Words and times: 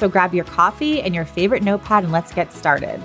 So 0.00 0.08
grab 0.08 0.32
your 0.32 0.46
coffee 0.46 1.02
and 1.02 1.14
your 1.14 1.26
favorite 1.26 1.62
notepad 1.62 2.04
and 2.04 2.10
let's 2.10 2.32
get 2.32 2.54
started. 2.54 3.02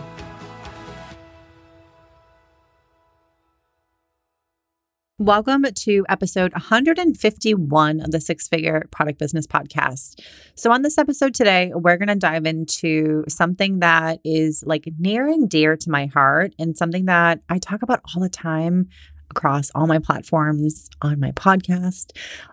Welcome 5.18 5.66
to 5.80 6.06
episode 6.08 6.54
151 6.54 8.00
of 8.00 8.12
the 8.12 8.22
Six 8.22 8.48
Figure 8.48 8.86
Product 8.92 9.20
Business 9.20 9.46
Podcast. 9.46 10.22
So, 10.56 10.72
on 10.72 10.84
this 10.84 10.98
episode 10.98 11.34
today, 11.34 11.74
we're 11.76 11.98
going 11.98 12.08
to 12.08 12.16
dive 12.16 12.46
into 12.46 13.26
something 13.28 13.80
that 13.80 14.22
is 14.24 14.64
like 14.66 14.88
near 14.98 15.28
and 15.28 15.50
dear 15.50 15.76
to 15.76 15.90
my 15.90 16.06
heart 16.06 16.54
and 16.58 16.78
something 16.78 17.08
that 17.08 17.42
I 17.50 17.60
talk 17.60 17.82
about 17.82 18.00
all 18.16 18.22
the 18.22 18.30
time 18.30 18.88
across 19.32 19.70
all 19.76 19.86
my 19.86 20.00
platforms, 20.00 20.90
on 21.02 21.20
my 21.20 21.32
podcast, 21.32 22.12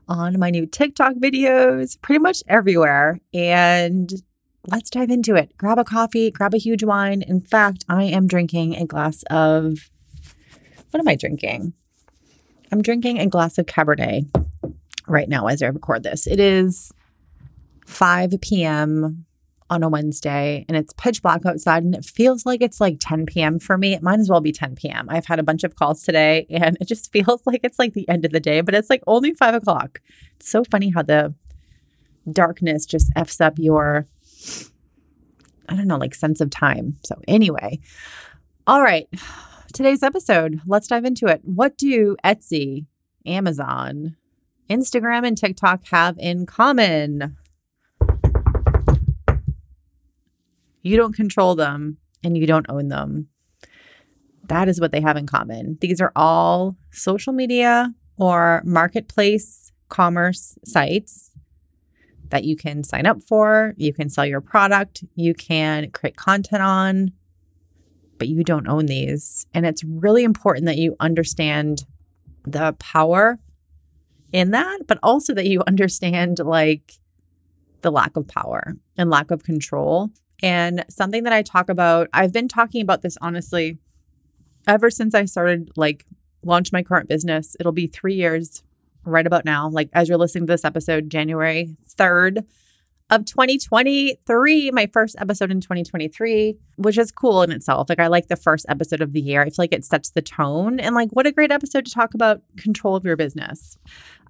on 0.08 0.36
my 0.40 0.50
new 0.50 0.66
TikTok 0.66 1.14
videos, 1.14 2.00
pretty 2.02 2.18
much 2.18 2.42
everywhere. 2.48 3.20
And 3.32 4.12
let's 4.68 4.90
dive 4.90 5.10
into 5.10 5.34
it. 5.34 5.56
Grab 5.58 5.78
a 5.78 5.84
coffee, 5.84 6.30
grab 6.30 6.54
a 6.54 6.58
huge 6.58 6.84
wine. 6.84 7.22
In 7.22 7.40
fact, 7.40 7.84
I 7.88 8.04
am 8.04 8.26
drinking 8.26 8.76
a 8.76 8.86
glass 8.86 9.22
of 9.30 9.90
what 10.90 11.00
am 11.00 11.08
I 11.08 11.16
drinking? 11.16 11.72
I'm 12.70 12.82
drinking 12.82 13.18
a 13.18 13.26
glass 13.26 13.58
of 13.58 13.66
Cabernet 13.66 14.28
right 15.06 15.28
now 15.28 15.46
as 15.46 15.62
I 15.62 15.66
record 15.66 16.02
this. 16.02 16.26
It 16.26 16.38
is 16.38 16.92
5 17.86 18.34
p.m. 18.40 19.26
on 19.68 19.82
a 19.82 19.88
Wednesday 19.88 20.64
and 20.68 20.76
it's 20.76 20.92
pitch 20.94 21.22
black 21.22 21.44
outside 21.44 21.82
and 21.82 21.94
it 21.94 22.04
feels 22.04 22.46
like 22.46 22.62
it's 22.62 22.80
like 22.80 22.98
10 23.00 23.26
p.m. 23.26 23.58
for 23.58 23.76
me. 23.76 23.94
It 23.94 24.02
might 24.02 24.20
as 24.20 24.28
well 24.28 24.40
be 24.40 24.52
10 24.52 24.76
p.m. 24.76 25.06
I've 25.10 25.26
had 25.26 25.38
a 25.38 25.42
bunch 25.42 25.64
of 25.64 25.74
calls 25.74 26.02
today 26.02 26.46
and 26.50 26.76
it 26.80 26.86
just 26.88 27.10
feels 27.10 27.42
like 27.46 27.60
it's 27.62 27.78
like 27.78 27.94
the 27.94 28.08
end 28.08 28.24
of 28.24 28.32
the 28.32 28.40
day, 28.40 28.60
but 28.60 28.74
it's 28.74 28.90
like 28.90 29.02
only 29.06 29.34
five 29.34 29.54
o'clock. 29.54 30.00
It's 30.36 30.50
so 30.50 30.62
funny 30.64 30.90
how 30.90 31.02
the 31.02 31.34
darkness 32.30 32.86
just 32.86 33.10
F's 33.16 33.40
up 33.40 33.58
your 33.58 34.06
I 35.68 35.76
don't 35.76 35.86
know, 35.86 35.96
like 35.96 36.14
sense 36.14 36.40
of 36.40 36.50
time. 36.50 36.98
So, 37.04 37.20
anyway, 37.26 37.80
all 38.66 38.82
right, 38.82 39.08
today's 39.72 40.02
episode, 40.02 40.60
let's 40.66 40.86
dive 40.86 41.04
into 41.04 41.26
it. 41.26 41.40
What 41.44 41.78
do 41.78 42.16
Etsy, 42.24 42.86
Amazon, 43.26 44.16
Instagram, 44.68 45.26
and 45.26 45.36
TikTok 45.36 45.86
have 45.88 46.16
in 46.18 46.46
common? 46.46 47.36
You 50.82 50.96
don't 50.96 51.14
control 51.14 51.54
them 51.54 51.98
and 52.24 52.36
you 52.36 52.46
don't 52.46 52.66
own 52.68 52.88
them. 52.88 53.28
That 54.48 54.68
is 54.68 54.80
what 54.80 54.92
they 54.92 55.00
have 55.00 55.16
in 55.16 55.26
common. 55.26 55.78
These 55.80 56.00
are 56.00 56.12
all 56.14 56.76
social 56.90 57.32
media 57.32 57.94
or 58.16 58.62
marketplace 58.64 59.72
commerce 59.88 60.58
sites 60.64 61.31
that 62.32 62.44
you 62.44 62.56
can 62.56 62.82
sign 62.82 63.06
up 63.06 63.22
for, 63.22 63.74
you 63.76 63.92
can 63.92 64.08
sell 64.08 64.26
your 64.26 64.40
product, 64.40 65.04
you 65.14 65.34
can 65.34 65.90
create 65.90 66.16
content 66.16 66.62
on, 66.62 67.12
but 68.18 68.26
you 68.26 68.42
don't 68.42 68.66
own 68.66 68.86
these. 68.86 69.46
And 69.52 69.66
it's 69.66 69.84
really 69.84 70.24
important 70.24 70.64
that 70.66 70.78
you 70.78 70.96
understand 70.98 71.84
the 72.44 72.72
power 72.78 73.38
in 74.32 74.50
that, 74.52 74.86
but 74.88 74.98
also 75.02 75.34
that 75.34 75.46
you 75.46 75.62
understand 75.66 76.38
like 76.38 76.94
the 77.82 77.92
lack 77.92 78.16
of 78.16 78.26
power 78.26 78.74
and 78.96 79.10
lack 79.10 79.30
of 79.30 79.44
control. 79.44 80.08
And 80.42 80.84
something 80.88 81.24
that 81.24 81.32
I 81.34 81.42
talk 81.42 81.68
about, 81.68 82.08
I've 82.12 82.32
been 82.32 82.48
talking 82.48 82.80
about 82.80 83.02
this 83.02 83.18
honestly 83.20 83.78
ever 84.66 84.90
since 84.90 85.14
I 85.14 85.26
started 85.26 85.70
like 85.76 86.06
launch 86.42 86.72
my 86.72 86.82
current 86.82 87.08
business. 87.08 87.56
It'll 87.60 87.72
be 87.72 87.88
3 87.88 88.14
years 88.14 88.62
right 89.04 89.26
about 89.26 89.44
now, 89.44 89.68
like 89.68 89.88
as 89.92 90.08
you're 90.08 90.18
listening 90.18 90.46
to 90.46 90.52
this 90.52 90.64
episode, 90.64 91.10
January 91.10 91.76
3rd 91.98 92.44
of 93.12 93.26
2023, 93.26 94.70
my 94.70 94.86
first 94.90 95.16
episode 95.18 95.50
in 95.50 95.60
2023, 95.60 96.56
which 96.76 96.96
is 96.96 97.12
cool 97.12 97.42
in 97.42 97.52
itself. 97.52 97.90
Like, 97.90 98.00
I 98.00 98.06
like 98.06 98.28
the 98.28 98.36
first 98.36 98.64
episode 98.70 99.02
of 99.02 99.12
the 99.12 99.20
year. 99.20 99.42
I 99.42 99.46
feel 99.46 99.56
like 99.58 99.74
it 99.74 99.84
sets 99.84 100.10
the 100.10 100.22
tone. 100.22 100.80
And, 100.80 100.94
like, 100.94 101.10
what 101.10 101.26
a 101.26 101.32
great 101.32 101.52
episode 101.52 101.84
to 101.84 101.92
talk 101.92 102.14
about 102.14 102.40
control 102.56 102.96
of 102.96 103.04
your 103.04 103.16
business. 103.16 103.76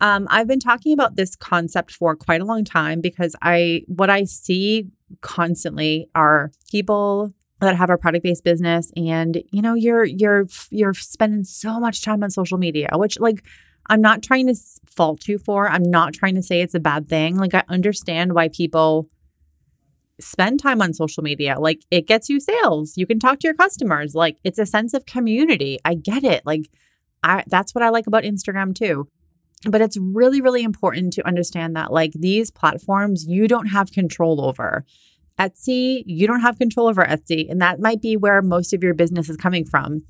Um, 0.01 0.27
I've 0.31 0.49
been 0.49 0.59
talking 0.59 0.93
about 0.93 1.15
this 1.15 1.37
concept 1.37 1.93
for 1.93 2.17
quite 2.17 2.41
a 2.41 2.45
long 2.45 2.65
time 2.65 3.01
because 3.01 3.37
I, 3.41 3.85
what 3.87 4.11
I 4.11 4.25
see 4.25 4.89
constantly 5.21 6.09
are 6.17 6.51
people 6.69 7.33
that 7.61 7.77
have 7.77 7.91
a 7.91 7.97
product 7.97 8.25
based 8.25 8.43
business 8.43 8.91
and 8.97 9.41
you 9.53 9.63
know 9.63 9.75
you're 9.75 10.03
you're 10.03 10.47
you're 10.71 10.95
spending 10.95 11.45
so 11.45 11.79
much 11.79 12.03
time 12.03 12.25
on 12.25 12.31
social 12.31 12.59
media 12.59 12.89
which 12.95 13.21
like 13.21 13.45
I'm 13.89 14.01
not 14.01 14.23
trying 14.23 14.47
to 14.47 14.55
fault 14.87 15.29
you 15.29 15.39
for. 15.39 15.69
I'm 15.69 15.83
not 15.83 16.15
trying 16.15 16.35
to 16.37 16.43
say 16.43 16.61
it's 16.61 16.75
a 16.75 16.81
bad 16.81 17.09
thing. 17.09 17.37
Like 17.37 17.55
I 17.55 17.65
understand 17.69 18.35
why 18.35 18.49
people 18.49 19.09
spend 20.21 20.61
time 20.61 20.81
on 20.81 20.93
social 20.95 21.23
media. 21.23 21.59
Like 21.59 21.83
it 21.91 22.07
gets 22.07 22.29
you 22.29 22.41
sales. 22.41 22.97
You 22.97 23.07
can 23.07 23.19
talk 23.19 23.41
to 23.41 23.49
your 23.49 23.55
customers. 23.55 24.15
Like 24.15 24.39
it's 24.45 24.59
a 24.59 24.67
sense 24.67 24.95
of 24.95 25.07
community. 25.07 25.79
I 25.85 25.95
get 25.95 26.25
it. 26.25 26.43
Like 26.47 26.69
I 27.23 27.45
that's 27.47 27.75
what 27.75 27.83
I 27.83 27.91
like 27.91 28.07
about 28.07 28.25
Instagram 28.25 28.75
too. 28.75 29.09
But 29.69 29.81
it's 29.81 29.97
really 29.97 30.41
really 30.41 30.63
important 30.63 31.13
to 31.15 31.27
understand 31.27 31.77
that 31.77 31.93
like 31.93 32.13
these 32.13 32.51
platforms 32.51 33.27
you 33.27 33.49
don't 33.49 33.69
have 33.69 33.93
control 33.93 34.45
over. 34.45 34.85
Etsy, 35.39 36.03
you 36.07 36.27
don't 36.27 36.41
have 36.41 36.59
control 36.59 36.89
over 36.89 37.03
Etsy, 37.03 37.51
and 37.51 37.61
that 37.63 37.81
might 37.81 38.03
be 38.03 38.17
where 38.17 38.43
most 38.43 38.73
of 38.73 38.83
your 38.83 38.95
business 38.95 39.29
is 39.29 39.37
coming 39.37 39.65
from. 39.65 40.03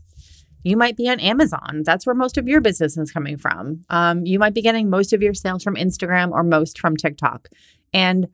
You 0.63 0.77
might 0.77 0.97
be 0.97 1.09
on 1.09 1.21
Amazon. 1.21 1.83
That's 1.85 2.07
where 2.07 2.15
most 2.15 2.39
of 2.39 2.47
your 2.47 2.61
business 2.61 2.97
is 2.97 3.11
coming 3.11 3.37
from. 3.37 3.85
Um, 3.91 4.25
you 4.25 4.39
might 4.39 4.55
be 4.55 4.63
getting 4.63 4.89
most 4.89 5.13
of 5.13 5.23
your 5.23 5.35
sales 5.35 5.63
from 5.63 5.77
Instagram 5.77 6.31
or 6.31 6.43
most 6.43 6.79
from 6.79 6.97
TikTok. 6.97 7.49
And 7.93 8.29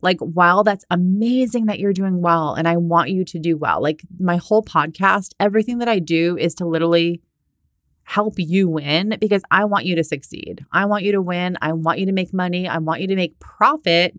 like, 0.00 0.20
while 0.20 0.64
that's 0.64 0.84
amazing 0.90 1.66
that 1.66 1.78
you're 1.78 1.92
doing 1.92 2.20
well, 2.20 2.54
and 2.54 2.68
I 2.68 2.76
want 2.76 3.10
you 3.10 3.24
to 3.24 3.38
do 3.38 3.56
well, 3.56 3.82
like 3.82 4.02
my 4.20 4.36
whole 4.36 4.62
podcast, 4.62 5.30
everything 5.40 5.78
that 5.78 5.88
I 5.88 5.98
do 5.98 6.36
is 6.36 6.54
to 6.56 6.66
literally 6.66 7.22
help 8.04 8.34
you 8.36 8.68
win 8.68 9.16
because 9.18 9.42
I 9.50 9.64
want 9.64 9.86
you 9.86 9.96
to 9.96 10.04
succeed. 10.04 10.64
I 10.70 10.84
want 10.84 11.04
you 11.04 11.12
to 11.12 11.22
win. 11.22 11.56
I 11.62 11.72
want 11.72 11.98
you 11.98 12.06
to 12.06 12.12
make 12.12 12.34
money. 12.34 12.68
I 12.68 12.78
want 12.78 13.00
you 13.00 13.08
to 13.08 13.16
make 13.16 13.38
profit. 13.40 14.14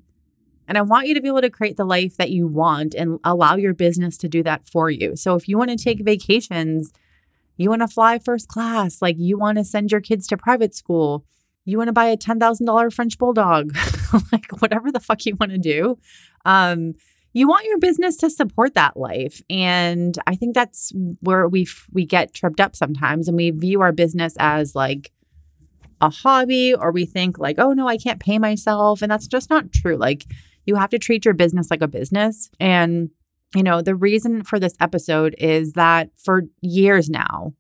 And 0.67 0.77
I 0.77 0.81
want 0.81 1.07
you 1.07 1.13
to 1.13 1.21
be 1.21 1.27
able 1.27 1.41
to 1.41 1.51
create 1.51 1.77
the 1.77 1.85
life 1.85 2.17
that 2.17 2.31
you 2.31 2.47
want 2.47 2.95
and 2.95 3.19
allow 3.23 3.55
your 3.55 3.75
business 3.75 4.17
to 4.17 4.27
do 4.27 4.41
that 4.41 4.67
for 4.67 4.89
you. 4.89 5.15
So 5.15 5.35
if 5.35 5.47
you 5.47 5.57
want 5.57 5.69
to 5.69 5.77
take 5.77 6.03
vacations, 6.03 6.91
you 7.57 7.69
want 7.69 7.81
to 7.81 7.87
fly 7.87 8.19
first 8.19 8.47
class, 8.47 9.01
like 9.01 9.15
you 9.17 9.37
want 9.37 9.57
to 9.57 9.63
send 9.63 9.91
your 9.91 10.01
kids 10.01 10.27
to 10.27 10.37
private 10.37 10.75
school, 10.75 11.25
you 11.65 11.77
want 11.77 11.87
to 11.87 11.93
buy 11.93 12.05
a 12.05 12.17
$10,000 12.17 12.93
French 12.93 13.17
bulldog, 13.17 13.75
like 14.31 14.51
whatever 14.59 14.91
the 14.91 14.99
fuck 14.99 15.25
you 15.25 15.35
want 15.35 15.51
to 15.51 15.57
do. 15.57 15.97
Um, 16.45 16.93
you 17.35 17.49
want 17.49 17.65
your 17.65 17.79
business 17.79 18.15
to 18.15 18.29
support 18.29 18.75
that 18.75 18.95
life 18.95 19.41
and 19.49 20.17
i 20.25 20.35
think 20.35 20.55
that's 20.55 20.93
where 21.19 21.47
we 21.49 21.67
we 21.91 22.05
get 22.05 22.33
tripped 22.33 22.61
up 22.61 22.75
sometimes 22.75 23.27
and 23.27 23.35
we 23.35 23.51
view 23.51 23.81
our 23.81 23.91
business 23.91 24.35
as 24.39 24.73
like 24.73 25.11
a 25.99 26.09
hobby 26.09 26.73
or 26.73 26.91
we 26.91 27.05
think 27.05 27.37
like 27.37 27.59
oh 27.59 27.73
no 27.73 27.87
i 27.87 27.97
can't 27.97 28.21
pay 28.21 28.39
myself 28.39 29.01
and 29.01 29.11
that's 29.11 29.27
just 29.27 29.49
not 29.49 29.71
true 29.73 29.97
like 29.97 30.25
you 30.65 30.75
have 30.75 30.89
to 30.89 30.97
treat 30.97 31.25
your 31.25 31.33
business 31.33 31.69
like 31.69 31.81
a 31.81 31.87
business 31.87 32.49
and 32.59 33.09
you 33.53 33.63
know, 33.63 33.81
the 33.81 33.95
reason 33.95 34.43
for 34.43 34.59
this 34.59 34.75
episode 34.79 35.35
is 35.37 35.73
that 35.73 36.09
for 36.17 36.43
years 36.61 37.09
now, 37.09 37.53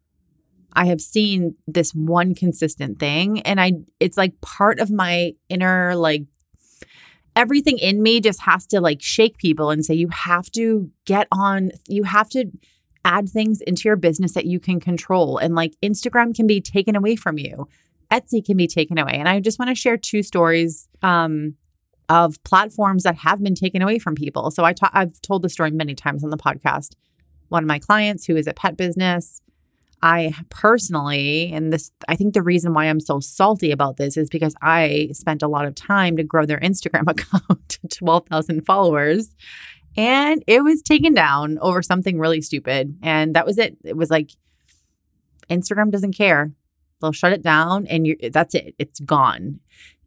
I 0.73 0.85
have 0.85 0.99
seen 0.99 1.55
this 1.67 1.91
one 1.91 2.35
consistent 2.35 2.99
thing 2.99 3.41
and 3.41 3.61
I 3.61 3.73
it's 3.99 4.17
like 4.17 4.41
part 4.41 4.79
of 4.79 4.91
my 4.91 5.33
inner 5.47 5.95
like 5.95 6.23
everything 7.33 7.77
in 7.77 8.03
me 8.03 8.19
just 8.19 8.41
has 8.41 8.67
to 8.67 8.81
like 8.81 9.01
shake 9.01 9.37
people 9.37 9.69
and 9.69 9.85
say 9.85 9.93
you 9.93 10.09
have 10.09 10.51
to 10.51 10.91
get 11.05 11.29
on 11.31 11.71
you 11.87 12.03
have 12.03 12.27
to 12.31 12.51
add 13.05 13.29
things 13.29 13.61
into 13.61 13.87
your 13.87 13.95
business 13.95 14.33
that 14.33 14.45
you 14.45 14.59
can 14.59 14.79
control. 14.79 15.37
And 15.37 15.55
like 15.55 15.75
Instagram 15.81 16.35
can 16.35 16.47
be 16.47 16.59
taken 16.59 16.95
away 16.95 17.15
from 17.15 17.37
you, 17.37 17.69
Etsy 18.11 18.43
can 18.43 18.57
be 18.57 18.67
taken 18.67 18.97
away. 18.97 19.13
And 19.13 19.29
I 19.29 19.39
just 19.39 19.59
want 19.59 19.69
to 19.69 19.75
share 19.75 19.95
two 19.95 20.23
stories 20.23 20.89
um, 21.01 21.55
of 22.09 22.41
platforms 22.43 23.03
that 23.03 23.15
have 23.17 23.41
been 23.41 23.55
taken 23.55 23.81
away 23.81 23.99
from 23.99 24.15
people. 24.15 24.51
So 24.51 24.63
I 24.63 24.73
ta- 24.73 24.91
I've 24.93 25.19
told 25.21 25.41
the 25.41 25.49
story 25.49 25.71
many 25.71 25.95
times 25.95 26.23
on 26.23 26.29
the 26.29 26.37
podcast. 26.37 26.93
One 27.49 27.63
of 27.63 27.67
my 27.67 27.79
clients 27.79 28.25
who 28.25 28.35
is 28.35 28.47
a 28.47 28.53
pet 28.53 28.77
business, 28.77 29.41
I 30.01 30.33
personally, 30.49 31.51
and 31.53 31.71
this, 31.71 31.91
I 32.07 32.15
think 32.15 32.33
the 32.33 32.41
reason 32.41 32.73
why 32.73 32.85
I'm 32.85 32.99
so 32.99 33.19
salty 33.19 33.71
about 33.71 33.97
this 33.97 34.17
is 34.17 34.29
because 34.29 34.55
I 34.61 35.09
spent 35.13 35.41
a 35.41 35.47
lot 35.47 35.65
of 35.65 35.73
time 35.75 36.17
to 36.17 36.23
grow 36.23 36.45
their 36.45 36.59
Instagram 36.59 37.07
account 37.09 37.69
to 37.69 37.87
12,000 37.87 38.65
followers 38.65 39.35
and 39.97 40.43
it 40.47 40.63
was 40.63 40.81
taken 40.81 41.13
down 41.13 41.57
over 41.59 41.81
something 41.81 42.19
really 42.19 42.41
stupid. 42.41 42.97
And 43.01 43.35
that 43.35 43.45
was 43.45 43.57
it. 43.57 43.77
It 43.83 43.95
was 43.95 44.09
like 44.09 44.31
Instagram 45.49 45.91
doesn't 45.91 46.13
care. 46.13 46.51
They'll 47.01 47.11
shut 47.11 47.33
it 47.33 47.41
down 47.41 47.87
and 47.87 48.05
you 48.07 48.17
that's 48.31 48.55
it. 48.55 48.75
It's 48.77 48.99
gone. 48.99 49.59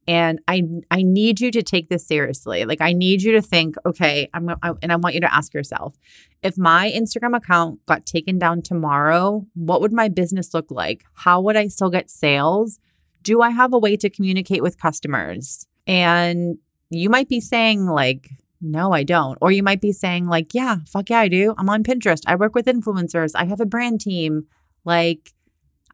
And 0.09 0.41
I 0.49 0.63
I 0.91 1.03
need 1.03 1.39
you 1.39 1.51
to 1.51 1.63
take 1.63 1.91
this 1.91 2.07
seriously. 2.07 2.65
Like 2.65 2.81
I 2.81 2.95
need 2.95 3.23
you 3.23 3.33
to 3.33 3.43
think, 3.43 3.77
okay, 3.85 4.29
I'm 4.33 4.49
I, 4.63 4.73
and 4.83 4.91
I 4.91 4.97
want 4.97 5.15
you 5.15 5.21
to 5.21 5.33
ask 5.33 5.53
yourself, 5.53 5.97
if 6.43 6.57
my 6.57 6.91
Instagram 6.91 7.37
account 7.37 7.85
got 7.85 8.07
taken 8.07 8.39
down 8.39 8.63
tomorrow, 8.63 9.47
what 9.55 9.83
would 9.83 9.93
my 9.93 10.09
business 10.09 10.55
look 10.55 10.71
like? 10.71 11.05
How 11.13 11.43
would 11.43 11.57
I 11.57 11.69
still 11.69 11.91
get 11.91 12.11
sales? 12.11 12.81
Do 13.23 13.43
I 13.43 13.51
have 13.51 13.75
a 13.75 13.79
way 13.79 13.97
to 13.99 14.09
communicate 14.09 14.63
with 14.63 14.81
customers? 14.81 15.67
And 15.87 16.57
you 16.89 17.11
might 17.11 17.29
be 17.29 17.41
saying 17.41 17.85
like 17.85 18.31
no, 18.61 18.93
I 18.93 19.05
don't. 19.05 19.39
Or 19.41 19.53
you 19.53 19.63
might 19.63 19.81
be 19.81 19.93
saying, 19.93 20.27
like, 20.27 20.53
yeah, 20.53 20.79
fuck 20.87 21.11
yeah, 21.11 21.21
I 21.21 21.29
do. 21.29 21.55
I'm 21.59 21.69
on 21.69 21.85
Pinterest. 21.85 22.23
I 22.27 22.35
work 22.35 22.55
with 22.55 22.67
influencers. 22.67 23.33
I 23.35 23.45
have 23.45 23.61
a 23.61 23.67
brand 23.67 24.01
team. 24.01 24.47
Like, 24.85 25.33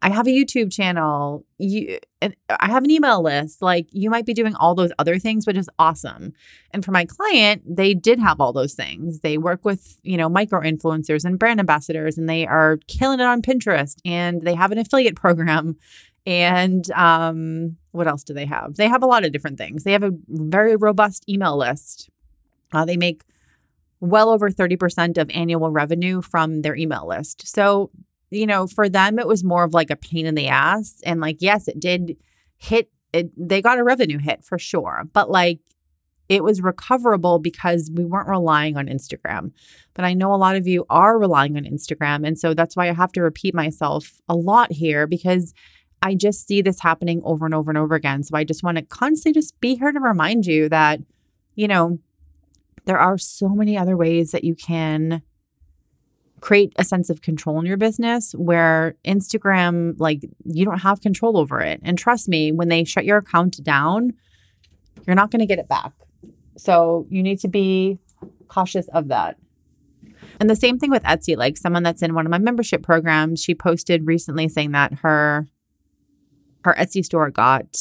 I 0.01 0.09
have 0.09 0.27
a 0.27 0.31
YouTube 0.31 0.71
channel. 0.71 1.45
You, 1.57 1.99
and 2.21 2.35
I 2.49 2.69
have 2.69 2.83
an 2.83 2.91
email 2.91 3.21
list. 3.21 3.61
Like, 3.61 3.87
you 3.91 4.09
might 4.09 4.25
be 4.25 4.33
doing 4.33 4.55
all 4.55 4.75
those 4.75 4.91
other 4.99 5.17
things, 5.19 5.47
which 5.47 5.57
is 5.57 5.69
awesome. 5.79 6.33
And 6.71 6.83
for 6.83 6.91
my 6.91 7.05
client, 7.05 7.63
they 7.65 7.93
did 7.93 8.19
have 8.19 8.39
all 8.39 8.53
those 8.53 8.73
things. 8.73 9.19
They 9.19 9.37
work 9.37 9.63
with, 9.63 9.99
you 10.03 10.17
know, 10.17 10.29
micro 10.29 10.61
influencers 10.61 11.25
and 11.25 11.39
brand 11.39 11.59
ambassadors, 11.59 12.17
and 12.17 12.29
they 12.29 12.45
are 12.45 12.77
killing 12.87 13.19
it 13.19 13.25
on 13.25 13.41
Pinterest. 13.41 13.95
And 14.05 14.41
they 14.41 14.55
have 14.55 14.71
an 14.71 14.77
affiliate 14.77 15.15
program. 15.15 15.77
And 16.25 16.89
um, 16.91 17.77
what 17.91 18.07
else 18.07 18.23
do 18.23 18.33
they 18.33 18.45
have? 18.45 18.75
They 18.75 18.87
have 18.87 19.03
a 19.03 19.07
lot 19.07 19.25
of 19.25 19.31
different 19.31 19.57
things. 19.57 19.83
They 19.83 19.91
have 19.91 20.03
a 20.03 20.11
very 20.27 20.75
robust 20.75 21.27
email 21.29 21.57
list 21.57 22.09
uh, 22.75 22.85
they 22.85 22.97
make 22.97 23.23
well 23.99 24.29
over 24.29 24.49
30% 24.49 25.17
of 25.17 25.29
annual 25.31 25.71
revenue 25.71 26.21
from 26.21 26.61
their 26.61 26.75
email 26.75 27.07
list. 27.07 27.47
So, 27.47 27.89
you 28.35 28.45
know, 28.45 28.67
for 28.67 28.89
them, 28.89 29.19
it 29.19 29.27
was 29.27 29.43
more 29.43 29.63
of 29.63 29.73
like 29.73 29.89
a 29.89 29.95
pain 29.95 30.25
in 30.25 30.35
the 30.35 30.47
ass. 30.47 31.01
And 31.05 31.21
like, 31.21 31.37
yes, 31.39 31.67
it 31.67 31.79
did 31.79 32.17
hit, 32.57 32.89
it, 33.13 33.31
they 33.37 33.61
got 33.61 33.79
a 33.79 33.83
revenue 33.83 34.19
hit 34.19 34.43
for 34.43 34.59
sure. 34.59 35.03
But 35.13 35.29
like, 35.29 35.59
it 36.27 36.43
was 36.43 36.61
recoverable 36.61 37.39
because 37.39 37.91
we 37.93 38.03
weren't 38.03 38.27
relying 38.27 38.77
on 38.77 38.87
Instagram. 38.87 39.51
But 39.93 40.05
I 40.05 40.13
know 40.13 40.33
a 40.33 40.37
lot 40.37 40.55
of 40.55 40.65
you 40.65 40.85
are 40.89 41.19
relying 41.19 41.55
on 41.55 41.63
Instagram. 41.65 42.25
And 42.25 42.37
so 42.37 42.53
that's 42.53 42.75
why 42.75 42.89
I 42.89 42.93
have 42.93 43.11
to 43.13 43.21
repeat 43.21 43.53
myself 43.53 44.19
a 44.27 44.35
lot 44.35 44.71
here 44.71 45.05
because 45.05 45.53
I 46.01 46.15
just 46.15 46.47
see 46.47 46.61
this 46.61 46.81
happening 46.81 47.21
over 47.23 47.45
and 47.45 47.53
over 47.53 47.69
and 47.69 47.77
over 47.77 47.95
again. 47.95 48.23
So 48.23 48.35
I 48.35 48.43
just 48.43 48.63
want 48.63 48.77
to 48.77 48.83
constantly 48.83 49.39
just 49.39 49.59
be 49.59 49.75
here 49.75 49.91
to 49.91 49.99
remind 49.99 50.45
you 50.45 50.67
that, 50.69 50.99
you 51.55 51.67
know, 51.67 51.99
there 52.85 52.99
are 52.99 53.17
so 53.17 53.49
many 53.49 53.77
other 53.77 53.97
ways 53.97 54.31
that 54.31 54.43
you 54.43 54.55
can 54.55 55.21
create 56.45 56.71
a 56.77 56.83
sense 56.83 57.09
of 57.09 57.23
control 57.23 57.59
in 57.59 57.65
your 57.65 57.75
business 57.75 58.33
where 58.33 58.95
Instagram, 59.03 59.95
like, 59.97 60.21
you 60.43 60.63
don't 60.63 60.77
have 60.77 61.01
control 61.01 61.39
over 61.39 61.59
it. 61.59 61.79
And 61.81 61.97
trust 61.97 62.29
me, 62.29 62.51
when 62.51 62.69
they 62.69 62.83
shut 62.83 63.03
your 63.03 63.17
account 63.17 63.63
down, 63.63 64.13
you're 65.07 65.15
not 65.15 65.31
going 65.31 65.39
to 65.39 65.47
get 65.47 65.57
it 65.57 65.67
back. 65.67 65.91
So 66.55 67.07
you 67.09 67.23
need 67.23 67.39
to 67.39 67.47
be 67.47 67.97
cautious 68.47 68.87
of 68.89 69.07
that. 69.07 69.37
And 70.39 70.47
the 70.47 70.55
same 70.55 70.77
thing 70.77 70.91
with 70.91 71.01
Etsy, 71.01 71.35
like 71.35 71.57
someone 71.57 71.81
that's 71.81 72.03
in 72.03 72.13
one 72.13 72.27
of 72.27 72.29
my 72.29 72.37
membership 72.37 72.83
programs, 72.83 73.41
she 73.41 73.55
posted 73.55 74.05
recently 74.05 74.47
saying 74.47 74.71
that 74.73 74.93
her 74.99 75.47
her 76.63 76.75
Etsy 76.77 77.03
store 77.03 77.31
got 77.31 77.75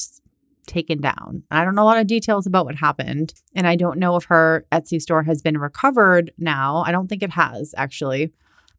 taken 0.66 1.02
down. 1.02 1.43
I 1.50 1.66
don't 1.66 1.75
know 1.75 1.82
a 1.82 1.84
lot 1.84 2.00
of 2.00 2.06
details 2.06 2.46
about 2.46 2.64
what 2.64 2.76
happened. 2.76 3.34
And 3.55 3.66
I 3.66 3.76
don't 3.76 3.99
know 3.99 4.16
if 4.16 4.25
her 4.25 4.64
Etsy 4.72 5.02
store 5.02 5.22
has 5.25 5.43
been 5.43 5.58
recovered 5.58 6.32
now. 6.38 6.82
I 6.87 6.93
don't 6.93 7.08
think 7.08 7.22
it 7.22 7.32
has 7.32 7.75
actually. 7.76 8.32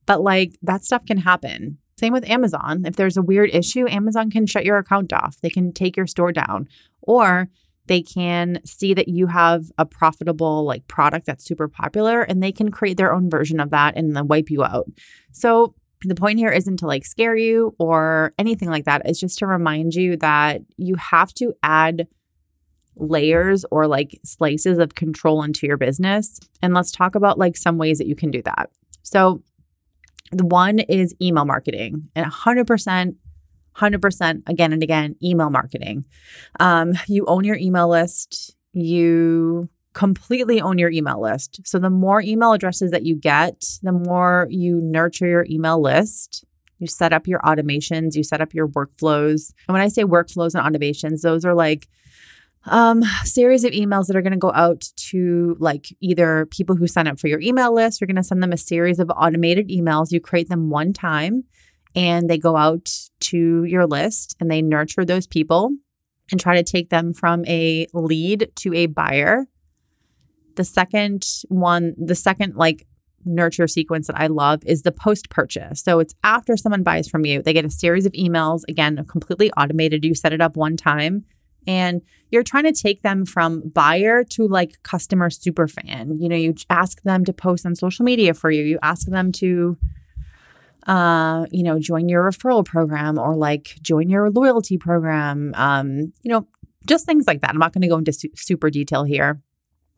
But 0.06 0.22
like 0.22 0.58
that 0.62 0.84
stuff 0.84 1.06
can 1.06 1.18
happen. 1.18 1.78
Same 1.98 2.14
with 2.14 2.30
Amazon. 2.30 2.86
If 2.86 2.96
there's 2.96 3.18
a 3.18 3.22
weird 3.22 3.50
issue, 3.54 3.88
Amazon 3.88 4.30
can 4.30 4.46
shut 4.46 4.66
your 4.66 4.78
account 4.78 5.14
off. 5.14 5.40
They 5.42 5.50
can 5.50 5.72
take 5.72 5.96
your 5.96 6.08
store 6.08 6.32
down. 6.32 6.68
Or 7.02 7.50
they 7.88 8.02
can 8.02 8.60
see 8.66 8.94
that 8.94 9.08
you 9.08 9.28
have 9.28 9.72
a 9.78 9.86
profitable 9.86 10.66
like 10.66 10.88
product 10.88 11.26
that's 11.26 11.46
super 11.46 11.68
popular 11.68 12.22
and 12.22 12.42
they 12.42 12.52
can 12.52 12.72
create 12.72 12.98
their 12.98 13.14
own 13.14 13.30
version 13.30 13.60
of 13.60 13.70
that 13.70 13.96
and 13.96 14.16
then 14.16 14.28
wipe 14.28 14.50
you 14.50 14.64
out. 14.64 14.88
So 15.32 15.76
the 16.02 16.16
point 16.16 16.40
here 16.40 16.52
isn't 16.52 16.78
to 16.78 16.88
like 16.88 17.06
scare 17.06 17.36
you 17.36 17.76
or 17.80 18.34
anything 18.38 18.70
like 18.70 18.86
that. 18.86 19.04
It's 19.06 19.20
just 19.20 19.40
to 19.40 19.48
remind 19.48 19.94
you 19.94 20.18
that 20.18 20.62
you 20.78 20.96
have 20.96 21.34
to 21.36 21.54
add 21.64 22.08
layers 22.96 23.66
or 23.72 23.88
like 23.88 24.20
slices 24.24 24.78
of 24.78 24.96
control 24.96 25.44
into 25.44 25.68
your 25.68 25.78
business. 25.78 26.40
And 26.62 26.74
let's 26.74 26.92
talk 26.92 27.16
about 27.16 27.38
like 27.38 27.58
some 27.58 27.78
ways 27.78 27.98
that 27.98 28.08
you 28.08 28.16
can 28.16 28.32
do 28.32 28.42
that. 28.44 28.70
So, 29.04 29.44
the 30.32 30.46
one 30.46 30.80
is 30.80 31.16
email 31.22 31.46
marketing 31.46 32.10
and 32.16 32.26
100%. 32.26 33.16
100% 33.78 34.44
again 34.48 34.72
and 34.72 34.82
again 34.82 35.16
email 35.22 35.50
marketing. 35.50 36.06
Um, 36.62 36.94
you 37.08 37.26
own 37.26 37.44
your 37.44 37.58
email 37.58 37.90
list. 37.90 38.56
You 38.72 39.70
completely 39.94 40.62
own 40.62 40.78
your 40.78 40.92
email 40.92 41.22
list. 41.22 41.60
So 41.66 41.80
the 41.80 41.90
more 41.90 42.22
email 42.22 42.54
addresses 42.54 42.92
that 42.92 43.06
you 43.06 43.16
get, 43.16 43.66
the 43.82 43.92
more 43.92 44.48
you 44.50 44.80
nurture 44.82 45.28
your 45.28 45.46
email 45.50 45.82
list. 45.82 46.46
You 46.80 46.88
set 46.88 47.14
up 47.14 47.28
your 47.28 47.40
automations, 47.40 48.16
you 48.16 48.24
set 48.24 48.42
up 48.42 48.54
your 48.54 48.68
workflows. 48.68 49.54
And 49.68 49.74
when 49.74 49.82
I 49.82 49.88
say 49.88 50.04
workflows 50.04 50.54
and 50.56 50.64
automations, 50.64 51.22
those 51.22 51.46
are 51.46 51.56
like 51.56 51.88
um 52.68 53.04
series 53.24 53.64
of 53.64 53.72
emails 53.72 54.08
that 54.08 54.16
are 54.16 54.22
going 54.22 54.34
to 54.34 54.38
go 54.38 54.52
out 54.54 54.90
to 54.96 55.56
like 55.60 55.88
either 56.02 56.46
people 56.48 56.76
who 56.76 56.88
sign 56.88 57.08
up 57.08 57.20
for 57.20 57.28
your 57.28 57.42
email 57.42 57.74
list, 57.74 58.02
you're 58.02 58.08
going 58.08 58.16
to 58.16 58.24
send 58.24 58.42
them 58.42 58.54
a 58.54 58.58
series 58.58 59.00
of 59.00 59.10
automated 59.10 59.70
emails. 59.70 60.12
You 60.12 60.20
create 60.20 60.50
them 60.50 60.70
one 60.70 60.94
time 60.94 61.44
and 61.96 62.30
they 62.30 62.38
go 62.38 62.58
out 62.58 62.90
to 63.22 63.64
your 63.64 63.86
list 63.86 64.36
and 64.40 64.50
they 64.50 64.62
nurture 64.62 65.06
those 65.06 65.28
people 65.28 65.72
and 66.32 66.40
try 66.40 66.56
to 66.56 66.64
take 66.64 66.90
them 66.90 67.14
from 67.14 67.46
a 67.46 67.88
lead 67.94 68.52
to 68.56 68.74
a 68.74 68.88
buyer 68.88 69.46
the 70.56 70.64
second 70.64 71.26
one, 71.50 71.94
the 71.98 72.16
second 72.16 72.56
like 72.56 72.88
nurture 73.26 73.68
sequence 73.68 74.08
that 74.08 74.20
I 74.20 74.28
love 74.28 74.62
is 74.66 74.84
the 74.84 74.92
post 74.92 75.30
purchase. 75.30 75.82
So 75.82 76.00
it's 76.00 76.14
after 76.24 76.56
someone 76.58 76.84
buys 76.84 77.08
from 77.08 77.26
you, 77.26 77.42
they 77.42 77.54
get 77.54 77.66
a 77.66 77.70
series 77.70 78.06
of 78.06 78.12
emails, 78.14 78.62
again, 78.68 79.04
completely 79.06 79.52
automated. 79.54 80.06
You 80.06 80.16
set 80.16 80.34
it 80.34 80.42
up 80.42 80.56
one 80.56 80.78
time 80.78 81.26
and 81.68 82.02
you're 82.32 82.44
trying 82.44 82.64
to 82.64 82.74
take 82.74 83.02
them 83.02 83.26
from 83.26 83.70
buyer 83.70 84.24
to 84.24 84.48
like 84.48 84.82
customer 84.84 85.30
super 85.30 85.68
fan. 85.68 86.18
You 86.20 86.30
know, 86.30 86.36
you 86.36 86.56
ask 86.70 87.02
them 87.04 87.26
to 87.26 87.34
post 87.34 87.66
on 87.66 87.76
social 87.76 88.06
media 88.06 88.34
for 88.34 88.52
you, 88.52 88.64
you 88.64 88.80
ask 88.82 89.08
them 89.08 89.32
to 89.34 89.78
uh, 90.88 91.46
you 91.52 91.64
know, 91.64 91.80
join 91.80 92.10
your 92.10 92.30
referral 92.30 92.64
program 92.64 93.18
or 93.18 93.36
like 93.36 93.76
join 93.82 94.10
your 94.10 94.30
loyalty 94.30 94.78
program. 94.78 95.52
Um, 95.56 96.14
you 96.22 96.32
know, 96.32 96.48
just 96.86 97.06
things 97.06 97.26
like 97.26 97.42
that. 97.42 97.50
I'm 97.50 97.58
not 97.58 97.74
going 97.74 97.82
to 97.82 97.88
go 97.88 97.98
into 97.98 98.14
su- 98.14 98.30
super 98.36 98.70
detail 98.70 99.04
here. 99.04 99.42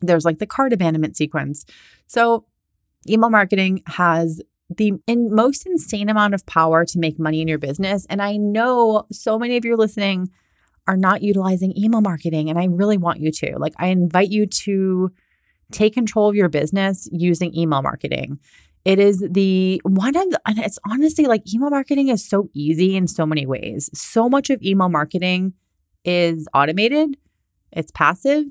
There's 0.00 0.24
like 0.24 0.38
the 0.38 0.46
cart 0.46 0.72
abandonment 0.72 1.16
sequence. 1.16 1.66
So, 2.06 2.46
email 3.08 3.30
marketing 3.30 3.82
has 3.86 4.40
the 4.74 4.92
in 5.06 5.34
most 5.34 5.66
insane 5.66 6.08
amount 6.08 6.34
of 6.34 6.46
power 6.46 6.84
to 6.84 6.98
make 6.98 7.18
money 7.18 7.40
in 7.40 7.48
your 7.48 7.58
business. 7.58 8.06
And 8.08 8.22
I 8.22 8.36
know 8.36 9.06
so 9.10 9.38
many 9.38 9.56
of 9.56 9.64
you 9.64 9.74
are 9.74 9.78
listening 9.78 10.30
are 10.88 10.96
not 10.96 11.22
utilizing 11.22 11.76
email 11.78 12.00
marketing, 12.00 12.50
and 12.50 12.58
I 12.58 12.64
really 12.64 12.96
want 12.96 13.20
you 13.20 13.30
to. 13.30 13.58
Like, 13.58 13.74
I 13.78 13.88
invite 13.88 14.30
you 14.30 14.46
to 14.64 15.12
take 15.70 15.94
control 15.94 16.28
of 16.28 16.34
your 16.34 16.48
business 16.48 17.08
using 17.12 17.54
email 17.54 17.82
marketing. 17.82 18.38
It 18.84 18.98
is 18.98 19.24
the 19.30 19.80
one 19.84 20.16
of 20.16 20.30
the, 20.30 20.40
and 20.46 20.58
it's 20.58 20.78
honestly 20.90 21.26
like 21.26 21.42
email 21.52 21.70
marketing 21.70 22.08
is 22.08 22.26
so 22.26 22.48
easy 22.54 22.96
in 22.96 23.06
so 23.06 23.26
many 23.26 23.44
ways. 23.44 23.90
So 23.92 24.28
much 24.28 24.50
of 24.50 24.62
email 24.62 24.88
marketing 24.88 25.52
is 26.04 26.48
automated, 26.54 27.18
it's 27.70 27.90
passive, 27.90 28.46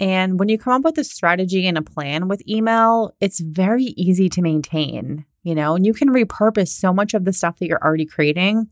and 0.00 0.38
when 0.38 0.48
you 0.48 0.58
come 0.58 0.74
up 0.74 0.84
with 0.84 0.98
a 0.98 1.04
strategy 1.04 1.66
and 1.66 1.78
a 1.78 1.82
plan 1.82 2.28
with 2.28 2.46
email, 2.46 3.14
it's 3.20 3.40
very 3.40 3.84
easy 3.96 4.28
to 4.28 4.42
maintain, 4.42 5.24
you 5.42 5.54
know, 5.54 5.74
and 5.74 5.84
you 5.84 5.92
can 5.94 6.10
repurpose 6.10 6.68
so 6.68 6.92
much 6.92 7.14
of 7.14 7.24
the 7.24 7.32
stuff 7.32 7.58
that 7.58 7.66
you're 7.66 7.82
already 7.82 8.06
creating 8.06 8.68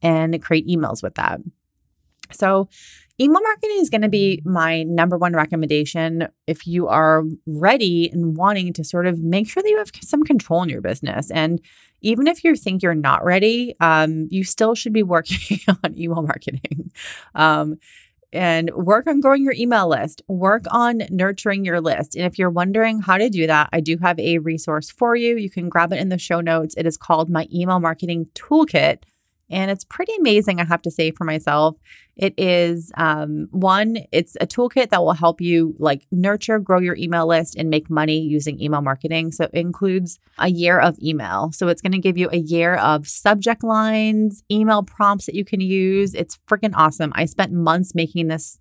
and 0.00 0.40
create 0.42 0.66
emails 0.66 1.02
with 1.02 1.16
that. 1.16 1.40
So, 2.32 2.68
email 3.20 3.40
marketing 3.42 3.78
is 3.80 3.90
going 3.90 4.02
to 4.02 4.08
be 4.08 4.42
my 4.44 4.82
number 4.84 5.18
one 5.18 5.34
recommendation 5.34 6.28
if 6.46 6.66
you 6.66 6.88
are 6.88 7.24
ready 7.46 8.08
and 8.10 8.36
wanting 8.36 8.72
to 8.72 8.84
sort 8.84 9.06
of 9.06 9.20
make 9.20 9.48
sure 9.48 9.62
that 9.62 9.68
you 9.68 9.76
have 9.76 9.90
some 10.00 10.22
control 10.22 10.62
in 10.62 10.68
your 10.70 10.80
business. 10.80 11.30
And 11.30 11.60
even 12.00 12.26
if 12.26 12.42
you 12.42 12.56
think 12.56 12.82
you're 12.82 12.94
not 12.94 13.24
ready, 13.24 13.74
um, 13.80 14.26
you 14.30 14.42
still 14.42 14.74
should 14.74 14.94
be 14.94 15.02
working 15.02 15.58
on 15.84 15.98
email 15.98 16.22
marketing. 16.22 16.92
Um, 17.34 17.76
and 18.32 18.70
work 18.74 19.06
on 19.06 19.20
growing 19.20 19.42
your 19.42 19.54
email 19.54 19.88
list, 19.88 20.22
work 20.28 20.64
on 20.70 21.02
nurturing 21.10 21.64
your 21.64 21.80
list. 21.80 22.14
And 22.14 22.24
if 22.24 22.38
you're 22.38 22.50
wondering 22.50 23.00
how 23.00 23.18
to 23.18 23.28
do 23.28 23.46
that, 23.46 23.68
I 23.72 23.80
do 23.80 23.96
have 24.00 24.18
a 24.20 24.38
resource 24.38 24.90
for 24.90 25.16
you. 25.16 25.36
You 25.36 25.50
can 25.50 25.68
grab 25.68 25.92
it 25.92 25.98
in 25.98 26.10
the 26.10 26.18
show 26.18 26.40
notes. 26.40 26.74
It 26.76 26.86
is 26.86 26.96
called 26.96 27.28
my 27.28 27.48
email 27.52 27.80
marketing 27.80 28.26
toolkit. 28.34 29.02
And 29.50 29.70
it's 29.70 29.84
pretty 29.84 30.12
amazing, 30.18 30.60
I 30.60 30.64
have 30.64 30.82
to 30.82 30.90
say 30.90 31.10
for 31.10 31.24
myself. 31.24 31.76
It 32.16 32.34
is 32.38 32.92
um, 32.96 33.48
one, 33.50 33.98
it's 34.12 34.36
a 34.40 34.46
toolkit 34.46 34.90
that 34.90 35.02
will 35.02 35.14
help 35.14 35.40
you 35.40 35.74
like 35.78 36.06
nurture, 36.12 36.58
grow 36.58 36.78
your 36.78 36.96
email 36.96 37.26
list, 37.26 37.56
and 37.56 37.70
make 37.70 37.90
money 37.90 38.20
using 38.20 38.60
email 38.60 38.82
marketing. 38.82 39.32
So 39.32 39.44
it 39.44 39.50
includes 39.54 40.18
a 40.38 40.48
year 40.48 40.78
of 40.78 40.98
email. 41.02 41.50
So 41.52 41.68
it's 41.68 41.82
going 41.82 41.92
to 41.92 41.98
give 41.98 42.18
you 42.18 42.28
a 42.30 42.36
year 42.36 42.76
of 42.76 43.08
subject 43.08 43.64
lines, 43.64 44.44
email 44.50 44.82
prompts 44.82 45.26
that 45.26 45.34
you 45.34 45.44
can 45.44 45.60
use. 45.60 46.14
It's 46.14 46.38
freaking 46.48 46.72
awesome. 46.74 47.12
I 47.14 47.24
spent 47.24 47.52
months 47.52 47.94
making 47.94 48.28
this 48.28 48.58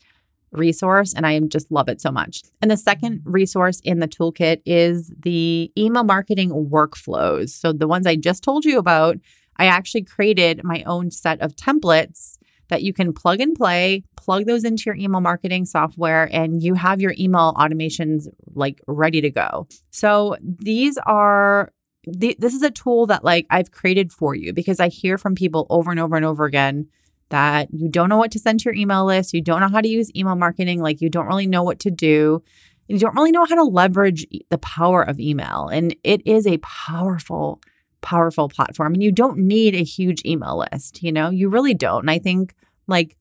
resource 0.51 1.13
and 1.13 1.25
I 1.25 1.39
just 1.41 1.71
love 1.71 1.89
it 1.89 2.01
so 2.01 2.11
much. 2.11 2.41
And 2.61 2.71
the 2.71 2.77
second 2.77 3.21
resource 3.23 3.81
in 3.83 3.99
the 3.99 4.07
toolkit 4.07 4.61
is 4.65 5.13
the 5.21 5.71
email 5.77 6.03
marketing 6.03 6.49
workflows. 6.71 7.49
So 7.49 7.71
the 7.71 7.87
ones 7.87 8.07
I 8.07 8.15
just 8.15 8.43
told 8.43 8.65
you 8.65 8.79
about 8.79 9.17
I 9.59 9.65
actually 9.65 10.03
created 10.03 10.63
my 10.63 10.83
own 10.87 11.11
set 11.11 11.41
of 11.41 11.55
templates 11.55 12.37
that 12.69 12.81
you 12.81 12.93
can 12.93 13.13
plug 13.13 13.41
and 13.41 13.55
play, 13.55 14.03
plug 14.15 14.45
those 14.45 14.63
into 14.63 14.83
your 14.85 14.95
email 14.95 15.21
marketing 15.21 15.65
software, 15.65 16.29
and 16.31 16.63
you 16.63 16.75
have 16.75 17.01
your 17.01 17.13
email 17.19 17.53
automations 17.55 18.27
like 18.55 18.79
ready 18.87 19.21
to 19.21 19.29
go. 19.29 19.67
So 19.91 20.37
these 20.41 20.97
are 21.05 21.71
this 22.05 22.53
is 22.53 22.61
a 22.61 22.71
tool 22.71 23.05
that 23.07 23.25
like 23.25 23.45
I've 23.49 23.71
created 23.71 24.13
for 24.13 24.33
you 24.33 24.53
because 24.53 24.79
I 24.79 24.87
hear 24.87 25.17
from 25.17 25.35
people 25.35 25.67
over 25.69 25.91
and 25.91 25.99
over 25.99 26.15
and 26.15 26.25
over 26.25 26.45
again 26.45 26.87
that 27.29 27.67
you 27.73 27.89
don't 27.89 28.09
know 28.09 28.17
what 28.17 28.31
to 28.31 28.39
send 28.39 28.61
to 28.61 28.65
your 28.65 28.75
email 28.75 29.05
list, 29.05 29.33
you 29.33 29.41
don't 29.41 29.59
know 29.59 29.67
how 29.67 29.81
to 29.81 29.87
use 29.87 30.09
email 30.15 30.35
marketing, 30.35 30.81
like 30.81 31.01
you 31.01 31.09
don't 31.09 31.27
really 31.27 31.45
know 31.45 31.61
what 31.61 31.79
to 31.79 31.91
do, 31.91 32.41
you 32.87 32.97
don't 32.97 33.15
really 33.15 33.31
know 33.31 33.45
how 33.45 33.55
to 33.55 33.63
leverage 33.63 34.25
the 34.49 34.57
power 34.59 35.03
of 35.03 35.19
email. 35.19 35.67
And 35.67 35.95
it 36.03 36.25
is 36.25 36.47
a 36.47 36.57
powerful 36.59 37.61
powerful 38.01 38.49
platform 38.49 38.93
and 38.93 39.03
you 39.03 39.11
don't 39.11 39.37
need 39.37 39.75
a 39.75 39.83
huge 39.83 40.21
email 40.25 40.65
list, 40.71 41.03
you 41.03 41.11
know? 41.11 41.29
You 41.29 41.49
really 41.49 41.73
don't. 41.73 42.01
And 42.01 42.11
I 42.11 42.19
think 42.19 42.55
like 42.87 43.17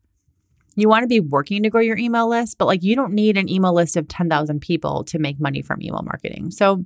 you 0.78 0.88
want 0.88 1.02
to 1.02 1.08
be 1.08 1.20
working 1.20 1.64
to 1.64 1.70
grow 1.70 1.80
your 1.80 1.98
email 1.98 2.28
list, 2.28 2.56
but 2.56 2.66
like 2.66 2.82
you 2.82 2.94
don't 2.94 3.12
need 3.12 3.36
an 3.36 3.48
email 3.48 3.74
list 3.74 3.96
of 3.96 4.06
10,000 4.06 4.60
people 4.60 5.02
to 5.04 5.18
make 5.18 5.40
money 5.40 5.60
from 5.60 5.82
email 5.82 6.02
marketing. 6.02 6.50
So, 6.50 6.84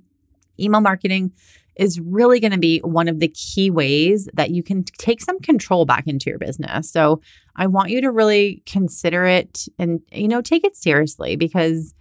email 0.59 0.81
marketing 0.81 1.33
is 1.77 1.99
really 2.01 2.41
going 2.41 2.53
to 2.53 2.59
be 2.59 2.79
one 2.81 3.09
of 3.09 3.19
the 3.21 3.29
key 3.29 3.71
ways 3.71 4.29
that 4.35 4.51
you 4.51 4.63
can 4.63 4.85
take 4.85 5.21
some 5.21 5.41
control 5.41 5.85
back 5.85 6.07
into 6.07 6.31
your 6.31 6.39
business. 6.39 6.91
So, 6.91 7.21
I 7.55 7.67
want 7.67 7.91
you 7.91 8.01
to 8.01 8.11
really 8.11 8.63
consider 8.65 9.27
it 9.27 9.67
and 9.79 10.01
you 10.11 10.29
know, 10.29 10.41
take 10.41 10.65
it 10.65 10.75
seriously 10.75 11.37
because 11.37 11.95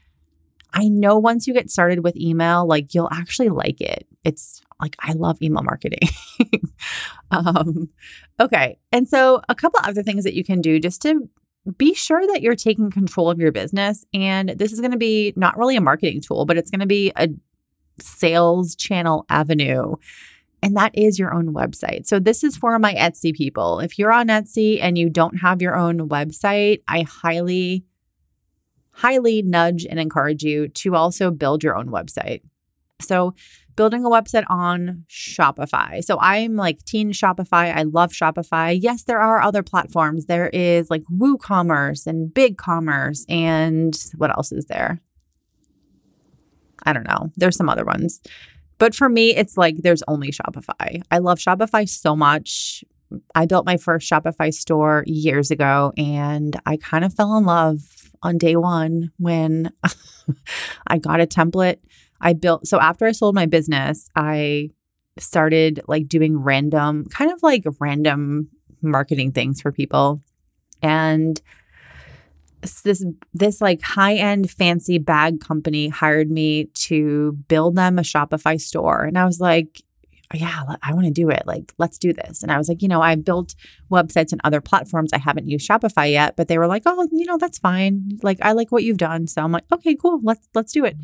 I 0.74 0.88
know 0.88 1.18
once 1.18 1.48
you 1.48 1.54
get 1.54 1.70
started 1.70 2.04
with 2.04 2.16
email, 2.16 2.66
like 2.66 2.94
you'll 2.94 3.10
actually 3.12 3.50
like 3.50 3.82
it. 3.82 4.08
It's 4.24 4.62
like 4.82 4.96
I 5.00 5.14
love 5.14 5.42
email 5.42 5.64
marketing. 5.64 6.10
um, 7.32 7.90
okay. 8.40 8.80
And 8.92 9.08
so 9.08 9.42
a 9.48 9.56
couple 9.56 9.80
other 9.84 10.04
things 10.04 10.24
that 10.24 10.34
you 10.34 10.44
can 10.44 10.62
do 10.62 10.80
just 10.80 11.02
to 11.04 11.30
be 11.78 11.94
sure 11.94 12.26
that 12.28 12.42
you're 12.42 12.56
taking 12.56 12.90
control 12.90 13.30
of 13.30 13.40
your 13.40 13.52
business. 13.52 14.04
And 14.14 14.50
this 14.50 14.74
is 14.74 14.80
going 14.80 14.92
to 14.92 14.98
be 14.98 15.34
not 15.36 15.58
really 15.58 15.76
a 15.76 15.82
marketing 15.82 16.22
tool, 16.22 16.46
but 16.46 16.58
it's 16.58 16.72
going 16.72 16.80
to 16.80 16.88
be 16.88 17.12
a 17.16 17.30
sales 18.00 18.76
channel 18.76 19.26
avenue. 19.30 19.96
And 20.64 20.76
that 20.78 20.92
is 20.94 21.18
your 21.18 21.34
own 21.34 21.54
website. 21.54 22.06
So, 22.06 22.20
this 22.20 22.44
is 22.44 22.56
for 22.56 22.78
my 22.78 22.94
Etsy 22.94 23.34
people. 23.34 23.80
If 23.80 23.98
you're 23.98 24.12
on 24.12 24.28
Etsy 24.28 24.80
and 24.82 24.98
you 24.98 25.10
don't 25.10 25.40
have 25.40 25.62
your 25.62 25.76
own 25.76 26.08
website, 26.10 26.84
I 26.88 27.02
highly, 27.02 27.84
highly 28.92 29.42
nudge 29.42 29.86
and 29.86 30.00
encourage 30.00 30.44
you 30.44 30.68
to 30.68 30.96
also 30.96 31.32
build 31.32 31.64
your 31.64 31.76
own 31.76 31.88
website. 31.88 32.42
So, 33.00 33.34
building 33.76 34.06
a 34.06 34.10
website 34.10 34.44
on 34.50 35.06
Shopify. 35.10 36.04
So 36.04 36.18
I'm 36.20 36.56
like 36.56 36.84
teen 36.86 37.12
Shopify. 37.12 37.76
I 37.76 37.84
love 37.84 38.12
Shopify. 38.12 38.78
Yes, 38.80 39.04
there 39.04 39.20
are 39.20 39.42
other 39.42 39.64
platforms. 39.64 40.26
There 40.26 40.50
is 40.50 40.90
like 40.90 41.04
WooCommerce 41.12 42.08
and 42.08 42.34
BigCommerce 42.34 43.26
and 43.30 43.98
what 44.18 44.32
else 44.32 44.52
is 44.52 44.66
there? 44.66 45.02
I 46.84 46.94
don't 46.94 47.08
know. 47.08 47.32
There's 47.36 47.56
some 47.56 47.70
other 47.70 47.86
ones. 47.86 48.22
But 48.78 48.96
for 48.96 49.10
me, 49.10 49.36
it's 49.36 49.58
like 49.58 49.78
there's 49.78 50.04
only 50.08 50.32
Shopify. 50.32 51.02
I 51.12 51.20
love 51.20 51.38
Shopify 51.38 51.88
so 51.88 52.16
much. 52.16 52.84
I 53.36 53.46
built 53.46 53.66
my 53.66 53.78
first 53.78 54.10
Shopify 54.10 54.54
store 54.54 55.04
years 55.06 55.52
ago 55.52 55.94
and 55.98 56.60
I 56.66 56.78
kind 56.78 57.06
of 57.06 57.14
fell 57.14 57.38
in 57.38 57.46
love 57.46 57.82
on 58.24 58.38
day 58.38 58.56
one 58.56 59.12
when 59.18 59.72
I 60.88 60.98
got 60.98 61.22
a 61.22 61.28
template 61.28 61.78
I 62.22 62.34
built, 62.34 62.68
so 62.68 62.80
after 62.80 63.06
I 63.06 63.12
sold 63.12 63.36
my 63.36 63.46
business, 63.48 64.10
I 64.16 64.70
started 65.18 65.82
like 65.88 66.08
doing 66.08 66.38
random, 66.38 67.06
kind 67.06 67.32
of 67.32 67.44
like 67.44 67.66
random 67.80 68.48
marketing 68.82 69.32
things 69.32 69.60
for 69.62 69.72
people. 69.72 70.24
And 70.82 71.42
this 72.84 73.04
this 73.34 73.60
like 73.60 73.82
high-end 73.82 74.52
fancy 74.52 75.00
bag 75.00 75.40
company 75.40 75.90
hired 75.90 76.30
me 76.30 76.66
to 76.76 77.34
build 77.48 77.76
them 77.76 77.98
a 77.98 78.04
Shopify 78.04 78.62
store. 78.62 79.04
And 79.04 79.18
I 79.18 79.26
was 79.26 79.40
like, 79.40 79.82
Oh, 80.34 80.38
yeah, 80.38 80.64
I 80.82 80.94
want 80.94 81.06
to 81.06 81.12
do 81.12 81.30
it. 81.30 81.44
Like, 81.46 81.74
let's 81.78 81.98
do 81.98 82.14
this. 82.14 82.42
And 82.42 82.52
I 82.52 82.58
was 82.58 82.70
like, 82.70 82.82
you 82.82 82.88
know, 82.88 83.02
I 83.02 83.16
built 83.16 83.54
websites 83.92 84.32
and 84.32 84.40
other 84.44 84.62
platforms. 84.62 85.12
I 85.12 85.18
haven't 85.18 85.50
used 85.50 85.68
Shopify 85.68 86.12
yet, 86.12 86.36
but 86.38 86.48
they 86.48 86.58
were 86.58 86.68
like, 86.68 86.84
oh, 86.86 87.08
you 87.12 87.26
know, 87.26 87.38
that's 87.38 87.58
fine. 87.58 88.20
Like, 88.24 88.38
I 88.42 88.54
like 88.54 88.72
what 88.72 88.84
you've 88.84 88.98
done. 88.98 89.28
So 89.28 89.42
I'm 89.42 89.52
like, 89.52 89.66
okay, 89.72 89.96
cool. 89.96 90.22
Let's 90.24 90.48
let's 90.54 90.72
do 90.72 90.86
it. 90.86 90.96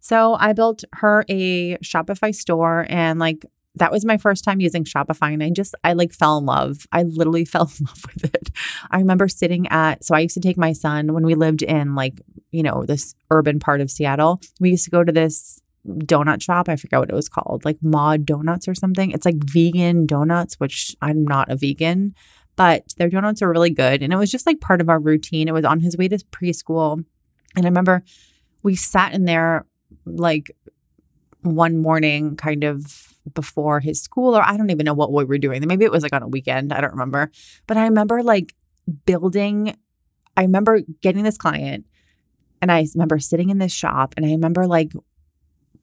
So 0.00 0.34
I 0.34 0.52
built 0.52 0.84
her 0.94 1.24
a 1.30 1.78
Shopify 1.78 2.34
store 2.34 2.86
and 2.90 3.18
like 3.18 3.46
that 3.76 3.90
was 3.90 4.04
my 4.04 4.18
first 4.18 4.44
time 4.44 4.60
using 4.60 4.84
Shopify 4.84 5.32
and 5.32 5.42
I 5.42 5.50
just 5.50 5.74
I 5.82 5.94
like 5.94 6.12
fell 6.12 6.38
in 6.38 6.44
love. 6.44 6.86
I 6.92 7.02
literally 7.04 7.44
fell 7.46 7.70
in 7.78 7.86
love 7.86 8.04
with 8.14 8.34
it. 8.34 8.50
I 8.90 8.98
remember 8.98 9.28
sitting 9.28 9.66
at 9.68 10.04
so 10.04 10.14
I 10.14 10.20
used 10.20 10.34
to 10.34 10.40
take 10.40 10.58
my 10.58 10.72
son 10.72 11.12
when 11.12 11.24
we 11.24 11.34
lived 11.34 11.62
in 11.62 11.94
like, 11.94 12.20
you 12.50 12.62
know, 12.62 12.84
this 12.84 13.14
urban 13.30 13.58
part 13.58 13.80
of 13.80 13.90
Seattle. 13.90 14.40
We 14.60 14.70
used 14.70 14.84
to 14.84 14.90
go 14.90 15.02
to 15.02 15.12
this 15.12 15.60
donut 15.86 16.42
shop. 16.42 16.68
I 16.68 16.76
forget 16.76 17.00
what 17.00 17.10
it 17.10 17.14
was 17.14 17.28
called, 17.28 17.64
like 17.64 17.78
Mod 17.82 18.24
Donuts 18.24 18.68
or 18.68 18.74
something. 18.74 19.10
It's 19.10 19.24
like 19.26 19.36
vegan 19.36 20.06
donuts, 20.06 20.54
which 20.60 20.96
I'm 21.02 21.24
not 21.24 21.50
a 21.50 21.56
vegan, 21.56 22.14
but 22.56 22.94
their 22.96 23.08
donuts 23.08 23.42
are 23.42 23.50
really 23.50 23.70
good. 23.70 24.02
And 24.02 24.12
it 24.12 24.16
was 24.16 24.30
just 24.30 24.46
like 24.46 24.60
part 24.60 24.80
of 24.80 24.88
our 24.88 24.98
routine. 24.98 25.48
It 25.48 25.54
was 25.54 25.64
on 25.64 25.80
his 25.80 25.96
way 25.96 26.08
to 26.08 26.18
preschool. 26.32 27.04
And 27.56 27.66
I 27.66 27.68
remember 27.68 28.02
we 28.62 28.76
sat 28.76 29.12
in 29.12 29.24
there 29.24 29.66
like 30.06 30.50
one 31.42 31.76
morning, 31.76 32.36
kind 32.36 32.64
of 32.64 33.14
before 33.34 33.80
his 33.80 34.00
school, 34.00 34.36
or 34.36 34.42
I 34.42 34.56
don't 34.56 34.70
even 34.70 34.84
know 34.84 34.94
what 34.94 35.12
we 35.12 35.24
were 35.24 35.38
doing. 35.38 35.66
Maybe 35.66 35.84
it 35.84 35.92
was 35.92 36.02
like 36.02 36.12
on 36.12 36.22
a 36.22 36.28
weekend. 36.28 36.72
I 36.72 36.80
don't 36.80 36.92
remember. 36.92 37.30
But 37.66 37.76
I 37.76 37.84
remember 37.84 38.22
like 38.22 38.54
building, 39.06 39.76
I 40.36 40.42
remember 40.42 40.80
getting 41.00 41.24
this 41.24 41.38
client. 41.38 41.86
And 42.62 42.72
I 42.72 42.86
remember 42.94 43.18
sitting 43.18 43.50
in 43.50 43.58
this 43.58 43.72
shop 43.72 44.14
and 44.16 44.24
I 44.24 44.30
remember 44.30 44.66
like 44.66 44.92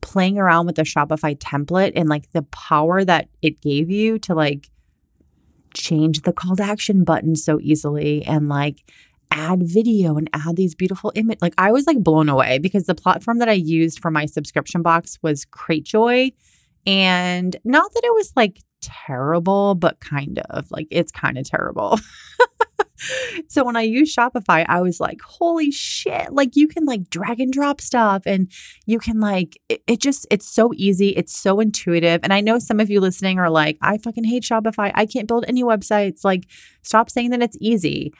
playing 0.01 0.37
around 0.37 0.65
with 0.65 0.75
the 0.75 0.83
Shopify 0.83 1.37
template 1.37 1.93
and 1.95 2.09
like 2.09 2.31
the 2.31 2.43
power 2.43 3.03
that 3.05 3.29
it 3.41 3.61
gave 3.61 3.89
you 3.89 4.19
to 4.19 4.33
like 4.33 4.69
change 5.73 6.21
the 6.21 6.33
call 6.33 6.55
to 6.55 6.63
action 6.63 7.03
button 7.03 7.35
so 7.35 7.59
easily 7.61 8.25
and 8.25 8.49
like 8.49 8.83
add 9.31 9.63
video 9.63 10.17
and 10.17 10.29
add 10.33 10.57
these 10.57 10.75
beautiful 10.75 11.11
image 11.15 11.39
like 11.41 11.53
I 11.57 11.71
was 11.71 11.87
like 11.87 12.03
blown 12.03 12.27
away 12.27 12.59
because 12.59 12.85
the 12.85 12.95
platform 12.95 13.37
that 13.39 13.47
I 13.47 13.53
used 13.53 13.99
for 13.99 14.11
my 14.11 14.25
subscription 14.25 14.81
box 14.81 15.17
was 15.21 15.45
Cratejoy 15.45 16.33
and 16.85 17.55
not 17.63 17.93
that 17.93 18.03
it 18.03 18.13
was 18.13 18.33
like 18.35 18.59
terrible 18.81 19.75
but 19.75 19.99
kind 19.99 20.39
of 20.49 20.69
like 20.71 20.87
it's 20.91 21.11
kind 21.11 21.37
of 21.37 21.47
terrible 21.47 21.97
so 23.47 23.63
when 23.63 23.75
I 23.75 23.81
use 23.81 24.15
Shopify, 24.15 24.65
I 24.67 24.81
was 24.81 24.99
like, 24.99 25.21
holy 25.21 25.71
shit, 25.71 26.31
like 26.33 26.55
you 26.55 26.67
can 26.67 26.85
like 26.85 27.09
drag 27.09 27.39
and 27.39 27.51
drop 27.51 27.81
stuff 27.81 28.23
and 28.25 28.51
you 28.85 28.99
can 28.99 29.19
like, 29.19 29.59
it, 29.69 29.81
it, 29.87 29.99
just, 29.99 30.27
it's 30.29 30.47
so 30.47 30.71
easy. 30.75 31.09
It's 31.09 31.37
so 31.37 31.59
intuitive. 31.59 32.21
And 32.23 32.33
I 32.33 32.41
know 32.41 32.59
some 32.59 32.79
of 32.79 32.89
you 32.89 32.99
listening 32.99 33.39
are 33.39 33.49
like, 33.49 33.77
I 33.81 33.97
fucking 33.97 34.23
hate 34.23 34.43
Shopify. 34.43 34.91
I 34.93 35.05
can't 35.05 35.27
build 35.27 35.45
any 35.47 35.63
websites. 35.63 36.23
Like, 36.23 36.47
stop 36.81 37.09
saying 37.09 37.31
that 37.31 37.41
it's 37.41 37.57
easy. 37.59 38.13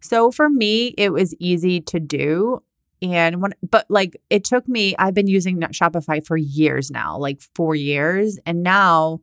So 0.00 0.30
for 0.30 0.48
me, 0.50 0.88
it 0.98 1.12
was 1.12 1.34
easy 1.38 1.80
to 1.82 2.00
do. 2.00 2.62
And 3.02 3.42
when, 3.42 3.54
but 3.68 3.86
like 3.88 4.16
it 4.30 4.44
took 4.44 4.66
me, 4.68 4.94
I've 4.98 5.14
been 5.14 5.26
using 5.26 5.60
Shopify 5.60 6.24
for 6.24 6.36
years 6.36 6.90
now, 6.90 7.18
like 7.18 7.40
four 7.54 7.74
years. 7.74 8.38
And 8.46 8.62
now, 8.62 9.20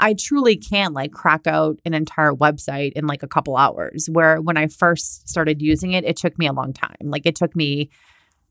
I 0.00 0.14
truly 0.14 0.56
can 0.56 0.92
like 0.92 1.12
crack 1.12 1.46
out 1.46 1.78
an 1.84 1.94
entire 1.94 2.32
website 2.32 2.92
in 2.92 3.06
like 3.06 3.22
a 3.22 3.28
couple 3.28 3.56
hours. 3.56 4.08
Where 4.10 4.40
when 4.40 4.56
I 4.56 4.66
first 4.66 5.28
started 5.28 5.60
using 5.62 5.92
it, 5.92 6.04
it 6.04 6.16
took 6.16 6.38
me 6.38 6.46
a 6.46 6.52
long 6.52 6.72
time. 6.72 6.96
Like 7.02 7.26
it 7.26 7.36
took 7.36 7.54
me 7.54 7.90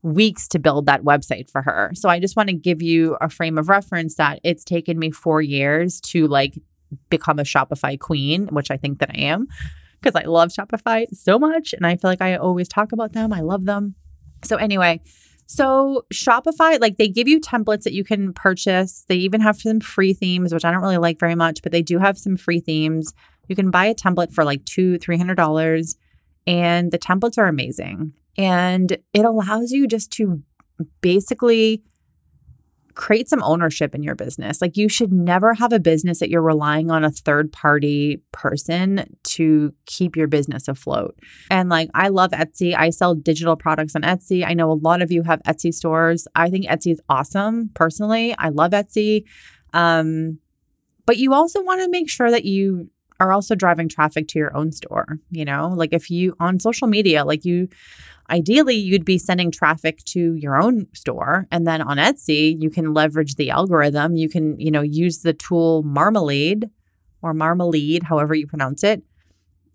weeks 0.02 0.48
to 0.48 0.58
build 0.58 0.86
that 0.86 1.02
website 1.02 1.50
for 1.50 1.62
her. 1.62 1.90
So 1.94 2.08
I 2.08 2.20
just 2.20 2.36
want 2.36 2.48
to 2.48 2.54
give 2.54 2.80
you 2.80 3.16
a 3.20 3.28
frame 3.28 3.58
of 3.58 3.68
reference 3.68 4.14
that 4.14 4.40
it's 4.44 4.64
taken 4.64 4.98
me 4.98 5.10
four 5.10 5.42
years 5.42 6.00
to 6.02 6.26
like 6.26 6.58
become 7.10 7.38
a 7.38 7.42
Shopify 7.42 7.98
queen, 7.98 8.46
which 8.48 8.70
I 8.70 8.76
think 8.76 9.00
that 9.00 9.10
I 9.10 9.18
am 9.18 9.46
because 10.00 10.20
I 10.20 10.26
love 10.26 10.50
Shopify 10.50 11.04
so 11.12 11.38
much. 11.38 11.74
And 11.74 11.86
I 11.86 11.96
feel 11.96 12.10
like 12.10 12.22
I 12.22 12.36
always 12.36 12.68
talk 12.68 12.92
about 12.92 13.12
them. 13.12 13.32
I 13.32 13.40
love 13.40 13.66
them. 13.66 13.94
So, 14.42 14.56
anyway, 14.56 15.02
so 15.52 16.06
Shopify, 16.14 16.80
like 16.80 16.96
they 16.96 17.08
give 17.08 17.26
you 17.26 17.40
templates 17.40 17.82
that 17.82 17.92
you 17.92 18.04
can 18.04 18.32
purchase. 18.32 19.04
They 19.08 19.16
even 19.16 19.40
have 19.40 19.56
some 19.56 19.80
free 19.80 20.14
themes, 20.14 20.54
which 20.54 20.64
I 20.64 20.70
don't 20.70 20.80
really 20.80 20.96
like 20.96 21.18
very 21.18 21.34
much, 21.34 21.60
but 21.60 21.72
they 21.72 21.82
do 21.82 21.98
have 21.98 22.16
some 22.16 22.36
free 22.36 22.60
themes. 22.60 23.12
You 23.48 23.56
can 23.56 23.68
buy 23.68 23.86
a 23.86 23.94
template 23.94 24.32
for 24.32 24.44
like 24.44 24.64
two, 24.64 24.96
three 24.98 25.18
hundred 25.18 25.34
dollars, 25.34 25.96
and 26.46 26.92
the 26.92 27.00
templates 27.00 27.36
are 27.36 27.48
amazing. 27.48 28.12
And 28.38 28.96
it 29.12 29.24
allows 29.24 29.72
you 29.72 29.88
just 29.88 30.12
to 30.12 30.40
basically 31.00 31.82
create 32.94 33.28
some 33.28 33.42
ownership 33.42 33.94
in 33.94 34.02
your 34.02 34.14
business. 34.14 34.60
Like 34.60 34.76
you 34.76 34.88
should 34.88 35.12
never 35.12 35.54
have 35.54 35.72
a 35.72 35.80
business 35.80 36.20
that 36.20 36.30
you're 36.30 36.42
relying 36.42 36.90
on 36.90 37.04
a 37.04 37.10
third 37.10 37.52
party 37.52 38.22
person 38.32 39.16
to 39.24 39.72
keep 39.86 40.16
your 40.16 40.26
business 40.26 40.68
afloat. 40.68 41.18
And 41.50 41.68
like 41.68 41.90
I 41.94 42.08
love 42.08 42.30
Etsy. 42.30 42.74
I 42.76 42.90
sell 42.90 43.14
digital 43.14 43.56
products 43.56 43.94
on 43.94 44.02
Etsy. 44.02 44.44
I 44.46 44.54
know 44.54 44.70
a 44.70 44.74
lot 44.74 45.02
of 45.02 45.10
you 45.12 45.22
have 45.22 45.42
Etsy 45.42 45.72
stores. 45.72 46.26
I 46.34 46.50
think 46.50 46.66
Etsy 46.66 46.92
is 46.92 47.00
awesome 47.08 47.70
personally. 47.74 48.34
I 48.38 48.48
love 48.48 48.72
Etsy. 48.72 49.24
Um 49.72 50.38
but 51.06 51.16
you 51.16 51.34
also 51.34 51.62
want 51.62 51.80
to 51.82 51.90
make 51.90 52.08
sure 52.08 52.30
that 52.30 52.44
you 52.44 52.88
are 53.20 53.32
also 53.32 53.54
driving 53.54 53.88
traffic 53.88 54.26
to 54.28 54.38
your 54.38 54.56
own 54.56 54.72
store, 54.72 55.18
you 55.30 55.44
know? 55.44 55.68
Like 55.76 55.92
if 55.92 56.10
you 56.10 56.34
on 56.40 56.58
social 56.58 56.88
media, 56.88 57.24
like 57.24 57.44
you 57.44 57.68
ideally 58.30 58.74
you'd 58.74 59.04
be 59.04 59.18
sending 59.18 59.50
traffic 59.50 60.02
to 60.04 60.34
your 60.34 60.60
own 60.60 60.86
store 60.94 61.46
and 61.52 61.66
then 61.66 61.82
on 61.82 61.98
Etsy, 61.98 62.56
you 62.60 62.70
can 62.70 62.94
leverage 62.94 63.36
the 63.36 63.50
algorithm. 63.50 64.16
You 64.16 64.28
can, 64.28 64.58
you 64.58 64.70
know, 64.70 64.82
use 64.82 65.18
the 65.18 65.34
tool 65.34 65.84
Marmalead 65.84 66.70
or 67.22 67.34
Marmalade, 67.34 68.04
however 68.04 68.34
you 68.34 68.46
pronounce 68.46 68.82
it. 68.82 69.02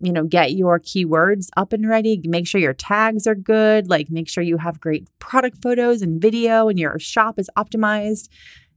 You 0.01 0.11
know, 0.11 0.25
get 0.25 0.53
your 0.53 0.79
keywords 0.79 1.47
up 1.55 1.71
and 1.71 1.87
ready. 1.87 2.19
Make 2.25 2.47
sure 2.47 2.59
your 2.59 2.73
tags 2.73 3.25
are 3.27 3.35
good. 3.35 3.89
Like, 3.89 4.09
make 4.09 4.27
sure 4.27 4.43
you 4.43 4.57
have 4.57 4.81
great 4.81 5.07
product 5.19 5.61
photos 5.61 6.01
and 6.01 6.21
video 6.21 6.67
and 6.67 6.77
your 6.77 6.99
shop 6.99 7.39
is 7.39 7.49
optimized. 7.57 8.27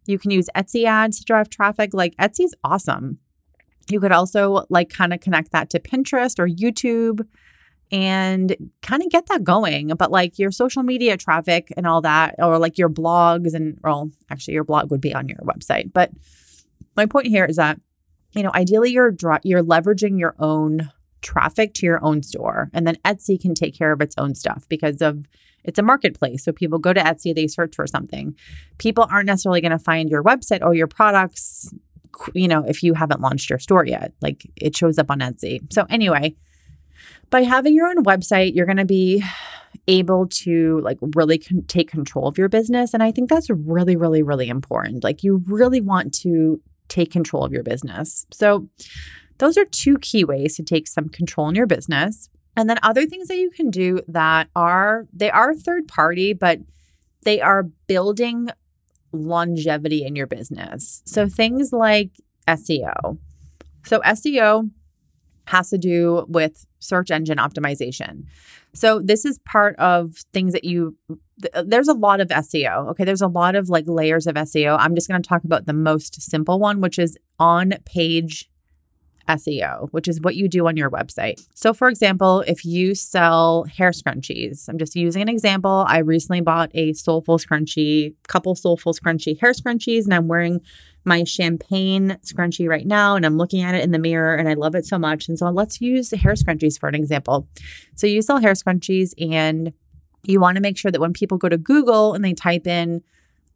You 0.06 0.18
can 0.18 0.30
use 0.30 0.48
Etsy 0.54 0.84
ads 0.84 1.18
to 1.18 1.25
drive 1.25 1.50
traffic. 1.50 1.92
Like, 1.92 2.14
Etsy's 2.16 2.54
awesome. 2.62 3.18
You 3.90 4.00
could 4.00 4.12
also 4.12 4.64
like 4.68 4.90
kind 4.90 5.12
of 5.12 5.21
connect 5.21 5.52
that 5.52 5.71
to 5.71 5.80
Pinterest 5.80 6.38
or 6.38 6.47
YouTube 6.47 7.26
and 7.90 8.54
kind 8.83 9.02
of 9.02 9.11
get 9.11 9.26
that 9.26 9.45
going. 9.45 9.88
But 9.99 10.11
like 10.11 10.38
your 10.38 10.50
social 10.50 10.83
media 10.83 11.16
traffic 11.16 11.73
and 11.76 11.87
all 11.87 12.00
that, 12.02 12.35
or 12.38 12.59
like 12.59 12.78
your 12.78 12.90
blogs, 12.90 13.54
and 13.54 13.78
well, 13.83 14.11
actually, 14.30 14.54
your 14.54 14.64
blog 14.64 14.90
would 14.90 15.00
be 15.00 15.14
on 15.14 15.28
your 15.28 15.38
website. 15.38 15.92
But 15.92 16.11
my 16.97 17.07
point 17.07 17.26
here 17.26 17.45
is 17.45 17.57
that, 17.57 17.80
you 18.33 18.42
know, 18.42 18.50
ideally 18.54 18.90
you're 18.90 19.14
you're 19.42 19.62
leveraging 19.62 20.18
your 20.18 20.35
own 20.38 20.90
traffic 21.21 21.75
to 21.75 21.87
your 21.87 22.04
own 22.04 22.23
store, 22.23 22.71
and 22.73 22.87
then 22.87 22.97
Etsy 23.04 23.40
can 23.40 23.54
take 23.54 23.76
care 23.76 23.92
of 23.92 24.00
its 24.00 24.14
own 24.18 24.35
stuff 24.35 24.66
because 24.68 25.00
of 25.00 25.25
it's 25.64 25.78
a 25.78 25.83
marketplace. 25.83 26.45
So 26.45 26.52
people 26.52 26.78
go 26.78 26.92
to 26.92 27.00
Etsy, 27.00 27.35
they 27.35 27.47
search 27.47 27.75
for 27.75 27.87
something. 27.87 28.35
People 28.78 29.07
aren't 29.11 29.26
necessarily 29.26 29.61
going 29.61 29.73
to 29.73 29.78
find 29.78 30.09
your 30.09 30.23
website 30.23 30.62
or 30.62 30.75
your 30.75 30.87
products 30.87 31.73
you 32.34 32.48
know, 32.48 32.64
if 32.66 32.82
you 32.82 32.94
haven't 32.94 33.20
launched 33.20 33.50
your 33.50 33.58
store 33.58 33.84
yet. 33.84 34.12
Like 34.20 34.46
it 34.56 34.76
shows 34.76 34.98
up 34.98 35.10
on 35.10 35.20
Etsy. 35.20 35.60
So, 35.72 35.86
anyway, 35.88 36.36
by 37.30 37.42
having 37.42 37.74
your 37.74 37.86
own 37.86 38.04
website, 38.04 38.54
you're 38.54 38.66
going 38.66 38.78
to 38.78 38.84
be 38.84 39.22
able 39.86 40.26
to 40.28 40.80
like 40.80 40.98
really 41.14 41.38
con- 41.38 41.64
take 41.68 41.90
control 41.90 42.26
of 42.26 42.38
your 42.38 42.48
business. 42.48 42.94
And 42.94 43.02
I 43.02 43.12
think 43.12 43.28
that's 43.28 43.50
really, 43.50 43.96
really, 43.96 44.22
really 44.22 44.48
important. 44.48 45.04
Like 45.04 45.22
you 45.22 45.42
really 45.46 45.80
want 45.80 46.14
to 46.20 46.61
take 46.88 47.11
control 47.11 47.44
of 47.44 47.52
your 47.52 47.62
business. 47.62 48.26
So, 48.33 48.68
those 49.38 49.56
are 49.56 49.64
two 49.64 49.98
key 49.98 50.24
ways 50.24 50.56
to 50.56 50.64
take 50.64 50.88
some 50.88 51.09
control 51.09 51.48
in 51.48 51.54
your 51.54 51.66
business. 51.66 52.28
And 52.56 52.68
then 52.68 52.78
other 52.83 53.06
things 53.06 53.28
that 53.28 53.37
you 53.37 53.50
can 53.50 53.70
do 53.70 54.00
that 54.09 54.48
are 54.56 55.06
they 55.12 55.30
are 55.30 55.54
third 55.54 55.87
party, 55.87 56.33
but 56.33 56.59
they 57.22 57.40
are 57.40 57.62
building 57.62 58.48
longevity 59.12 60.05
in 60.05 60.16
your 60.16 60.27
business. 60.27 61.03
So 61.05 61.29
things 61.29 61.73
like 61.73 62.11
SEO. 62.47 63.18
So 63.85 64.01
SEO 64.01 64.71
has 65.47 65.71
to 65.71 65.79
do 65.79 66.27
with 66.29 66.66
search 66.79 67.11
engine 67.11 67.38
optimization. 67.38 68.25
So 68.75 69.01
this 69.01 69.25
is 69.25 69.38
part 69.40 69.77
of 69.77 70.16
things 70.33 70.53
that 70.53 70.64
you 70.64 70.97
there's 71.64 71.88
a 71.88 71.94
lot 71.94 72.21
of 72.21 72.29
SEO. 72.29 72.90
Okay, 72.90 73.05
there's 73.05 73.23
a 73.23 73.29
lot 73.29 73.55
of 73.55 73.68
like 73.68 73.85
layers 73.87 74.27
of 74.27 74.35
SEO. 74.35 74.77
I'm 74.79 74.94
just 74.94 75.09
going 75.09 75.23
to 75.23 75.29
talk 75.29 75.44
about 75.44 75.66
the 75.66 75.73
most 75.73 76.21
simple 76.21 76.59
one, 76.59 76.81
which 76.81 76.99
is 76.99 77.16
on 77.38 77.75
page 77.85 78.51
SEO, 79.28 79.88
which 79.92 80.08
is 80.08 80.20
what 80.20 80.36
you 80.36 80.48
do 80.48 80.66
on 80.66 80.76
your 80.76 80.90
website. 80.90 81.44
So, 81.54 81.74
for 81.74 81.88
example, 81.88 82.40
if 82.46 82.64
you 82.64 82.94
sell 82.94 83.64
hair 83.64 83.90
scrunchies, 83.90 84.68
I'm 84.68 84.78
just 84.78 84.96
using 84.96 85.22
an 85.22 85.28
example. 85.28 85.84
I 85.86 85.98
recently 85.98 86.40
bought 86.40 86.70
a 86.74 86.92
soulful 86.94 87.38
scrunchie, 87.38 88.14
couple 88.26 88.54
soulful 88.54 88.94
scrunchie 88.94 89.38
hair 89.40 89.52
scrunchies, 89.52 90.04
and 90.04 90.14
I'm 90.14 90.28
wearing 90.28 90.60
my 91.04 91.24
champagne 91.24 92.18
scrunchie 92.22 92.68
right 92.68 92.86
now 92.86 93.16
and 93.16 93.24
I'm 93.24 93.38
looking 93.38 93.62
at 93.62 93.74
it 93.74 93.82
in 93.82 93.92
the 93.92 93.98
mirror 93.98 94.34
and 94.34 94.48
I 94.48 94.54
love 94.54 94.74
it 94.74 94.84
so 94.84 94.98
much. 94.98 95.28
And 95.28 95.38
so 95.38 95.48
let's 95.48 95.80
use 95.80 96.10
hair 96.10 96.34
scrunchies 96.34 96.78
for 96.78 96.88
an 96.88 96.94
example. 96.94 97.48
So 97.94 98.06
you 98.06 98.20
sell 98.20 98.38
hair 98.38 98.52
scrunchies 98.52 99.14
and 99.18 99.72
you 100.24 100.38
want 100.38 100.56
to 100.56 100.60
make 100.60 100.76
sure 100.76 100.90
that 100.90 101.00
when 101.00 101.12
people 101.12 101.38
go 101.38 101.48
to 101.48 101.56
Google 101.56 102.12
and 102.12 102.24
they 102.24 102.34
type 102.34 102.66
in 102.66 103.02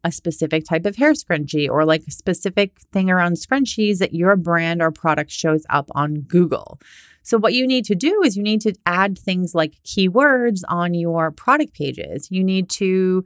a 0.03 0.11
specific 0.11 0.65
type 0.65 0.85
of 0.85 0.97
hair 0.97 1.13
scrunchie 1.13 1.69
or 1.69 1.85
like 1.85 2.03
a 2.07 2.11
specific 2.11 2.79
thing 2.91 3.09
around 3.09 3.33
scrunchies 3.33 3.99
that 3.99 4.13
your 4.13 4.35
brand 4.35 4.81
or 4.81 4.91
product 4.91 5.31
shows 5.31 5.65
up 5.69 5.89
on 5.95 6.21
Google. 6.21 6.79
So, 7.23 7.37
what 7.37 7.53
you 7.53 7.65
need 7.65 7.85
to 7.85 7.95
do 7.95 8.21
is 8.23 8.35
you 8.35 8.43
need 8.43 8.61
to 8.61 8.73
add 8.85 9.17
things 9.17 9.55
like 9.55 9.75
keywords 9.85 10.61
on 10.67 10.93
your 10.93 11.31
product 11.31 11.73
pages. 11.73 12.29
You 12.29 12.43
need 12.43 12.69
to, 12.71 13.23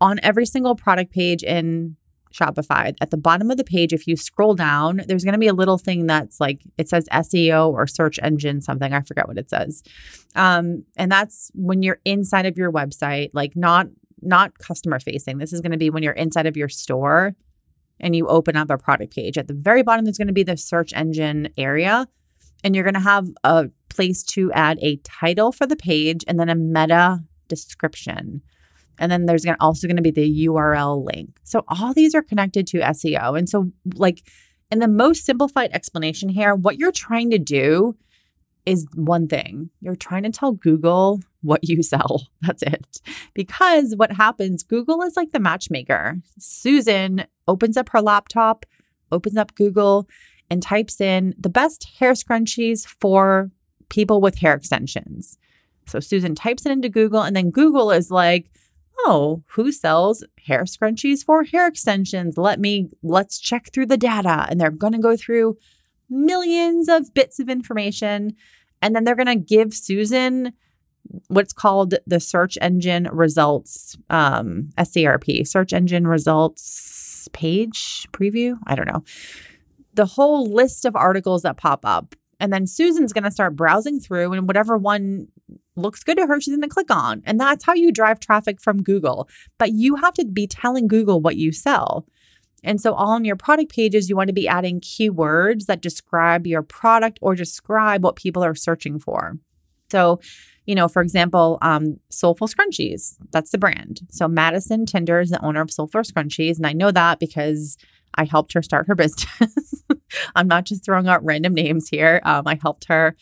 on 0.00 0.20
every 0.22 0.46
single 0.46 0.76
product 0.76 1.12
page 1.12 1.42
in 1.42 1.96
Shopify, 2.32 2.94
at 3.00 3.10
the 3.10 3.16
bottom 3.16 3.50
of 3.50 3.56
the 3.56 3.64
page, 3.64 3.92
if 3.92 4.06
you 4.06 4.16
scroll 4.16 4.54
down, 4.54 5.02
there's 5.08 5.24
going 5.24 5.32
to 5.32 5.38
be 5.38 5.48
a 5.48 5.52
little 5.52 5.78
thing 5.78 6.06
that's 6.06 6.40
like 6.40 6.62
it 6.76 6.88
says 6.88 7.08
SEO 7.12 7.72
or 7.72 7.86
search 7.86 8.20
engine 8.22 8.60
something. 8.60 8.92
I 8.92 9.00
forget 9.00 9.26
what 9.26 9.38
it 9.38 9.50
says. 9.50 9.82
Um, 10.36 10.84
and 10.96 11.10
that's 11.10 11.50
when 11.54 11.82
you're 11.82 12.00
inside 12.04 12.46
of 12.46 12.56
your 12.56 12.70
website, 12.70 13.30
like 13.32 13.56
not 13.56 13.88
not 14.22 14.58
customer 14.58 14.98
facing. 14.98 15.38
This 15.38 15.52
is 15.52 15.60
going 15.60 15.72
to 15.72 15.78
be 15.78 15.90
when 15.90 16.02
you're 16.02 16.12
inside 16.12 16.46
of 16.46 16.56
your 16.56 16.68
store 16.68 17.34
and 18.00 18.14
you 18.14 18.26
open 18.28 18.56
up 18.56 18.70
a 18.70 18.78
product 18.78 19.14
page. 19.14 19.36
At 19.36 19.48
the 19.48 19.54
very 19.54 19.82
bottom, 19.82 20.04
there's 20.04 20.18
going 20.18 20.28
to 20.28 20.32
be 20.32 20.44
the 20.44 20.56
search 20.56 20.92
engine 20.92 21.48
area, 21.58 22.06
and 22.62 22.74
you're 22.74 22.84
going 22.84 22.94
to 22.94 23.00
have 23.00 23.28
a 23.44 23.68
place 23.88 24.22
to 24.22 24.52
add 24.52 24.78
a 24.80 24.96
title 24.98 25.52
for 25.52 25.66
the 25.66 25.76
page 25.76 26.24
and 26.28 26.38
then 26.38 26.48
a 26.48 26.54
meta 26.54 27.20
description. 27.48 28.42
And 28.98 29.10
then 29.10 29.26
there's 29.26 29.46
also 29.60 29.86
going 29.86 29.96
to 29.96 30.02
be 30.02 30.10
the 30.10 30.46
URL 30.46 31.04
link. 31.04 31.38
So 31.44 31.64
all 31.68 31.94
these 31.94 32.14
are 32.14 32.22
connected 32.22 32.66
to 32.68 32.78
SEO. 32.78 33.38
And 33.38 33.48
so, 33.48 33.70
like, 33.94 34.22
in 34.70 34.80
the 34.80 34.88
most 34.88 35.24
simplified 35.24 35.70
explanation 35.72 36.28
here, 36.28 36.54
what 36.54 36.78
you're 36.78 36.92
trying 36.92 37.30
to 37.30 37.38
do 37.38 37.96
is 38.66 38.86
one 38.94 39.28
thing. 39.28 39.70
You're 39.80 39.96
trying 39.96 40.24
to 40.24 40.30
tell 40.30 40.52
Google 40.52 41.20
what 41.42 41.68
you 41.68 41.82
sell. 41.82 42.28
That's 42.42 42.62
it. 42.62 43.00
Because 43.34 43.94
what 43.96 44.12
happens, 44.12 44.62
Google 44.62 45.02
is 45.02 45.16
like 45.16 45.32
the 45.32 45.40
matchmaker. 45.40 46.16
Susan 46.38 47.24
opens 47.46 47.76
up 47.76 47.88
her 47.90 48.02
laptop, 48.02 48.66
opens 49.12 49.36
up 49.36 49.54
Google, 49.54 50.08
and 50.50 50.62
types 50.62 51.00
in 51.00 51.34
the 51.38 51.48
best 51.48 51.88
hair 51.98 52.12
scrunchies 52.12 52.86
for 52.86 53.50
people 53.88 54.20
with 54.20 54.38
hair 54.38 54.54
extensions. 54.54 55.38
So 55.86 56.00
Susan 56.00 56.34
types 56.34 56.66
it 56.66 56.72
into 56.72 56.88
Google, 56.88 57.22
and 57.22 57.34
then 57.34 57.50
Google 57.50 57.90
is 57.90 58.10
like, 58.10 58.50
oh, 59.06 59.42
who 59.46 59.72
sells 59.72 60.24
hair 60.46 60.64
scrunchies 60.64 61.24
for 61.24 61.44
hair 61.44 61.66
extensions? 61.66 62.36
Let 62.36 62.60
me, 62.60 62.90
let's 63.02 63.38
check 63.38 63.72
through 63.72 63.86
the 63.86 63.96
data. 63.96 64.46
And 64.48 64.60
they're 64.60 64.70
going 64.70 64.92
to 64.92 64.98
go 64.98 65.16
through 65.16 65.56
millions 66.10 66.88
of 66.88 67.14
bits 67.14 67.38
of 67.38 67.48
information. 67.48 68.34
And 68.82 68.94
then 68.94 69.04
they're 69.04 69.14
going 69.14 69.26
to 69.26 69.36
give 69.36 69.72
Susan 69.72 70.52
what's 71.28 71.52
called 71.52 71.94
the 72.06 72.20
search 72.20 72.58
engine 72.60 73.08
results 73.12 73.96
um, 74.10 74.70
SERP, 74.78 75.46
search 75.46 75.72
engine 75.72 76.06
results 76.06 77.28
page 77.32 78.06
preview. 78.12 78.58
I 78.66 78.74
don't 78.74 78.88
know. 78.88 79.04
The 79.94 80.06
whole 80.06 80.46
list 80.46 80.84
of 80.84 80.96
articles 80.96 81.42
that 81.42 81.56
pop 81.56 81.84
up. 81.84 82.14
And 82.40 82.52
then 82.52 82.68
Susan's 82.68 83.12
going 83.12 83.24
to 83.24 83.32
start 83.32 83.56
browsing 83.56 83.98
through, 83.98 84.32
and 84.32 84.46
whatever 84.46 84.78
one 84.78 85.26
looks 85.74 86.04
good 86.04 86.18
to 86.18 86.26
her, 86.26 86.40
she's 86.40 86.54
going 86.54 86.62
to 86.62 86.68
click 86.68 86.90
on. 86.90 87.22
And 87.24 87.40
that's 87.40 87.64
how 87.64 87.74
you 87.74 87.90
drive 87.90 88.20
traffic 88.20 88.60
from 88.60 88.82
Google. 88.82 89.28
But 89.58 89.72
you 89.72 89.96
have 89.96 90.14
to 90.14 90.24
be 90.24 90.46
telling 90.46 90.86
Google 90.86 91.20
what 91.20 91.36
you 91.36 91.50
sell. 91.50 92.06
And 92.64 92.80
so, 92.80 92.92
all 92.92 93.10
on 93.10 93.24
your 93.24 93.36
product 93.36 93.72
pages, 93.72 94.08
you 94.08 94.16
want 94.16 94.28
to 94.28 94.34
be 94.34 94.48
adding 94.48 94.80
keywords 94.80 95.66
that 95.66 95.80
describe 95.80 96.46
your 96.46 96.62
product 96.62 97.18
or 97.22 97.34
describe 97.34 98.02
what 98.02 98.16
people 98.16 98.44
are 98.44 98.54
searching 98.54 98.98
for. 98.98 99.38
So, 99.90 100.20
you 100.68 100.74
know, 100.74 100.86
for 100.86 101.00
example, 101.00 101.56
um, 101.62 101.98
Soulful 102.10 102.46
Scrunchies, 102.46 103.16
that's 103.32 103.52
the 103.52 103.58
brand. 103.58 104.02
So, 104.10 104.28
Madison 104.28 104.84
Tinder 104.84 105.18
is 105.18 105.30
the 105.30 105.42
owner 105.42 105.62
of 105.62 105.70
Soulful 105.70 106.02
Scrunchies. 106.02 106.58
And 106.58 106.66
I 106.66 106.74
know 106.74 106.90
that 106.90 107.18
because 107.18 107.78
I 108.16 108.24
helped 108.24 108.52
her 108.52 108.60
start 108.60 108.86
her 108.86 108.94
business. 108.94 109.82
I'm 110.36 110.46
not 110.46 110.66
just 110.66 110.84
throwing 110.84 111.08
out 111.08 111.24
random 111.24 111.54
names 111.54 111.88
here. 111.88 112.20
Um, 112.22 112.42
I 112.44 112.58
helped 112.60 112.84
her 112.88 113.16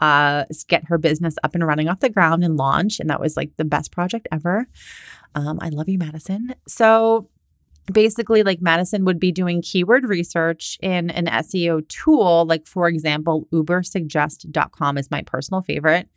uh, 0.00 0.44
get 0.68 0.84
her 0.84 0.96
business 0.96 1.34
up 1.42 1.56
and 1.56 1.66
running 1.66 1.88
off 1.88 1.98
the 1.98 2.08
ground 2.08 2.44
and 2.44 2.56
launch. 2.56 3.00
And 3.00 3.10
that 3.10 3.20
was 3.20 3.36
like 3.36 3.50
the 3.56 3.64
best 3.64 3.90
project 3.90 4.28
ever. 4.30 4.68
Um, 5.34 5.58
I 5.60 5.70
love 5.70 5.88
you, 5.88 5.98
Madison. 5.98 6.54
So, 6.68 7.28
basically 7.92 8.44
like 8.44 8.62
Madison 8.62 9.04
would 9.06 9.18
be 9.18 9.32
doing 9.32 9.60
keyword 9.60 10.04
research 10.08 10.78
in 10.80 11.10
an 11.10 11.26
SEO 11.26 11.86
tool, 11.88 12.46
like 12.46 12.64
for 12.64 12.86
example, 12.86 13.48
ubersuggest.com 13.52 14.98
is 14.98 15.10
my 15.10 15.22
personal 15.22 15.62
favorite. 15.62 16.08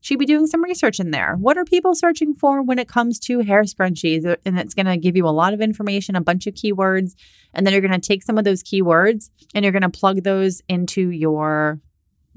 She'd 0.00 0.18
be 0.18 0.26
doing 0.26 0.46
some 0.46 0.62
research 0.62 1.00
in 1.00 1.10
there. 1.10 1.34
What 1.36 1.58
are 1.58 1.64
people 1.64 1.94
searching 1.94 2.34
for 2.34 2.62
when 2.62 2.78
it 2.78 2.88
comes 2.88 3.18
to 3.20 3.40
hair 3.40 3.62
scrunchies? 3.62 4.24
Uh, 4.24 4.36
and 4.44 4.58
it's 4.58 4.74
going 4.74 4.86
to 4.86 4.96
give 4.96 5.16
you 5.16 5.26
a 5.26 5.30
lot 5.30 5.54
of 5.54 5.60
information, 5.60 6.14
a 6.14 6.20
bunch 6.20 6.46
of 6.46 6.54
keywords. 6.54 7.14
And 7.52 7.66
then 7.66 7.72
you're 7.72 7.82
going 7.82 7.98
to 7.98 8.06
take 8.06 8.22
some 8.22 8.38
of 8.38 8.44
those 8.44 8.62
keywords 8.62 9.30
and 9.54 9.64
you're 9.64 9.72
going 9.72 9.82
to 9.82 9.88
plug 9.88 10.22
those 10.22 10.62
into 10.68 11.10
your 11.10 11.80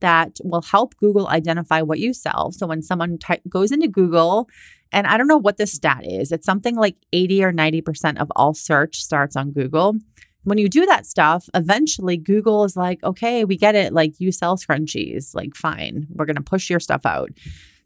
that 0.00 0.38
will 0.42 0.62
help 0.62 0.96
Google 0.96 1.28
identify 1.28 1.80
what 1.82 1.98
you 1.98 2.12
sell. 2.12 2.52
So 2.52 2.66
when 2.66 2.82
someone 2.82 3.18
goes 3.48 3.72
into 3.72 3.88
Google, 3.88 4.48
and 4.92 5.06
I 5.06 5.16
don't 5.16 5.28
know 5.28 5.38
what 5.38 5.56
the 5.56 5.66
stat 5.66 6.04
is, 6.04 6.30
it's 6.30 6.46
something 6.46 6.76
like 6.76 6.96
80 7.12 7.44
or 7.44 7.52
90% 7.52 8.18
of 8.18 8.30
all 8.36 8.54
search 8.54 8.96
starts 8.96 9.34
on 9.34 9.52
Google 9.52 9.96
when 10.44 10.58
you 10.58 10.68
do 10.68 10.86
that 10.86 11.06
stuff, 11.06 11.48
eventually 11.54 12.16
Google 12.16 12.64
is 12.64 12.76
like, 12.76 13.02
okay, 13.02 13.44
we 13.44 13.56
get 13.56 13.74
it. 13.74 13.92
Like 13.92 14.20
you 14.20 14.30
sell 14.30 14.56
scrunchies. 14.56 15.34
Like, 15.34 15.56
fine, 15.56 16.06
we're 16.10 16.26
going 16.26 16.36
to 16.36 16.42
push 16.42 16.70
your 16.70 16.80
stuff 16.80 17.04
out. 17.04 17.30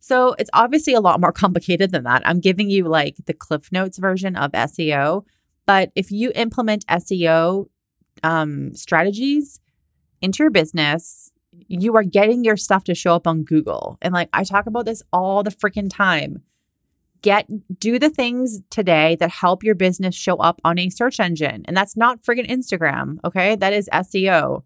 So 0.00 0.34
it's 0.38 0.50
obviously 0.52 0.94
a 0.94 1.00
lot 1.00 1.20
more 1.20 1.32
complicated 1.44 1.92
than 1.92 2.04
that. 2.04 2.22
I'm 2.26 2.40
giving 2.40 2.68
you 2.68 2.84
like 2.84 3.16
the 3.26 3.34
Cliff 3.34 3.72
Notes 3.72 3.98
version 3.98 4.36
of 4.36 4.52
SEO. 4.52 5.24
But 5.66 5.90
if 5.94 6.10
you 6.10 6.32
implement 6.34 6.86
SEO 6.86 7.68
um, 8.22 8.74
strategies 8.74 9.60
into 10.20 10.42
your 10.42 10.50
business, 10.50 11.30
you 11.66 11.96
are 11.96 12.02
getting 12.02 12.44
your 12.44 12.56
stuff 12.56 12.84
to 12.84 12.94
show 12.94 13.14
up 13.14 13.26
on 13.26 13.44
Google. 13.44 13.98
And 14.02 14.14
like 14.14 14.28
I 14.32 14.44
talk 14.44 14.66
about 14.66 14.84
this 14.84 15.02
all 15.12 15.42
the 15.42 15.50
freaking 15.50 15.90
time 15.90 16.42
get 17.22 17.48
do 17.80 17.98
the 17.98 18.10
things 18.10 18.60
today 18.70 19.16
that 19.16 19.30
help 19.30 19.62
your 19.62 19.74
business 19.74 20.14
show 20.14 20.36
up 20.36 20.60
on 20.64 20.78
a 20.78 20.88
search 20.88 21.20
engine. 21.20 21.62
And 21.66 21.76
that's 21.76 21.96
not 21.96 22.22
friggin' 22.22 22.48
Instagram, 22.48 23.18
okay? 23.24 23.56
That 23.56 23.72
is 23.72 23.88
SEO. 23.92 24.62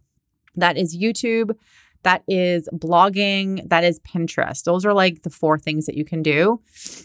That 0.56 0.76
is 0.76 0.96
YouTube. 0.96 1.56
That 2.02 2.24
is 2.28 2.68
blogging. 2.72 3.68
That 3.68 3.84
is 3.84 4.00
Pinterest. 4.00 4.64
Those 4.64 4.84
are 4.84 4.92
like 4.92 5.22
the 5.22 5.30
four 5.30 5.58
things 5.58 5.86
that 5.86 5.96
you 5.96 6.04
can 6.04 6.22
do 6.22 6.60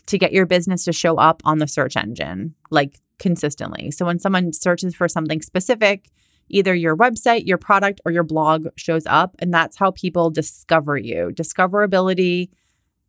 to 0.08 0.18
get 0.18 0.34
your 0.34 0.46
business 0.46 0.84
to 0.86 0.94
show 0.94 1.18
up 1.18 1.42
on 1.46 1.60
the 1.60 1.68
search 1.68 1.96
engine 1.96 2.56
like 2.72 3.00
consistently. 3.20 3.92
So 3.92 4.06
when 4.06 4.20
someone 4.20 4.54
searches 4.54 4.96
for 4.96 5.08
something 5.08 5.42
specific, 5.42 6.10
either 6.50 6.74
your 6.74 6.96
website, 6.96 7.46
your 7.46 7.58
product, 7.58 8.02
or 8.06 8.12
your 8.12 8.24
blog 8.24 8.68
shows 8.76 9.06
up. 9.06 9.36
And 9.40 9.54
that's 9.54 9.78
how 9.78 9.92
people 9.92 10.30
discover 10.30 10.98
you. 10.98 11.32
Discoverability, 11.34 12.50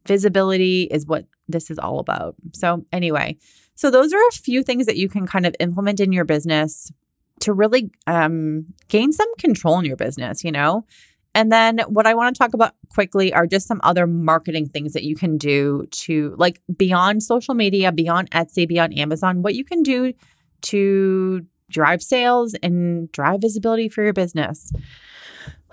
visibility 0.07 0.83
is 0.91 1.07
what 1.07 1.27
this 1.49 1.71
is 1.71 1.79
all 1.79 1.99
about. 1.99 2.35
So, 2.53 2.85
anyway, 2.93 3.37
so 3.75 3.91
those 3.91 4.13
are 4.13 4.29
a 4.29 4.33
few 4.33 4.63
things 4.63 4.87
that 4.87 4.97
you 4.97 5.09
can 5.09 5.27
kind 5.27 5.47
of 5.47 5.55
implement 5.61 6.01
in 6.01 6.13
your 6.13 6.25
business 6.25 6.91
to 7.41 7.53
really 7.53 7.91
um, 8.07 8.67
gain 8.89 9.13
some 9.13 9.33
control 9.37 9.79
in 9.79 9.85
your 9.85 9.97
business, 9.97 10.45
you 10.45 10.53
know? 10.53 10.85
And 11.35 11.53
then 11.53 11.79
what 11.87 12.07
I 12.07 12.15
want 12.15 12.35
to 12.35 12.39
talk 12.39 12.55
about 12.55 12.73
quickly 12.89 13.33
are 13.33 13.47
just 13.47 13.69
some 13.69 13.81
other 13.85 14.07
marketing 14.07 14.67
things 14.67 14.93
that 14.95 15.05
you 15.05 15.15
can 15.15 15.37
do 15.37 15.87
to 15.91 16.35
like 16.37 16.61
beyond 16.77 17.23
social 17.23 17.55
media, 17.55 17.93
beyond 17.93 18.31
Etsy, 18.33 18.67
beyond 18.67 18.99
Amazon, 18.99 19.43
what 19.43 19.55
you 19.55 19.65
can 19.65 19.83
do 19.83 20.13
to 20.63 21.47
drive 21.71 22.03
sales 22.03 22.55
and 22.63 23.11
drive 23.13 23.41
visibility 23.41 23.89
for 23.89 24.03
your 24.03 24.13
business. 24.13 24.73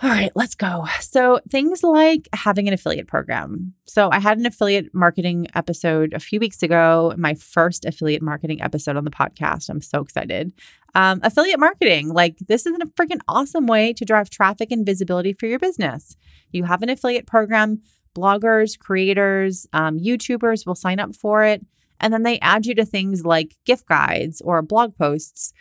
All 0.04 0.10
right, 0.10 0.32
let's 0.36 0.56
go. 0.56 0.86
So, 1.00 1.40
things 1.50 1.82
like 1.82 2.28
having 2.34 2.68
an 2.68 2.74
affiliate 2.74 3.08
program. 3.08 3.74
So, 3.86 4.10
I 4.12 4.20
had 4.20 4.38
an 4.38 4.46
affiliate 4.46 4.94
marketing 4.94 5.48
episode 5.56 6.14
a 6.14 6.20
few 6.20 6.38
weeks 6.38 6.62
ago, 6.62 7.14
my 7.18 7.34
first 7.34 7.86
affiliate 7.86 8.22
marketing 8.22 8.62
episode 8.62 8.98
on 8.98 9.06
the 9.06 9.12
podcast. 9.12 9.70
I'm 9.70 9.80
so 9.80 10.02
excited. 10.02 10.52
Um, 10.96 11.22
affiliate 11.24 11.60
marketing, 11.60 12.10
like, 12.10 12.40
this 12.48 12.66
is 12.66 12.74
a 12.76 12.86
freaking 12.88 13.22
awesome 13.30 13.68
way 13.68 13.94
to 13.94 14.04
drive 14.04 14.30
traffic 14.30 14.70
and 14.70 14.86
visibility 14.86 15.32
for 15.32 15.46
your 15.46 15.60
business. 15.60 16.18
You 16.52 16.66
have 16.66 16.82
an 16.82 16.90
affiliate 16.90 17.26
program, 17.26 17.82
bloggers, 18.14 18.78
creators, 18.78 19.66
um, 19.72 19.98
YouTubers 19.98 20.66
will 20.66 20.76
sign 20.76 21.00
up 21.00 21.16
for 21.16 21.46
it. 21.46 21.66
And 22.02 22.14
then 22.14 22.24
they 22.24 22.40
add 22.40 22.66
you 22.66 22.76
to 22.76 22.86
things 22.86 23.26
like 23.26 23.56
gift 23.66 23.88
guides 23.88 24.42
or 24.42 24.62
blog 24.62 24.98
posts. 24.98 25.54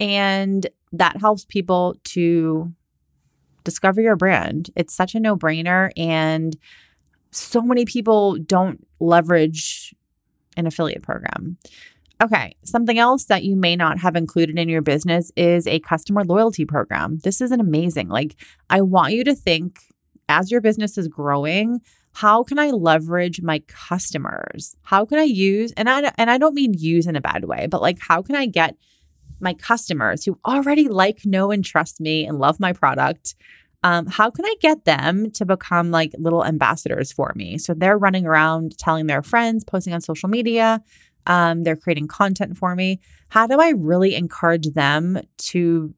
And 0.00 0.66
that 0.92 1.20
helps 1.20 1.44
people 1.44 1.96
to 2.04 2.72
discover 3.64 4.00
your 4.00 4.16
brand. 4.16 4.70
It's 4.74 4.94
such 4.94 5.14
a 5.14 5.20
no 5.20 5.36
brainer. 5.36 5.90
And 5.96 6.56
so 7.30 7.62
many 7.62 7.84
people 7.84 8.36
don't 8.36 8.86
leverage 8.98 9.94
an 10.56 10.66
affiliate 10.66 11.02
program. 11.02 11.58
Okay, 12.22 12.54
something 12.64 12.98
else 12.98 13.24
that 13.26 13.44
you 13.44 13.56
may 13.56 13.76
not 13.76 13.98
have 13.98 14.14
included 14.14 14.58
in 14.58 14.68
your 14.68 14.82
business 14.82 15.32
is 15.36 15.66
a 15.66 15.80
customer 15.80 16.22
loyalty 16.22 16.66
program. 16.66 17.18
This 17.22 17.40
is 17.40 17.50
an 17.50 17.60
amazing. 17.60 18.08
Like, 18.08 18.36
I 18.68 18.82
want 18.82 19.14
you 19.14 19.24
to 19.24 19.34
think 19.34 19.78
as 20.28 20.50
your 20.50 20.60
business 20.60 20.98
is 20.98 21.08
growing, 21.08 21.80
how 22.12 22.42
can 22.42 22.58
I 22.58 22.70
leverage 22.70 23.40
my 23.40 23.60
customers? 23.66 24.76
How 24.82 25.04
can 25.06 25.18
I 25.18 25.24
use 25.24 25.72
and 25.76 25.88
I 25.88 26.12
and 26.18 26.30
I 26.30 26.38
don't 26.38 26.54
mean 26.54 26.74
use 26.74 27.06
in 27.06 27.16
a 27.16 27.20
bad 27.20 27.44
way, 27.44 27.66
but 27.68 27.80
like 27.80 27.98
how 28.00 28.20
can 28.20 28.36
I 28.36 28.46
get 28.46 28.76
my 29.40 29.54
customers 29.54 30.24
who 30.24 30.38
already 30.46 30.88
like, 30.88 31.24
know, 31.24 31.50
and 31.50 31.64
trust 31.64 32.00
me 32.00 32.26
and 32.26 32.38
love 32.38 32.60
my 32.60 32.72
product, 32.72 33.34
um, 33.82 34.06
how 34.06 34.30
can 34.30 34.44
I 34.44 34.54
get 34.60 34.84
them 34.84 35.30
to 35.32 35.46
become 35.46 35.90
like 35.90 36.12
little 36.18 36.44
ambassadors 36.44 37.12
for 37.12 37.32
me? 37.34 37.58
So 37.58 37.72
they're 37.72 37.98
running 37.98 38.26
around 38.26 38.76
telling 38.78 39.06
their 39.06 39.22
friends, 39.22 39.64
posting 39.64 39.94
on 39.94 40.00
social 40.00 40.28
media, 40.28 40.82
um, 41.26 41.62
they're 41.62 41.76
creating 41.76 42.08
content 42.08 42.56
for 42.56 42.74
me. 42.74 43.00
How 43.28 43.46
do 43.46 43.60
I 43.60 43.70
really 43.70 44.14
encourage 44.14 44.68
them 44.72 45.20
to 45.38 45.94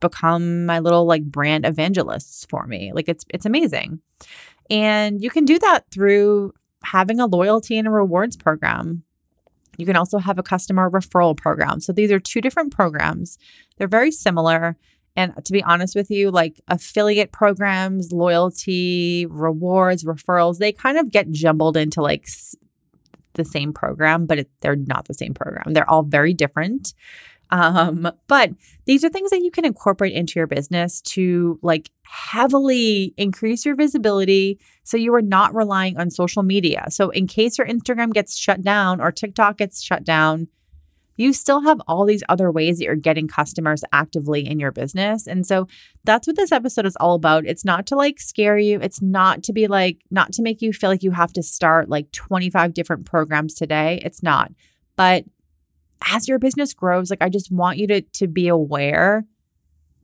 become 0.00 0.66
my 0.66 0.78
little 0.80 1.06
like 1.06 1.24
brand 1.24 1.64
evangelists 1.64 2.46
for 2.48 2.66
me? 2.66 2.92
Like 2.92 3.08
it's 3.08 3.24
it's 3.30 3.46
amazing. 3.46 4.00
And 4.70 5.22
you 5.22 5.30
can 5.30 5.44
do 5.44 5.58
that 5.58 5.90
through 5.90 6.52
having 6.84 7.20
a 7.20 7.26
loyalty 7.26 7.78
and 7.78 7.88
a 7.88 7.90
rewards 7.90 8.36
program 8.36 9.02
You 9.78 9.86
can 9.86 9.96
also 9.96 10.18
have 10.18 10.38
a 10.38 10.42
customer 10.42 10.90
referral 10.90 11.36
program. 11.36 11.80
So 11.80 11.92
these 11.92 12.12
are 12.12 12.20
two 12.20 12.42
different 12.42 12.72
programs. 12.72 13.38
They're 13.78 13.88
very 13.88 14.10
similar. 14.10 14.76
And 15.16 15.32
to 15.44 15.52
be 15.52 15.62
honest 15.62 15.94
with 15.94 16.10
you, 16.10 16.30
like 16.30 16.60
affiliate 16.68 17.32
programs, 17.32 18.12
loyalty, 18.12 19.26
rewards, 19.26 20.04
referrals, 20.04 20.58
they 20.58 20.72
kind 20.72 20.98
of 20.98 21.10
get 21.10 21.30
jumbled 21.30 21.76
into 21.76 22.02
like 22.02 22.28
the 23.34 23.44
same 23.44 23.72
program, 23.72 24.26
but 24.26 24.40
it, 24.40 24.50
they're 24.60 24.76
not 24.76 25.06
the 25.06 25.14
same 25.14 25.32
program. 25.32 25.72
They're 25.72 25.88
all 25.88 26.02
very 26.02 26.34
different. 26.34 26.92
Um, 27.50 28.10
but 28.26 28.50
these 28.84 29.04
are 29.04 29.08
things 29.08 29.30
that 29.30 29.40
you 29.40 29.50
can 29.50 29.64
incorporate 29.64 30.12
into 30.12 30.38
your 30.38 30.46
business 30.46 31.00
to 31.02 31.58
like 31.62 31.90
heavily 32.02 33.14
increase 33.16 33.64
your 33.64 33.74
visibility 33.74 34.58
so 34.82 34.96
you 34.96 35.14
are 35.14 35.22
not 35.22 35.54
relying 35.54 35.98
on 35.98 36.10
social 36.10 36.42
media. 36.42 36.86
So, 36.90 37.10
in 37.10 37.26
case 37.26 37.58
your 37.58 37.66
Instagram 37.66 38.12
gets 38.12 38.36
shut 38.36 38.62
down 38.62 39.00
or 39.00 39.12
TikTok 39.12 39.58
gets 39.58 39.82
shut 39.82 40.04
down, 40.04 40.48
you 41.18 41.32
still 41.32 41.60
have 41.62 41.80
all 41.86 42.06
these 42.06 42.22
other 42.28 42.50
ways 42.50 42.78
that 42.78 42.84
you're 42.84 42.94
getting 42.94 43.28
customers 43.28 43.82
actively 43.92 44.46
in 44.46 44.58
your 44.58 44.70
business. 44.70 45.26
And 45.26 45.44
so 45.44 45.66
that's 46.04 46.26
what 46.26 46.36
this 46.36 46.52
episode 46.52 46.86
is 46.86 46.96
all 46.96 47.16
about. 47.16 47.44
It's 47.44 47.64
not 47.64 47.86
to 47.88 47.96
like 47.96 48.20
scare 48.20 48.56
you, 48.56 48.78
it's 48.80 49.02
not 49.02 49.42
to 49.42 49.52
be 49.52 49.66
like, 49.66 49.98
not 50.10 50.32
to 50.34 50.42
make 50.42 50.62
you 50.62 50.72
feel 50.72 50.88
like 50.88 51.02
you 51.02 51.10
have 51.10 51.32
to 51.32 51.42
start 51.42 51.88
like 51.88 52.10
25 52.12 52.72
different 52.72 53.04
programs 53.04 53.54
today. 53.54 54.00
It's 54.04 54.22
not. 54.22 54.52
But 54.96 55.24
as 56.06 56.28
your 56.28 56.38
business 56.38 56.74
grows, 56.74 57.10
like 57.10 57.22
I 57.22 57.28
just 57.28 57.50
want 57.50 57.78
you 57.78 57.86
to 57.88 58.00
to 58.00 58.26
be 58.26 58.48
aware 58.48 59.24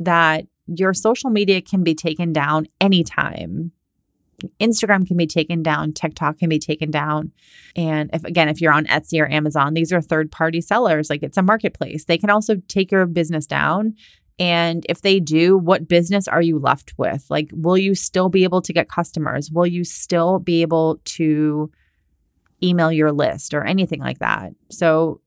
that 0.01 0.47
your 0.67 0.95
social 0.95 1.31
media 1.31 1.61
can 1.61 1.85
be 1.85 1.95
taken 1.95 2.33
down 2.33 2.67
anytime. 2.81 3.73
Instagram 4.61 5.07
can 5.07 5.17
be 5.17 5.27
taken 5.27 5.63
down, 5.63 5.93
TikTok 5.93 6.39
can 6.39 6.49
be 6.49 6.59
taken 6.59 6.91
down. 6.91 7.33
And 7.77 8.11
if 8.13 8.25
again, 8.25 8.49
if 8.49 8.61
you're 8.61 8.73
on 8.73 8.87
Etsy 8.87 9.21
or 9.21 9.31
Amazon, 9.31 9.75
these 9.75 9.93
are 9.93 10.01
third-party 10.01 10.61
sellers, 10.61 11.09
like 11.09 11.23
it's 11.23 11.37
a 11.37 11.43
marketplace. 11.43 12.05
They 12.05 12.19
can 12.19 12.31
also 12.31 12.57
take 12.69 12.91
your 12.91 13.07
business 13.07 13.47
down. 13.47 13.95
And 14.39 14.85
if 14.89 15.03
they 15.03 15.21
do, 15.21 15.57
what 15.57 15.87
business 15.87 16.27
are 16.27 16.43
you 16.43 16.59
left 16.59 16.95
with? 16.99 17.25
Like, 17.31 17.51
will 17.53 17.79
you 17.79 17.95
still 17.95 18.29
be 18.29 18.43
able 18.43 18.63
to 18.63 18.73
get 18.73 18.89
customers? 18.89 19.51
Will 19.51 19.67
you 19.67 19.85
still 19.85 20.41
be 20.41 20.63
able 20.63 21.01
to 21.05 21.71
email 22.63 22.91
your 22.91 23.13
list 23.13 23.55
or 23.55 23.63
anything 23.65 24.01
like 24.01 24.19
that? 24.19 24.53
So, 24.71 25.21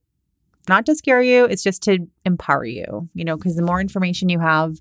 not 0.70 0.86
to 0.86 0.96
scare 0.96 1.22
you, 1.22 1.46
it's 1.46 1.64
just 1.64 1.82
to 1.84 2.00
empower 2.26 2.66
you, 2.66 3.10
you 3.14 3.26
know, 3.26 3.38
because 3.38 3.56
the 3.56 3.62
more 3.62 3.80
information 3.80 4.30
you 4.30 4.40
have, 4.40 4.78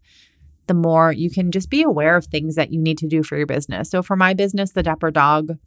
the 0.66 0.75
more 0.75 1.12
you 1.12 1.31
can 1.31 1.51
just 1.51 1.70
be 1.70 1.83
aware 1.83 2.16
of 2.16 2.27
things 2.27 2.57
that 2.57 2.72
you 2.72 2.81
need 2.81 2.99
to 2.99 3.07
do 3.07 3.22
for 3.22 3.37
your 3.37 3.46
business. 3.46 3.90
So 3.90 4.03
for 4.03 4.16
my 4.16 4.35
business, 4.35 4.72
the 4.72 4.83
Dapper 4.83 5.11
Dog, 5.11 5.59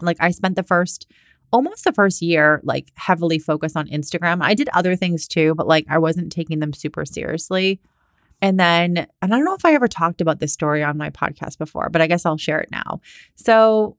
like 0.00 0.16
I 0.20 0.30
spent 0.30 0.56
the 0.56 0.62
first 0.62 1.06
almost 1.52 1.84
the 1.84 1.92
first 1.92 2.20
year 2.20 2.60
like 2.62 2.92
heavily 2.94 3.38
focused 3.38 3.76
on 3.76 3.88
Instagram. 3.88 4.42
I 4.42 4.54
did 4.54 4.68
other 4.74 4.96
things 4.96 5.26
too, 5.26 5.54
but 5.54 5.66
like 5.66 5.86
I 5.88 5.98
wasn't 5.98 6.32
taking 6.32 6.58
them 6.58 6.72
super 6.72 7.04
seriously. 7.04 7.80
And 8.40 8.60
then, 8.60 9.06
and 9.22 9.34
I 9.34 9.36
don't 9.36 9.44
know 9.44 9.54
if 9.54 9.64
I 9.64 9.74
ever 9.74 9.88
talked 9.88 10.20
about 10.20 10.40
this 10.40 10.52
story 10.52 10.82
on 10.82 10.96
my 10.96 11.10
podcast 11.10 11.58
before, 11.58 11.88
but 11.90 12.02
I 12.02 12.06
guess 12.06 12.24
I'll 12.24 12.36
share 12.36 12.60
it 12.60 12.70
now. 12.70 13.00
So 13.34 13.96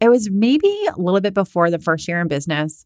it 0.00 0.08
was 0.08 0.28
maybe 0.30 0.74
a 0.88 1.00
little 1.00 1.20
bit 1.20 1.34
before 1.34 1.70
the 1.70 1.78
first 1.78 2.08
year 2.08 2.20
in 2.20 2.28
business 2.28 2.84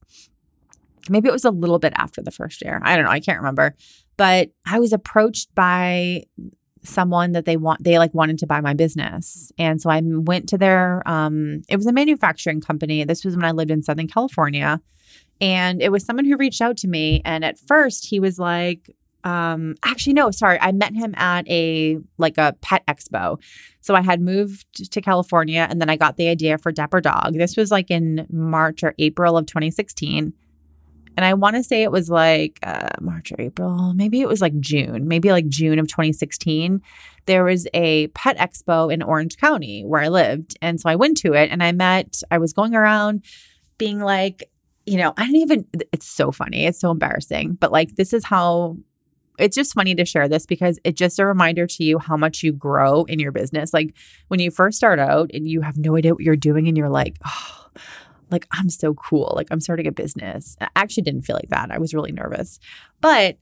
maybe 1.10 1.28
it 1.28 1.32
was 1.32 1.44
a 1.44 1.50
little 1.50 1.78
bit 1.78 1.92
after 1.96 2.22
the 2.22 2.30
first 2.30 2.62
year. 2.62 2.80
I 2.82 2.96
don't 2.96 3.04
know. 3.04 3.10
I 3.10 3.20
can't 3.20 3.38
remember. 3.38 3.74
But 4.16 4.50
I 4.66 4.78
was 4.78 4.92
approached 4.92 5.54
by 5.54 6.24
someone 6.82 7.32
that 7.32 7.44
they 7.44 7.56
want 7.56 7.82
they 7.82 7.98
like 7.98 8.14
wanted 8.14 8.38
to 8.38 8.46
buy 8.46 8.60
my 8.60 8.74
business. 8.74 9.52
And 9.58 9.80
so 9.80 9.90
i 9.90 10.00
went 10.02 10.48
to 10.50 10.58
their 10.58 11.02
um 11.06 11.62
it 11.68 11.76
was 11.76 11.86
a 11.86 11.92
manufacturing 11.92 12.60
company. 12.60 13.04
This 13.04 13.24
was 13.24 13.36
when 13.36 13.44
i 13.44 13.50
lived 13.50 13.70
in 13.70 13.82
southern 13.82 14.08
california. 14.08 14.80
And 15.40 15.82
it 15.82 15.92
was 15.92 16.04
someone 16.04 16.24
who 16.24 16.36
reached 16.36 16.62
out 16.62 16.78
to 16.78 16.88
me. 16.88 17.20
And 17.24 17.44
at 17.44 17.58
first 17.58 18.06
he 18.06 18.20
was 18.20 18.38
like 18.38 18.90
um 19.24 19.74
actually 19.84 20.12
no 20.12 20.30
sorry. 20.30 20.58
I 20.60 20.72
met 20.72 20.94
him 20.94 21.14
at 21.16 21.48
a 21.48 21.98
like 22.18 22.38
a 22.38 22.54
pet 22.60 22.84
expo. 22.86 23.40
So 23.80 23.94
i 23.94 24.02
had 24.02 24.20
moved 24.20 24.92
to 24.92 25.00
california 25.00 25.66
and 25.68 25.80
then 25.80 25.90
i 25.90 25.96
got 25.96 26.16
the 26.16 26.28
idea 26.28 26.58
for 26.58 26.72
dapper 26.72 27.00
dog. 27.00 27.34
This 27.34 27.56
was 27.56 27.70
like 27.70 27.90
in 27.90 28.26
march 28.30 28.82
or 28.82 28.94
april 28.98 29.36
of 29.36 29.46
2016 29.46 30.32
and 31.16 31.24
I 31.24 31.35
want 31.35 31.57
to 31.57 31.62
say 31.62 31.83
it 31.83 31.90
was 31.90 32.11
like 32.11 32.59
uh, 32.62 32.90
March 33.00 33.33
or 33.33 33.40
April, 33.40 33.94
maybe 33.94 34.20
it 34.20 34.29
was 34.29 34.40
like 34.40 34.59
June, 34.61 35.09
maybe 35.09 35.31
like 35.31 35.48
June 35.48 35.79
of 35.79 35.88
2016. 35.88 36.83
There 37.24 37.44
was 37.44 37.66
a 37.74 38.09
pet 38.09 38.37
expo 38.38 38.92
in 38.92 39.02
Orange 39.02 39.37
County 39.38 39.83
where 39.85 40.02
I 40.02 40.09
lived. 40.09 40.57
And 40.61 40.81
so 40.81 40.88
I 40.88 40.96
went 40.96 41.16
to 41.18 41.33
it 41.33 41.50
and 41.50 41.62
I 41.62 41.72
met, 41.72 42.20
I 42.31 42.38
was 42.38 42.52
going 42.52 42.74
around 42.74 43.24
being 43.79 44.00
like, 44.00 44.50
you 44.85 44.98
know, 44.98 45.14
I 45.16 45.26
didn't 45.26 45.40
even, 45.40 45.66
it's 45.92 46.07
so 46.07 46.31
funny. 46.31 46.66
It's 46.66 46.79
so 46.79 46.90
embarrassing. 46.90 47.55
But 47.55 47.72
like, 47.72 47.96
this 47.96 48.12
is 48.12 48.24
how 48.24 48.76
it's 49.38 49.57
just 49.57 49.74
funny 49.74 49.94
to 49.94 50.05
share 50.05 50.29
this 50.29 50.46
because 50.46 50.79
it's 50.85 50.98
just 50.98 51.18
a 51.18 51.26
reminder 51.26 51.66
to 51.66 51.85
you 51.85 51.98
how 51.98 52.16
much 52.16 52.42
you 52.42 52.52
grow 52.52 53.05
in 53.05 53.18
your 53.18 53.33
business. 53.33 53.74
Like 53.74 53.94
when 54.29 54.40
you 54.40 54.50
first 54.50 54.76
start 54.76 54.98
out 54.98 55.31
and 55.35 55.48
you 55.48 55.61
have 55.62 55.76
no 55.76 55.96
idea 55.96 56.14
what 56.14 56.22
you're 56.22 56.37
doing 56.37 56.68
and 56.68 56.76
you're 56.76 56.88
like, 56.88 57.16
oh, 57.26 57.66
like 58.30 58.46
I'm 58.52 58.68
so 58.68 58.94
cool. 58.94 59.32
Like 59.36 59.48
I'm 59.50 59.60
starting 59.60 59.86
a 59.86 59.92
business. 59.92 60.56
I 60.60 60.68
actually 60.76 61.04
didn't 61.04 61.22
feel 61.22 61.36
like 61.36 61.48
that. 61.50 61.70
I 61.70 61.78
was 61.78 61.94
really 61.94 62.12
nervous. 62.12 62.58
But 63.00 63.38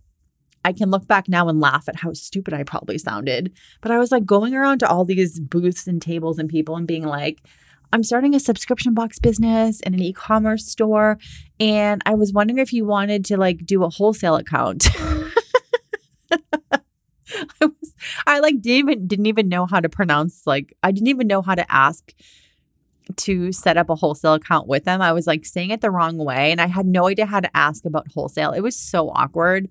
I 0.64 0.72
can 0.72 0.90
look 0.90 1.06
back 1.06 1.28
now 1.28 1.48
and 1.48 1.60
laugh 1.60 1.88
at 1.88 1.96
how 1.96 2.12
stupid 2.14 2.54
I 2.54 2.62
probably 2.62 2.98
sounded. 2.98 3.52
But 3.82 3.90
I 3.90 3.98
was 3.98 4.10
like 4.10 4.24
going 4.24 4.54
around 4.54 4.78
to 4.78 4.88
all 4.88 5.04
these 5.04 5.38
booths 5.38 5.86
and 5.86 6.00
tables 6.00 6.38
and 6.38 6.48
people 6.48 6.76
and 6.76 6.86
being 6.86 7.04
like, 7.04 7.42
I'm 7.92 8.02
starting 8.02 8.34
a 8.34 8.40
subscription 8.40 8.94
box 8.94 9.18
business 9.18 9.80
and 9.82 9.94
an 9.94 10.02
e-commerce 10.02 10.66
store 10.66 11.18
and 11.60 12.02
I 12.06 12.14
was 12.14 12.32
wondering 12.32 12.58
if 12.58 12.72
you 12.72 12.84
wanted 12.84 13.24
to 13.26 13.36
like 13.36 13.64
do 13.64 13.84
a 13.84 13.90
wholesale 13.90 14.36
account. 14.36 14.88
I 16.32 17.66
was 17.66 17.94
I 18.26 18.40
like 18.40 18.60
didn't 18.60 18.78
even 18.78 19.06
didn't 19.06 19.26
even 19.26 19.48
know 19.48 19.66
how 19.66 19.80
to 19.80 19.88
pronounce 19.88 20.46
like 20.46 20.76
I 20.82 20.90
didn't 20.90 21.08
even 21.08 21.26
know 21.26 21.42
how 21.42 21.54
to 21.54 21.72
ask 21.72 22.12
to 23.16 23.52
set 23.52 23.76
up 23.76 23.90
a 23.90 23.94
wholesale 23.94 24.34
account 24.34 24.66
with 24.66 24.84
them. 24.84 25.02
I 25.02 25.12
was 25.12 25.26
like 25.26 25.44
saying 25.44 25.70
it 25.70 25.80
the 25.80 25.90
wrong 25.90 26.16
way 26.16 26.50
and 26.50 26.60
I 26.60 26.66
had 26.66 26.86
no 26.86 27.06
idea 27.08 27.26
how 27.26 27.40
to 27.40 27.56
ask 27.56 27.84
about 27.84 28.10
wholesale. 28.12 28.52
It 28.52 28.60
was 28.60 28.76
so 28.76 29.10
awkward. 29.10 29.68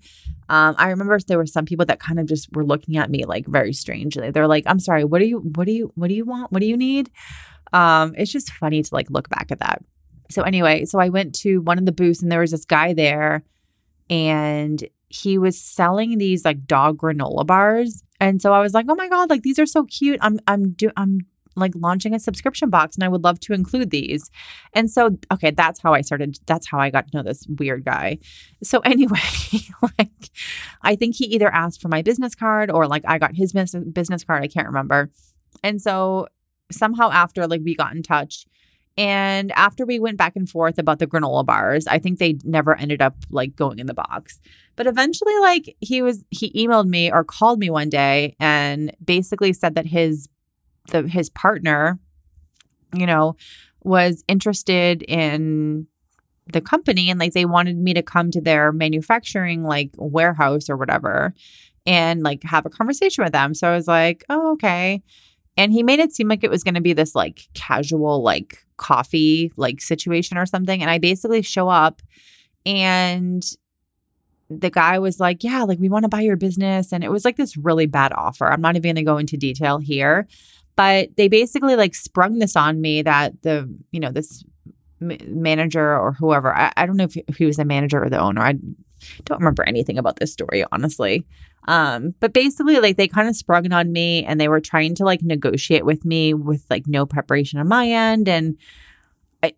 Um, 0.48 0.74
I 0.78 0.90
remember 0.90 1.18
there 1.26 1.38
were 1.38 1.46
some 1.46 1.64
people 1.64 1.86
that 1.86 1.98
kind 1.98 2.20
of 2.20 2.26
just 2.26 2.48
were 2.54 2.64
looking 2.64 2.96
at 2.96 3.10
me 3.10 3.24
like 3.24 3.46
very 3.46 3.72
strangely. 3.72 4.30
They're 4.30 4.46
like, 4.46 4.64
I'm 4.66 4.78
sorry, 4.78 5.04
what 5.04 5.18
do 5.18 5.26
you 5.26 5.38
what 5.38 5.66
do 5.66 5.72
you 5.72 5.92
what 5.96 6.08
do 6.08 6.14
you 6.14 6.24
want? 6.24 6.52
What 6.52 6.60
do 6.60 6.66
you 6.66 6.76
need? 6.76 7.10
Um, 7.72 8.14
it's 8.16 8.30
just 8.30 8.52
funny 8.52 8.82
to 8.82 8.94
like 8.94 9.10
look 9.10 9.28
back 9.28 9.50
at 9.50 9.58
that. 9.60 9.82
So 10.30 10.42
anyway, 10.42 10.84
so 10.84 10.98
I 10.98 11.08
went 11.08 11.34
to 11.36 11.58
one 11.58 11.78
of 11.78 11.86
the 11.86 11.92
booths 11.92 12.22
and 12.22 12.30
there 12.30 12.40
was 12.40 12.52
this 12.52 12.64
guy 12.64 12.92
there 12.94 13.44
and 14.08 14.82
he 15.08 15.38
was 15.38 15.60
selling 15.60 16.18
these 16.18 16.44
like 16.44 16.66
dog 16.66 16.98
granola 16.98 17.46
bars. 17.46 18.02
And 18.20 18.40
so 18.40 18.52
I 18.52 18.60
was 18.60 18.74
like, 18.74 18.86
"Oh 18.88 18.94
my 18.94 19.08
god, 19.08 19.28
like 19.28 19.42
these 19.42 19.58
are 19.58 19.66
so 19.66 19.84
cute. 19.84 20.18
I'm 20.22 20.38
I'm 20.46 20.72
do 20.72 20.90
I'm 20.96 21.20
like 21.56 21.72
launching 21.74 22.14
a 22.14 22.18
subscription 22.18 22.70
box 22.70 22.96
and 22.96 23.04
I 23.04 23.08
would 23.08 23.24
love 23.24 23.40
to 23.40 23.52
include 23.52 23.90
these. 23.90 24.30
And 24.72 24.90
so, 24.90 25.18
okay, 25.32 25.50
that's 25.50 25.80
how 25.80 25.94
I 25.94 26.00
started. 26.00 26.38
That's 26.46 26.68
how 26.68 26.78
I 26.78 26.90
got 26.90 27.08
to 27.08 27.16
know 27.16 27.22
this 27.22 27.46
weird 27.58 27.84
guy. 27.84 28.18
So, 28.62 28.78
anyway, 28.84 29.18
like, 29.98 30.30
I 30.82 30.96
think 30.96 31.16
he 31.16 31.26
either 31.26 31.52
asked 31.52 31.80
for 31.80 31.88
my 31.88 32.02
business 32.02 32.34
card 32.34 32.70
or 32.70 32.86
like 32.86 33.02
I 33.06 33.18
got 33.18 33.34
his 33.34 33.52
business 33.52 34.24
card. 34.24 34.42
I 34.42 34.48
can't 34.48 34.66
remember. 34.66 35.10
And 35.62 35.80
so, 35.80 36.28
somehow 36.72 37.10
after, 37.10 37.46
like, 37.46 37.60
we 37.62 37.74
got 37.74 37.94
in 37.94 38.02
touch. 38.02 38.46
And 38.96 39.50
after 39.52 39.84
we 39.84 39.98
went 39.98 40.18
back 40.18 40.36
and 40.36 40.48
forth 40.48 40.78
about 40.78 40.98
the 40.98 41.06
granola 41.06 41.44
bars, 41.44 41.86
I 41.86 41.98
think 41.98 42.18
they 42.18 42.38
never 42.44 42.76
ended 42.76 43.02
up 43.02 43.16
like 43.28 43.56
going 43.56 43.80
in 43.80 43.86
the 43.86 43.94
box. 43.94 44.40
But 44.76 44.86
eventually, 44.86 45.36
like 45.40 45.76
he 45.80 46.00
was, 46.00 46.24
he 46.30 46.52
emailed 46.52 46.86
me 46.86 47.10
or 47.10 47.24
called 47.24 47.58
me 47.58 47.70
one 47.70 47.88
day 47.88 48.36
and 48.38 48.94
basically 49.04 49.52
said 49.52 49.74
that 49.74 49.86
his 49.86 50.28
the 50.88 51.08
his 51.08 51.30
partner, 51.30 51.98
you 52.94 53.06
know, 53.06 53.36
was 53.82 54.24
interested 54.28 55.02
in 55.02 55.86
the 56.46 56.60
company 56.60 57.10
and 57.10 57.18
like 57.18 57.32
they 57.32 57.46
wanted 57.46 57.78
me 57.78 57.94
to 57.94 58.02
come 58.02 58.30
to 58.30 58.40
their 58.40 58.70
manufacturing 58.72 59.62
like 59.62 59.90
warehouse 59.96 60.68
or 60.68 60.76
whatever 60.76 61.34
and 61.86 62.22
like 62.22 62.42
have 62.42 62.66
a 62.66 62.70
conversation 62.70 63.24
with 63.24 63.32
them. 63.32 63.54
So 63.54 63.68
I 63.68 63.74
was 63.74 63.88
like, 63.88 64.24
"Oh, 64.28 64.52
okay." 64.52 65.02
And 65.56 65.72
he 65.72 65.82
made 65.82 66.00
it 66.00 66.12
seem 66.12 66.28
like 66.28 66.42
it 66.42 66.50
was 66.50 66.64
going 66.64 66.74
to 66.74 66.80
be 66.80 66.92
this 66.92 67.14
like 67.14 67.48
casual 67.54 68.22
like 68.22 68.58
coffee 68.76 69.52
like 69.56 69.80
situation 69.80 70.36
or 70.36 70.46
something 70.46 70.82
and 70.82 70.90
I 70.90 70.98
basically 70.98 71.42
show 71.42 71.68
up 71.68 72.02
and 72.66 73.44
the 74.50 74.70
guy 74.70 74.98
was 74.98 75.20
like, 75.20 75.42
Yeah, 75.42 75.62
like 75.64 75.78
we 75.78 75.88
want 75.88 76.04
to 76.04 76.08
buy 76.08 76.20
your 76.20 76.36
business. 76.36 76.92
And 76.92 77.02
it 77.04 77.10
was 77.10 77.24
like 77.24 77.36
this 77.36 77.56
really 77.56 77.86
bad 77.86 78.12
offer. 78.12 78.50
I'm 78.50 78.60
not 78.60 78.76
even 78.76 78.94
going 78.94 78.96
to 78.96 79.02
go 79.02 79.18
into 79.18 79.36
detail 79.36 79.78
here, 79.78 80.26
but 80.76 81.16
they 81.16 81.28
basically 81.28 81.76
like 81.76 81.94
sprung 81.94 82.38
this 82.38 82.56
on 82.56 82.80
me 82.80 83.02
that 83.02 83.42
the, 83.42 83.72
you 83.90 84.00
know, 84.00 84.10
this 84.10 84.44
manager 85.00 85.96
or 85.98 86.12
whoever, 86.12 86.54
I, 86.54 86.72
I 86.76 86.86
don't 86.86 86.96
know 86.96 87.08
if 87.08 87.36
he 87.36 87.46
was 87.46 87.56
the 87.56 87.64
manager 87.64 88.02
or 88.02 88.10
the 88.10 88.20
owner. 88.20 88.40
I 88.40 88.54
don't 89.24 89.38
remember 89.38 89.64
anything 89.64 89.98
about 89.98 90.16
this 90.16 90.32
story, 90.32 90.64
honestly. 90.72 91.26
Um, 91.66 92.14
but 92.20 92.32
basically, 92.32 92.78
like 92.78 92.96
they 92.96 93.08
kind 93.08 93.28
of 93.28 93.36
sprung 93.36 93.64
it 93.64 93.72
on 93.72 93.92
me 93.92 94.24
and 94.24 94.40
they 94.40 94.48
were 94.48 94.60
trying 94.60 94.94
to 94.96 95.04
like 95.04 95.22
negotiate 95.22 95.84
with 95.84 96.04
me 96.04 96.34
with 96.34 96.64
like 96.68 96.86
no 96.86 97.06
preparation 97.06 97.58
on 97.58 97.68
my 97.68 97.88
end. 97.88 98.28
And 98.28 98.56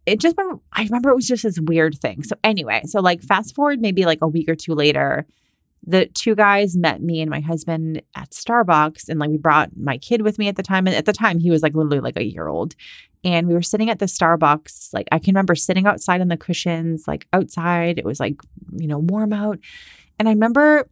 it 0.04 0.20
just 0.20 0.36
I 0.72 0.82
remember 0.84 1.10
it 1.10 1.16
was 1.16 1.28
just 1.28 1.42
this 1.42 1.60
weird 1.60 1.98
thing. 1.98 2.22
So 2.22 2.36
anyway, 2.44 2.82
so 2.86 3.00
like 3.00 3.22
fast 3.22 3.54
forward 3.54 3.80
maybe 3.80 4.04
like 4.04 4.18
a 4.22 4.28
week 4.28 4.48
or 4.48 4.54
two 4.54 4.74
later, 4.74 5.26
the 5.84 6.06
two 6.06 6.34
guys 6.34 6.76
met 6.76 7.02
me 7.02 7.20
and 7.20 7.30
my 7.30 7.40
husband 7.40 8.02
at 8.14 8.30
Starbucks 8.30 9.08
and 9.08 9.20
like 9.20 9.30
we 9.30 9.36
brought 9.36 9.70
my 9.76 9.98
kid 9.98 10.22
with 10.22 10.38
me 10.38 10.48
at 10.48 10.56
the 10.56 10.62
time 10.62 10.86
and 10.86 10.96
at 10.96 11.06
the 11.06 11.12
time 11.12 11.38
he 11.38 11.50
was 11.50 11.62
like 11.62 11.74
literally 11.74 12.00
like 12.00 12.16
a 12.16 12.24
year 12.24 12.48
old. 12.48 12.74
And 13.24 13.48
we 13.48 13.54
were 13.54 13.62
sitting 13.62 13.90
at 13.90 13.98
the 13.98 14.06
Starbucks 14.06 14.92
like 14.92 15.06
I 15.12 15.18
can 15.18 15.34
remember 15.34 15.54
sitting 15.54 15.86
outside 15.86 16.20
on 16.20 16.28
the 16.28 16.36
cushions 16.36 17.06
like 17.06 17.26
outside 17.32 17.98
it 17.98 18.04
was 18.04 18.20
like 18.20 18.36
you 18.72 18.86
know 18.86 18.98
warm 18.98 19.32
out. 19.32 19.58
And 20.18 20.28
I 20.28 20.32
remember 20.32 20.88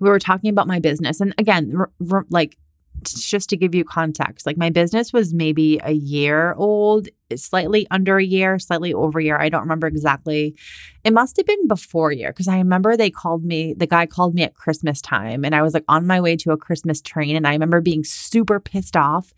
we 0.00 0.08
were 0.08 0.18
talking 0.18 0.50
about 0.50 0.66
my 0.66 0.78
business 0.78 1.20
and 1.20 1.34
again 1.38 1.74
r- 1.76 1.90
r- 2.10 2.26
like 2.30 2.56
just 3.02 3.48
to 3.50 3.56
give 3.56 3.74
you 3.74 3.84
context, 3.84 4.46
like 4.46 4.56
my 4.56 4.70
business 4.70 5.12
was 5.12 5.32
maybe 5.32 5.80
a 5.82 5.92
year 5.92 6.54
old, 6.54 7.08
slightly 7.34 7.86
under 7.90 8.18
a 8.18 8.24
year, 8.24 8.58
slightly 8.58 8.92
over 8.92 9.18
a 9.18 9.24
year. 9.24 9.38
I 9.38 9.48
don't 9.48 9.62
remember 9.62 9.86
exactly. 9.86 10.54
It 11.04 11.12
must 11.12 11.36
have 11.36 11.46
been 11.46 11.68
before 11.68 12.12
year 12.12 12.30
because 12.30 12.48
I 12.48 12.58
remember 12.58 12.96
they 12.96 13.10
called 13.10 13.44
me, 13.44 13.74
the 13.74 13.86
guy 13.86 14.06
called 14.06 14.34
me 14.34 14.42
at 14.42 14.54
Christmas 14.54 15.00
time 15.00 15.44
and 15.44 15.54
I 15.54 15.62
was 15.62 15.74
like 15.74 15.84
on 15.88 16.06
my 16.06 16.20
way 16.20 16.36
to 16.36 16.52
a 16.52 16.56
Christmas 16.56 17.00
train. 17.00 17.36
And 17.36 17.46
I 17.46 17.52
remember 17.52 17.80
being 17.80 18.04
super 18.04 18.60
pissed 18.60 18.96
off 18.96 19.32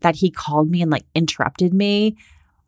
that 0.00 0.16
he 0.16 0.30
called 0.30 0.70
me 0.70 0.82
and 0.82 0.90
like 0.90 1.04
interrupted 1.14 1.74
me 1.74 2.16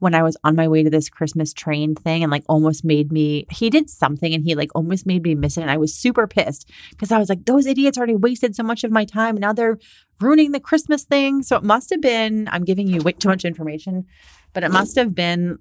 when 0.03 0.17
I 0.17 0.25
was 0.25 0.37
on 0.43 0.57
my 0.57 0.67
way 0.67 0.83
to 0.83 0.91
this 0.91 1.09
Christmas 1.09 1.53
train 1.53 1.95
thing 1.95 2.25
and 2.25 2.33
like 2.33 2.43
almost 2.49 2.85
made 2.85 3.13
me, 3.13 3.47
he 3.53 3.71
did 3.71 3.89
something 3.89 4.35
and 4.35 4.43
he 4.43 4.57
like 4.57 4.71
almost 4.75 5.07
made 5.07 5.23
me 5.23 5.37
miss 5.37 5.57
it. 5.57 5.61
And 5.61 5.71
I 5.71 5.77
was 5.77 5.95
super 5.95 6.27
pissed 6.27 6.69
because 6.91 7.13
I 7.13 7.19
was 7.19 7.29
like, 7.29 7.45
those 7.45 7.67
idiots 7.67 7.97
already 7.97 8.17
wasted 8.17 8.57
so 8.57 8.65
much 8.65 8.83
of 8.83 8.91
my 8.91 9.05
time. 9.05 9.37
And 9.37 9.43
now 9.43 9.53
they're 9.53 9.79
ruining 10.23 10.53
the 10.53 10.61
Christmas 10.61 11.05
thing. 11.05 11.43
So 11.43 11.57
it 11.57 11.63
must 11.63 11.91
have 11.91 12.01
been, 12.01 12.49
I'm 12.51 12.65
giving 12.65 12.87
you 12.87 13.01
way 13.03 13.13
too 13.13 13.29
much 13.29 13.45
information, 13.45 14.07
but 14.53 14.63
it 14.63 14.71
must 14.71 14.97
have 14.97 15.15
been, 15.15 15.59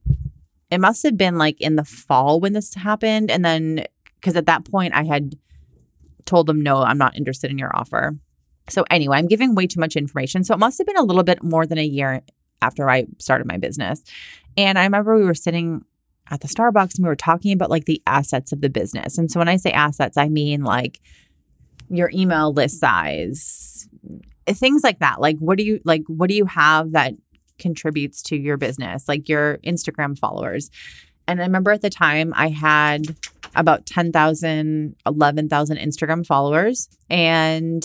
it 0.70 0.80
must 0.80 1.04
have 1.04 1.18
been 1.18 1.38
like 1.38 1.60
in 1.60 1.76
the 1.76 1.84
fall 1.84 2.40
when 2.40 2.54
this 2.54 2.74
happened. 2.74 3.30
And 3.32 3.44
then, 3.44 3.86
because 4.16 4.36
at 4.36 4.46
that 4.46 4.66
point 4.66 4.94
I 4.94 5.04
had 5.04 5.36
told 6.26 6.48
them, 6.48 6.62
no, 6.62 6.82
I'm 6.82 6.98
not 6.98 7.18
interested 7.18 7.52
in 7.52 7.58
your 7.58 7.76
offer. 7.76 8.16
So 8.70 8.86
anyway, 8.90 9.18
I'm 9.18 9.28
giving 9.28 9.56
way 9.56 9.68
too 9.68 9.80
much 9.80 9.96
information. 9.96 10.44
So 10.44 10.54
it 10.54 10.60
must 10.60 10.78
have 10.78 10.88
been 10.88 10.98
a 10.98 11.04
little 11.04 11.24
bit 11.24 11.44
more 11.44 11.66
than 11.66 11.78
a 11.78 11.84
year 11.84 12.22
after 12.62 12.90
I 12.90 13.08
started 13.18 13.48
my 13.48 13.58
business. 13.58 14.04
And 14.56 14.78
I 14.78 14.84
remember 14.84 15.18
we 15.18 15.26
were 15.26 15.34
sitting 15.34 15.84
at 16.30 16.42
the 16.42 16.48
Starbucks 16.48 16.96
and 16.96 17.04
we 17.04 17.10
were 17.10 17.16
talking 17.16 17.52
about 17.52 17.70
like 17.70 17.86
the 17.86 18.02
assets 18.08 18.52
of 18.52 18.62
the 18.62 18.70
business. 18.70 19.18
And 19.18 19.30
so 19.30 19.40
when 19.40 19.50
I 19.50 19.58
say 19.58 19.72
assets, 19.72 20.18
I 20.18 20.30
mean 20.30 20.64
like 20.64 21.02
your 21.90 22.10
email 22.14 22.54
list 22.54 22.80
size, 22.80 23.90
things 24.54 24.84
like 24.84 25.00
that. 25.00 25.22
Like 25.22 25.38
what 25.40 25.58
do 25.58 25.64
you 25.64 25.80
like 25.86 26.04
what 26.08 26.30
do 26.30 26.36
you 26.36 26.46
have 26.46 26.92
that 26.92 27.14
contributes 27.60 28.22
to 28.24 28.38
your 28.38 28.58
business? 28.58 29.08
Like 29.08 29.30
your 29.30 29.58
Instagram 29.60 30.18
followers. 30.18 30.70
And 31.28 31.40
I 31.40 31.44
remember 31.46 31.72
at 31.72 31.82
the 31.82 31.90
time 31.90 32.34
I 32.36 32.50
had 32.50 33.16
about 33.56 33.86
10,000, 33.86 34.96
11,000 35.06 35.78
Instagram 35.78 36.26
followers 36.26 36.90
and 37.10 37.84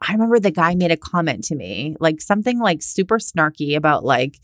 I 0.00 0.12
remember 0.12 0.38
the 0.38 0.50
guy 0.50 0.74
made 0.74 0.92
a 0.92 0.96
comment 0.96 1.44
to 1.44 1.56
me, 1.56 1.96
like 1.98 2.20
something 2.20 2.60
like 2.60 2.82
super 2.82 3.18
snarky 3.18 3.76
about 3.76 4.04
like, 4.04 4.38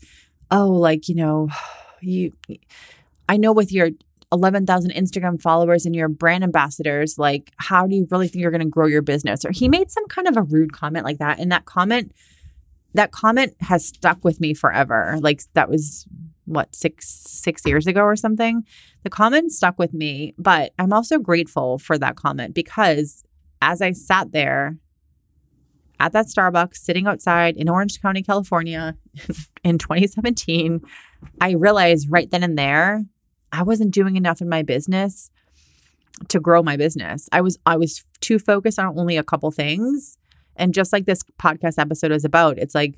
oh, 0.51 0.69
like, 0.69 1.07
you 1.07 1.15
know, 1.15 1.49
you 2.01 2.33
I 3.27 3.37
know 3.37 3.51
with 3.51 3.71
your 3.71 3.89
11,000 4.31 4.91
Instagram 4.91 5.41
followers 5.41 5.85
and 5.85 5.95
your 5.95 6.09
brand 6.09 6.43
ambassadors, 6.43 7.17
like, 7.17 7.51
how 7.57 7.87
do 7.87 7.95
you 7.95 8.07
really 8.09 8.27
think 8.27 8.41
you're 8.41 8.51
going 8.51 8.61
to 8.61 8.69
grow 8.69 8.87
your 8.87 9.01
business? 9.01 9.45
Or 9.45 9.51
he 9.51 9.69
made 9.69 9.91
some 9.91 10.07
kind 10.07 10.27
of 10.27 10.37
a 10.37 10.41
rude 10.41 10.73
comment 10.73 11.05
like 11.05 11.19
that. 11.19 11.39
And 11.39 11.51
that 11.51 11.65
comment, 11.65 12.11
that 12.93 13.11
comment 13.11 13.55
has 13.61 13.87
stuck 13.87 14.23
with 14.23 14.39
me 14.39 14.53
forever. 14.53 15.17
Like, 15.21 15.41
that 15.53 15.69
was 15.69 16.05
what, 16.45 16.75
six, 16.75 17.07
six 17.07 17.63
years 17.65 17.87
ago 17.87 18.01
or 18.01 18.15
something. 18.15 18.63
The 19.03 19.09
comment 19.09 19.51
stuck 19.51 19.79
with 19.79 19.93
me, 19.93 20.33
but 20.37 20.73
I'm 20.79 20.93
also 20.93 21.19
grateful 21.19 21.77
for 21.77 21.97
that 21.97 22.15
comment 22.15 22.53
because 22.53 23.23
as 23.61 23.81
I 23.81 23.91
sat 23.91 24.31
there 24.31 24.77
at 25.99 26.11
that 26.13 26.27
Starbucks 26.27 26.77
sitting 26.77 27.07
outside 27.07 27.57
in 27.57 27.69
Orange 27.69 28.01
County, 28.01 28.21
California 28.21 28.95
in 29.63 29.77
2017, 29.77 30.81
I 31.41 31.51
realized 31.51 32.07
right 32.09 32.29
then 32.29 32.43
and 32.43 32.57
there 32.57 33.03
I 33.59 33.63
wasn't 33.63 33.91
doing 33.91 34.15
enough 34.15 34.41
in 34.41 34.49
my 34.49 34.63
business 34.63 35.31
to 36.29 36.39
grow 36.39 36.63
my 36.63 36.77
business. 36.77 37.27
I 37.31 37.41
was 37.41 37.57
I 37.65 37.77
was 37.77 38.03
too 38.21 38.39
focused 38.39 38.79
on 38.79 38.97
only 38.97 39.17
a 39.17 39.23
couple 39.23 39.51
things. 39.51 40.17
And 40.55 40.73
just 40.73 40.93
like 40.93 41.05
this 41.05 41.21
podcast 41.39 41.77
episode 41.77 42.11
is 42.11 42.23
about, 42.23 42.57
it's 42.57 42.75
like 42.75 42.95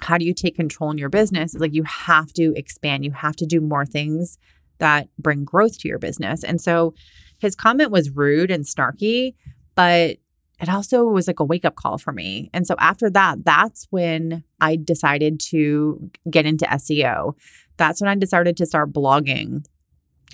how 0.00 0.18
do 0.18 0.24
you 0.24 0.34
take 0.34 0.56
control 0.56 0.90
in 0.90 0.98
your 0.98 1.08
business? 1.08 1.54
It's 1.54 1.60
like 1.60 1.74
you 1.74 1.84
have 1.84 2.32
to 2.34 2.52
expand, 2.56 3.04
you 3.04 3.12
have 3.12 3.36
to 3.36 3.46
do 3.46 3.60
more 3.60 3.86
things 3.86 4.38
that 4.78 5.08
bring 5.18 5.44
growth 5.44 5.78
to 5.78 5.88
your 5.88 5.98
business. 5.98 6.42
And 6.42 6.60
so 6.60 6.94
his 7.38 7.54
comment 7.54 7.90
was 7.90 8.10
rude 8.10 8.50
and 8.50 8.64
snarky, 8.64 9.34
but 9.74 10.18
it 10.60 10.68
also 10.68 11.04
was 11.04 11.26
like 11.26 11.40
a 11.40 11.44
wake 11.44 11.64
up 11.64 11.76
call 11.76 11.98
for 11.98 12.12
me. 12.12 12.50
And 12.52 12.66
so 12.66 12.74
after 12.78 13.10
that, 13.10 13.44
that's 13.44 13.86
when 13.90 14.44
I 14.60 14.76
decided 14.76 15.40
to 15.50 16.10
get 16.30 16.46
into 16.46 16.64
SEO. 16.66 17.34
That's 17.76 18.00
when 18.00 18.08
I 18.08 18.14
decided 18.14 18.56
to 18.58 18.66
start 18.66 18.92
blogging. 18.92 19.64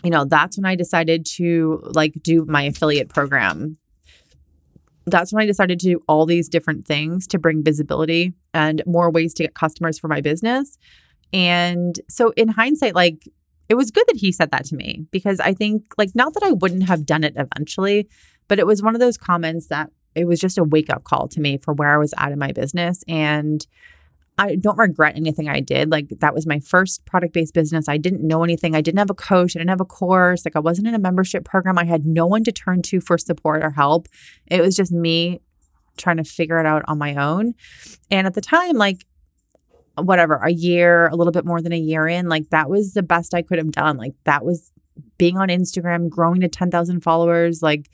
You 0.04 0.10
know, 0.10 0.24
that's 0.24 0.56
when 0.56 0.64
I 0.64 0.76
decided 0.76 1.26
to 1.36 1.80
like 1.94 2.14
do 2.22 2.44
my 2.46 2.62
affiliate 2.62 3.08
program. 3.08 3.76
That's 5.06 5.32
when 5.32 5.42
I 5.42 5.46
decided 5.46 5.80
to 5.80 5.86
do 5.86 6.00
all 6.06 6.26
these 6.26 6.48
different 6.48 6.86
things 6.86 7.26
to 7.28 7.38
bring 7.38 7.64
visibility 7.64 8.34
and 8.54 8.82
more 8.86 9.10
ways 9.10 9.34
to 9.34 9.42
get 9.44 9.54
customers 9.54 9.98
for 9.98 10.08
my 10.08 10.20
business. 10.20 10.78
And 11.32 11.98
so 12.08 12.32
in 12.36 12.48
hindsight, 12.48 12.94
like 12.94 13.24
it 13.70 13.76
was 13.76 13.92
good 13.92 14.04
that 14.08 14.16
he 14.16 14.32
said 14.32 14.50
that 14.50 14.64
to 14.66 14.76
me 14.76 15.06
because 15.12 15.38
I 15.38 15.54
think, 15.54 15.94
like, 15.96 16.10
not 16.14 16.34
that 16.34 16.42
I 16.42 16.50
wouldn't 16.50 16.88
have 16.88 17.06
done 17.06 17.22
it 17.22 17.34
eventually, 17.36 18.08
but 18.48 18.58
it 18.58 18.66
was 18.66 18.82
one 18.82 18.96
of 18.96 19.00
those 19.00 19.16
comments 19.16 19.68
that 19.68 19.90
it 20.16 20.26
was 20.26 20.40
just 20.40 20.58
a 20.58 20.64
wake 20.64 20.90
up 20.90 21.04
call 21.04 21.28
to 21.28 21.40
me 21.40 21.56
for 21.56 21.72
where 21.72 21.94
I 21.94 21.96
was 21.96 22.12
at 22.18 22.32
in 22.32 22.38
my 22.38 22.50
business. 22.50 23.04
And 23.06 23.64
I 24.40 24.56
don't 24.56 24.78
regret 24.78 25.16
anything 25.16 25.50
I 25.50 25.60
did. 25.60 25.90
Like 25.90 26.08
that 26.20 26.32
was 26.32 26.46
my 26.46 26.60
first 26.60 27.04
product 27.04 27.34
based 27.34 27.52
business. 27.52 27.90
I 27.90 27.98
didn't 27.98 28.26
know 28.26 28.42
anything. 28.42 28.74
I 28.74 28.80
didn't 28.80 28.98
have 28.98 29.10
a 29.10 29.14
coach. 29.14 29.54
I 29.54 29.58
didn't 29.58 29.68
have 29.68 29.82
a 29.82 29.84
course. 29.84 30.46
Like 30.46 30.56
I 30.56 30.60
wasn't 30.60 30.88
in 30.88 30.94
a 30.94 30.98
membership 30.98 31.44
program. 31.44 31.76
I 31.76 31.84
had 31.84 32.06
no 32.06 32.26
one 32.26 32.42
to 32.44 32.52
turn 32.52 32.80
to 32.82 33.02
for 33.02 33.18
support 33.18 33.62
or 33.62 33.70
help. 33.70 34.08
It 34.46 34.62
was 34.62 34.76
just 34.76 34.92
me 34.92 35.40
trying 35.98 36.16
to 36.16 36.24
figure 36.24 36.58
it 36.58 36.64
out 36.64 36.82
on 36.88 36.96
my 36.96 37.16
own. 37.16 37.52
And 38.10 38.26
at 38.26 38.32
the 38.32 38.40
time, 38.40 38.76
like 38.76 39.04
whatever, 39.96 40.36
a 40.36 40.50
year, 40.50 41.08
a 41.08 41.16
little 41.16 41.32
bit 41.32 41.44
more 41.44 41.60
than 41.60 41.74
a 41.74 41.78
year 41.78 42.08
in, 42.08 42.30
like 42.30 42.48
that 42.48 42.70
was 42.70 42.94
the 42.94 43.02
best 43.02 43.34
I 43.34 43.42
could 43.42 43.58
have 43.58 43.72
done. 43.72 43.98
Like 43.98 44.14
that 44.24 44.42
was 44.42 44.72
being 45.18 45.36
on 45.36 45.48
Instagram, 45.48 46.08
growing 46.08 46.40
to 46.40 46.48
10,000 46.48 47.02
followers, 47.02 47.60
like 47.60 47.90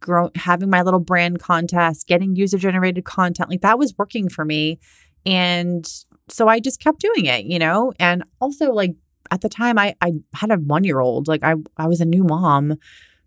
grow, 0.00 0.30
having 0.36 0.70
my 0.70 0.80
little 0.80 1.00
brand 1.00 1.40
contest, 1.40 2.06
getting 2.06 2.34
user 2.34 2.56
generated 2.56 3.04
content, 3.04 3.50
like 3.50 3.60
that 3.60 3.78
was 3.78 3.92
working 3.98 4.30
for 4.30 4.46
me. 4.46 4.78
And 5.24 5.86
so 6.28 6.48
I 6.48 6.60
just 6.60 6.80
kept 6.80 7.00
doing 7.00 7.26
it, 7.26 7.44
you 7.44 7.58
know? 7.58 7.92
And 7.98 8.24
also 8.40 8.72
like 8.72 8.94
at 9.30 9.40
the 9.40 9.48
time 9.48 9.78
I 9.78 9.94
I 10.00 10.12
had 10.34 10.50
a 10.50 10.56
1-year-old, 10.56 11.28
like 11.28 11.42
I 11.42 11.54
I 11.76 11.86
was 11.86 12.00
a 12.00 12.06
new 12.06 12.24
mom 12.24 12.76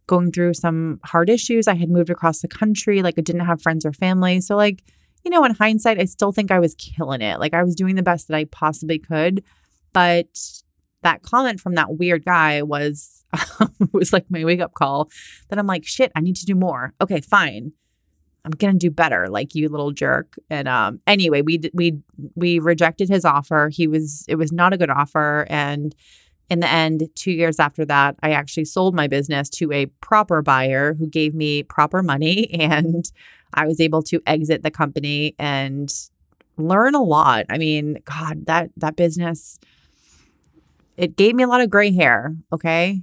going 0.07 0.31
through 0.31 0.53
some 0.53 0.99
hard 1.03 1.29
issues. 1.29 1.67
I 1.67 1.75
had 1.75 1.89
moved 1.89 2.09
across 2.09 2.41
the 2.41 2.47
country, 2.47 3.01
like 3.01 3.15
I 3.17 3.21
didn't 3.21 3.45
have 3.45 3.61
friends 3.61 3.85
or 3.85 3.93
family. 3.93 4.39
So 4.41 4.55
like, 4.55 4.83
you 5.23 5.31
know, 5.31 5.43
in 5.43 5.55
hindsight, 5.55 5.99
I 5.99 6.05
still 6.05 6.31
think 6.31 6.51
I 6.51 6.59
was 6.59 6.75
killing 6.75 7.21
it. 7.21 7.39
Like 7.39 7.53
I 7.53 7.63
was 7.63 7.75
doing 7.75 7.95
the 7.95 8.03
best 8.03 8.27
that 8.27 8.37
I 8.37 8.45
possibly 8.45 8.99
could, 8.99 9.43
but 9.93 10.27
that 11.01 11.21
comment 11.21 11.59
from 11.59 11.75
that 11.75 11.97
weird 11.97 12.25
guy 12.25 12.61
was 12.61 13.23
was 13.91 14.13
like 14.13 14.25
my 14.29 14.43
wake 14.43 14.61
up 14.61 14.73
call 14.73 15.09
that 15.49 15.57
I'm 15.59 15.67
like, 15.67 15.85
shit, 15.85 16.11
I 16.15 16.21
need 16.21 16.35
to 16.37 16.45
do 16.45 16.55
more. 16.55 16.93
Okay, 17.01 17.21
fine. 17.21 17.73
I'm 18.45 18.51
gonna 18.51 18.75
do 18.75 18.91
better, 18.91 19.27
like 19.27 19.55
you 19.55 19.67
little 19.69 19.91
jerk. 19.91 20.35
And 20.49 20.67
um, 20.67 21.01
anyway, 21.07 21.41
we 21.41 21.59
we 21.73 21.97
we 22.35 22.59
rejected 22.59 23.09
his 23.09 23.25
offer. 23.25 23.69
He 23.73 23.87
was 23.87 24.23
it 24.27 24.35
was 24.35 24.51
not 24.51 24.71
a 24.71 24.77
good 24.77 24.91
offer, 24.91 25.47
and 25.49 25.95
in 26.49 26.59
the 26.59 26.69
end, 26.69 27.09
two 27.15 27.31
years 27.31 27.59
after 27.59 27.83
that, 27.85 28.15
I 28.21 28.31
actually 28.31 28.65
sold 28.65 28.93
my 28.93 29.07
business 29.07 29.49
to 29.51 29.71
a 29.71 29.87
proper 29.87 30.43
buyer 30.43 30.93
who 30.93 31.07
gave 31.07 31.33
me 31.33 31.63
proper 31.63 32.03
money, 32.03 32.53
and 32.59 33.11
I 33.53 33.65
was 33.65 33.79
able 33.79 34.03
to 34.03 34.21
exit 34.27 34.61
the 34.61 34.71
company 34.71 35.35
and 35.39 35.91
learn 36.57 36.93
a 36.95 37.01
lot. 37.01 37.45
I 37.49 37.57
mean, 37.57 37.97
God, 38.05 38.45
that 38.45 38.69
that 38.77 38.95
business 38.95 39.59
it 40.97 41.17
gave 41.17 41.35
me 41.35 41.43
a 41.43 41.47
lot 41.47 41.61
of 41.61 41.69
gray 41.69 41.93
hair, 41.93 42.35
okay? 42.53 43.01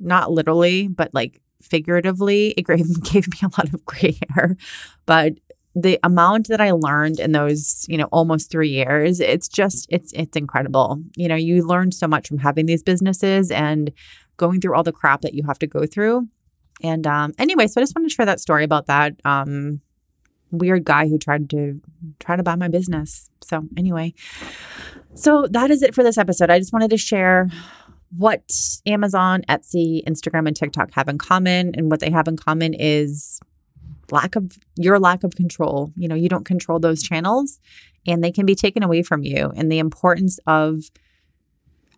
Not 0.00 0.30
literally, 0.30 0.88
but 0.88 1.12
like 1.12 1.40
figuratively, 1.64 2.48
it 2.56 2.66
gave 2.66 3.28
me 3.28 3.38
a 3.42 3.46
lot 3.46 3.72
of 3.72 3.84
gray 3.84 4.18
hair. 4.30 4.56
But 5.06 5.34
the 5.74 5.98
amount 6.04 6.48
that 6.48 6.60
I 6.60 6.70
learned 6.70 7.18
in 7.18 7.32
those, 7.32 7.84
you 7.88 7.98
know, 7.98 8.08
almost 8.12 8.50
3 8.50 8.68
years, 8.68 9.18
it's 9.20 9.48
just 9.48 9.86
it's 9.90 10.12
it's 10.12 10.36
incredible. 10.36 11.02
You 11.16 11.28
know, 11.28 11.34
you 11.34 11.66
learn 11.66 11.90
so 11.90 12.06
much 12.06 12.28
from 12.28 12.38
having 12.38 12.66
these 12.66 12.82
businesses 12.82 13.50
and 13.50 13.90
going 14.36 14.60
through 14.60 14.74
all 14.74 14.82
the 14.82 14.92
crap 14.92 15.22
that 15.22 15.34
you 15.34 15.42
have 15.44 15.58
to 15.60 15.66
go 15.66 15.86
through. 15.86 16.28
And 16.82 17.06
um 17.06 17.34
anyway, 17.38 17.66
so 17.66 17.80
I 17.80 17.82
just 17.82 17.94
wanted 17.96 18.08
to 18.08 18.14
share 18.14 18.26
that 18.26 18.40
story 18.40 18.64
about 18.64 18.86
that 18.86 19.14
um 19.24 19.80
weird 20.52 20.84
guy 20.84 21.08
who 21.08 21.18
tried 21.18 21.50
to 21.50 21.80
try 22.20 22.36
to 22.36 22.42
buy 22.42 22.54
my 22.54 22.68
business. 22.68 23.30
So 23.42 23.64
anyway, 23.76 24.14
so 25.14 25.46
that 25.50 25.70
is 25.70 25.82
it 25.82 25.94
for 25.94 26.02
this 26.02 26.18
episode. 26.18 26.50
I 26.50 26.58
just 26.58 26.72
wanted 26.72 26.90
to 26.90 26.96
share 26.96 27.48
what 28.16 28.52
Amazon, 28.86 29.42
Etsy, 29.48 30.04
Instagram, 30.04 30.46
and 30.46 30.56
TikTok 30.56 30.92
have 30.92 31.08
in 31.08 31.18
common. 31.18 31.72
And 31.74 31.90
what 31.90 32.00
they 32.00 32.10
have 32.10 32.28
in 32.28 32.36
common 32.36 32.74
is 32.74 33.40
lack 34.10 34.36
of 34.36 34.58
your 34.76 34.98
lack 34.98 35.24
of 35.24 35.34
control. 35.34 35.92
You 35.96 36.08
know, 36.08 36.14
you 36.14 36.28
don't 36.28 36.44
control 36.44 36.78
those 36.78 37.02
channels 37.02 37.60
and 38.06 38.22
they 38.22 38.32
can 38.32 38.46
be 38.46 38.54
taken 38.54 38.82
away 38.82 39.02
from 39.02 39.22
you. 39.22 39.52
And 39.56 39.70
the 39.70 39.78
importance 39.78 40.38
of 40.46 40.90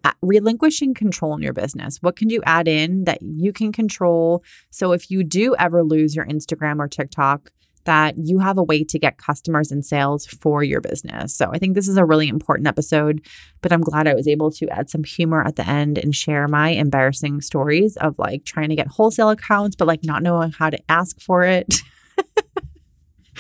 uh, 0.05 0.13
relinquishing 0.23 0.95
control 0.95 1.35
in 1.35 1.43
your 1.43 1.53
business. 1.53 1.99
What 2.01 2.15
can 2.15 2.31
you 2.31 2.41
add 2.47 2.69
in 2.69 3.05
that 3.05 3.23
you 3.23 3.53
can 3.53 3.73
control? 3.73 4.45
So 4.71 4.93
if 4.93 5.11
you 5.11 5.25
do 5.25 5.57
ever 5.59 5.83
lose 5.83 6.15
your 6.15 6.27
Instagram 6.27 6.79
or 6.79 6.87
TikTok, 6.87 7.51
that 7.87 8.17
you 8.19 8.39
have 8.39 8.59
a 8.59 8.63
way 8.63 8.85
to 8.85 8.99
get 8.99 9.19
customers 9.19 9.73
and 9.73 9.85
sales 9.85 10.27
for 10.27 10.63
your 10.63 10.81
business. 10.81 11.35
So 11.35 11.51
I 11.53 11.59
think 11.59 11.75
this 11.75 11.89
is 11.89 11.97
a 11.97 12.05
really 12.05 12.29
important 12.29 12.69
episode, 12.69 13.23
but 13.63 13.73
I'm 13.73 13.81
glad 13.81 14.07
I 14.07 14.15
was 14.15 14.29
able 14.29 14.51
to 14.53 14.69
add 14.69 14.91
some 14.91 15.03
humor 15.03 15.43
at 15.43 15.57
the 15.57 15.67
end 15.67 15.99
and 15.99 16.15
share 16.15 16.47
my 16.47 16.71
embarrassing 16.71 17.41
stories 17.41 17.97
of 17.97 18.19
like 18.19 18.45
trying 18.45 18.69
to 18.69 18.77
get 18.77 18.89
wholesale 18.89 19.31
accounts, 19.31 19.75
but 19.77 19.89
like 19.89 20.05
not 20.05 20.23
knowing 20.23 20.53
how 20.53 20.71
to 20.71 20.79
ask 20.89 21.21
for 21.21 21.43
it. 21.43 21.77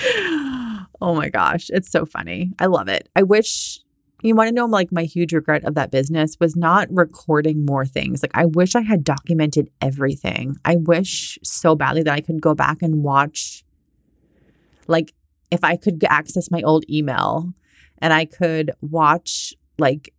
oh 1.00 1.14
my 1.14 1.28
gosh, 1.28 1.70
it's 1.70 1.90
so 1.90 2.06
funny. 2.06 2.52
I 2.58 2.66
love 2.66 2.88
it. 2.88 3.08
I 3.14 3.22
wish 3.22 3.80
you 4.22 4.34
want 4.34 4.48
to 4.48 4.54
know 4.54 4.66
like 4.66 4.90
my 4.92 5.04
huge 5.04 5.32
regret 5.32 5.64
of 5.64 5.74
that 5.74 5.90
business 5.90 6.36
was 6.40 6.56
not 6.56 6.88
recording 6.90 7.64
more 7.66 7.84
things. 7.84 8.22
Like 8.22 8.32
I 8.34 8.46
wish 8.46 8.74
I 8.74 8.80
had 8.80 9.04
documented 9.04 9.70
everything. 9.80 10.56
I 10.64 10.76
wish 10.76 11.38
so 11.42 11.74
badly 11.74 12.02
that 12.02 12.14
I 12.14 12.20
could 12.20 12.40
go 12.40 12.54
back 12.54 12.82
and 12.82 13.02
watch 13.02 13.62
like 14.88 15.12
if 15.50 15.62
I 15.62 15.76
could 15.76 16.02
access 16.04 16.50
my 16.50 16.62
old 16.62 16.84
email 16.90 17.52
and 17.98 18.12
I 18.12 18.24
could 18.24 18.72
watch 18.80 19.54
like 19.78 20.12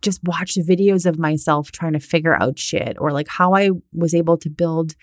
just 0.00 0.22
watch 0.24 0.54
videos 0.54 1.06
of 1.06 1.18
myself 1.18 1.72
trying 1.72 1.92
to 1.92 2.00
figure 2.00 2.40
out 2.40 2.58
shit 2.58 2.96
or 2.98 3.12
like 3.12 3.28
how 3.28 3.54
I 3.54 3.70
was 3.92 4.14
able 4.14 4.36
to 4.38 4.50
build 4.50 4.94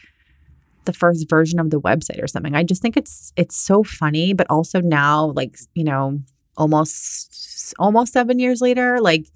the 0.86 0.94
first 0.94 1.30
version 1.30 1.60
of 1.60 1.70
the 1.70 1.82
website 1.82 2.22
or 2.22 2.28
something. 2.28 2.56
I 2.56 2.64
just 2.64 2.82
think 2.82 2.96
it's 2.96 3.34
it's 3.36 3.56
so 3.56 3.84
funny, 3.84 4.34
but 4.34 4.48
also 4.50 4.80
now 4.82 5.34
like, 5.36 5.58
you 5.74 5.84
know, 5.84 6.20
almost 6.58 7.74
almost 7.78 8.14
7 8.14 8.40
years 8.40 8.62
later, 8.62 9.00
like 9.00 9.28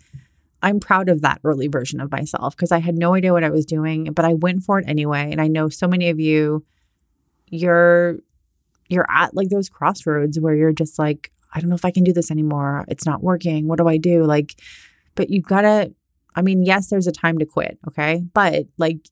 I'm 0.61 0.79
proud 0.79 1.09
of 1.09 1.21
that 1.21 1.41
early 1.43 1.67
version 1.67 1.99
of 1.99 2.11
myself 2.11 2.55
because 2.55 2.71
I 2.71 2.79
had 2.79 2.95
no 2.95 3.13
idea 3.13 3.33
what 3.33 3.43
I 3.43 3.49
was 3.49 3.65
doing, 3.65 4.13
but 4.13 4.25
I 4.25 4.33
went 4.33 4.63
for 4.63 4.79
it 4.79 4.85
anyway. 4.87 5.29
And 5.31 5.41
I 5.41 5.47
know 5.47 5.67
so 5.69 5.87
many 5.87 6.09
of 6.09 6.19
you 6.19 6.65
you're 7.49 8.17
you're 8.93 9.09
at 9.09 9.35
like 9.35 9.49
those 9.49 9.69
crossroads 9.69 10.39
where 10.39 10.55
you're 10.55 10.73
just 10.73 10.99
like, 10.99 11.31
I 11.53 11.59
don't 11.59 11.69
know 11.69 11.75
if 11.75 11.85
I 11.85 11.91
can 11.91 12.03
do 12.03 12.13
this 12.13 12.31
anymore. 12.31 12.85
It's 12.87 13.05
not 13.05 13.23
working. 13.23 13.67
What 13.67 13.77
do 13.77 13.87
I 13.87 13.97
do? 13.97 14.23
Like, 14.23 14.55
but 15.15 15.29
you 15.29 15.41
gotta, 15.41 15.93
I 16.35 16.41
mean, 16.41 16.63
yes, 16.63 16.89
there's 16.89 17.07
a 17.07 17.11
time 17.11 17.37
to 17.37 17.45
quit. 17.45 17.77
Okay. 17.87 18.23
But 18.33 18.65
like, 18.77 19.07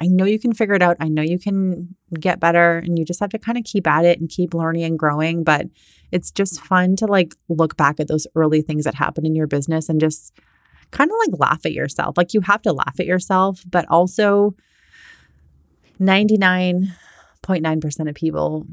I 0.00 0.06
know 0.06 0.24
you 0.24 0.38
can 0.38 0.52
figure 0.52 0.74
it 0.74 0.82
out. 0.82 0.96
I 1.00 1.08
know 1.08 1.22
you 1.22 1.38
can 1.38 1.96
get 2.20 2.40
better 2.40 2.78
and 2.78 2.98
you 2.98 3.04
just 3.04 3.20
have 3.20 3.30
to 3.30 3.38
kind 3.38 3.58
of 3.58 3.64
keep 3.64 3.86
at 3.86 4.04
it 4.04 4.20
and 4.20 4.28
keep 4.28 4.54
learning 4.54 4.84
and 4.84 4.98
growing. 4.98 5.44
But 5.44 5.66
it's 6.12 6.30
just 6.30 6.60
fun 6.60 6.96
to 6.96 7.06
like 7.06 7.34
look 7.48 7.76
back 7.76 7.98
at 7.98 8.08
those 8.08 8.26
early 8.34 8.62
things 8.62 8.84
that 8.84 8.94
happened 8.94 9.26
in 9.26 9.34
your 9.34 9.46
business 9.46 9.88
and 9.88 10.00
just 10.00 10.38
kind 10.90 11.10
of 11.10 11.16
like 11.26 11.40
laugh 11.40 11.66
at 11.66 11.72
yourself. 11.72 12.16
Like 12.16 12.32
you 12.32 12.40
have 12.42 12.62
to 12.62 12.72
laugh 12.72 13.00
at 13.00 13.06
yourself, 13.06 13.64
but 13.68 13.86
also 13.88 14.54
99.9% 16.00 18.08
of 18.08 18.14
people 18.14 18.66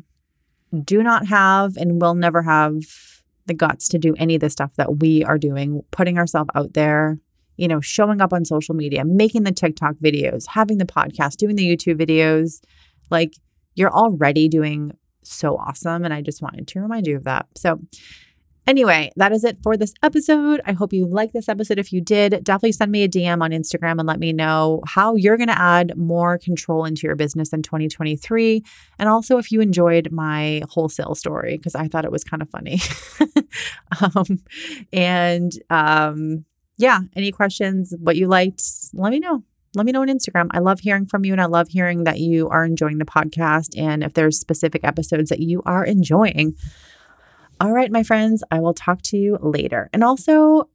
do 0.83 1.03
not 1.03 1.27
have 1.27 1.77
and 1.77 2.01
will 2.01 2.15
never 2.15 2.41
have 2.41 2.75
the 3.45 3.53
guts 3.53 3.87
to 3.89 3.99
do 3.99 4.15
any 4.17 4.35
of 4.35 4.41
the 4.41 4.49
stuff 4.49 4.71
that 4.75 4.99
we 4.99 5.23
are 5.23 5.37
doing, 5.37 5.83
putting 5.91 6.17
ourselves 6.17 6.49
out 6.55 6.73
there, 6.73 7.19
you 7.57 7.67
know, 7.67 7.79
showing 7.79 8.21
up 8.21 8.33
on 8.33 8.43
social 8.43 8.75
media, 8.75 9.05
making 9.05 9.43
the 9.43 9.51
TikTok 9.51 9.95
videos, 10.03 10.47
having 10.47 10.77
the 10.77 10.85
podcast, 10.85 11.37
doing 11.37 11.55
the 11.55 11.63
YouTube 11.63 11.99
videos. 11.99 12.61
Like 13.11 13.33
you're 13.75 13.93
already 13.93 14.49
doing 14.49 14.93
so 15.23 15.57
awesome. 15.57 16.03
And 16.03 16.13
I 16.13 16.21
just 16.21 16.41
wanted 16.41 16.67
to 16.67 16.79
remind 16.79 17.07
you 17.07 17.17
of 17.17 17.23
that. 17.25 17.47
So, 17.55 17.79
Anyway, 18.67 19.11
that 19.15 19.31
is 19.31 19.43
it 19.43 19.57
for 19.61 19.77
this 19.77 19.93
episode. 20.01 20.59
I 20.65 20.71
hope 20.71 20.91
you 20.91 21.05
like 21.05 21.33
this 21.33 21.47
episode. 21.47 21.77
If 21.77 21.93
you 21.93 22.01
did, 22.01 22.43
definitely 22.43 22.71
send 22.71 22.91
me 22.91 23.03
a 23.03 23.07
DM 23.07 23.43
on 23.43 23.51
Instagram 23.51 23.99
and 23.99 24.07
let 24.07 24.19
me 24.19 24.33
know 24.33 24.81
how 24.87 25.15
you're 25.15 25.37
going 25.37 25.49
to 25.49 25.59
add 25.59 25.95
more 25.95 26.39
control 26.39 26.83
into 26.83 27.05
your 27.05 27.15
business 27.15 27.53
in 27.53 27.61
2023. 27.61 28.63
And 28.97 29.07
also 29.07 29.37
if 29.37 29.51
you 29.51 29.61
enjoyed 29.61 30.11
my 30.11 30.63
wholesale 30.69 31.13
story, 31.13 31.57
because 31.57 31.75
I 31.75 31.87
thought 31.87 32.05
it 32.05 32.11
was 32.11 32.23
kind 32.23 32.41
of 32.41 32.49
funny. 32.49 32.79
um, 34.15 34.39
and 34.91 35.51
um, 35.69 36.45
yeah, 36.77 37.01
any 37.15 37.31
questions, 37.31 37.93
what 37.99 38.15
you 38.15 38.27
liked, 38.27 38.63
let 38.93 39.11
me 39.11 39.19
know 39.19 39.43
let 39.75 39.85
me 39.85 39.91
know 39.91 40.01
on 40.01 40.07
Instagram. 40.07 40.47
I 40.51 40.59
love 40.59 40.79
hearing 40.79 41.05
from 41.05 41.25
you 41.25 41.33
and 41.33 41.41
I 41.41 41.45
love 41.47 41.67
hearing 41.67 42.05
that 42.05 42.19
you 42.19 42.47
are 42.49 42.63
enjoying 42.63 42.97
the 42.97 43.05
podcast 43.05 43.77
and 43.77 44.03
if 44.03 44.13
there's 44.13 44.39
specific 44.39 44.85
episodes 44.85 45.29
that 45.29 45.39
you 45.39 45.61
are 45.65 45.83
enjoying. 45.83 46.55
All 47.61 47.71
right, 47.71 47.89
my 47.89 48.03
friends, 48.03 48.43
I 48.51 48.59
will 48.59 48.73
talk 48.73 49.01
to 49.03 49.17
you 49.17 49.37
later. 49.41 49.89
And 49.93 50.03
also, 50.03 50.69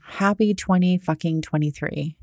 happy 0.00 0.54
20 0.54 0.98
fucking 0.98 1.42
23. 1.42 2.16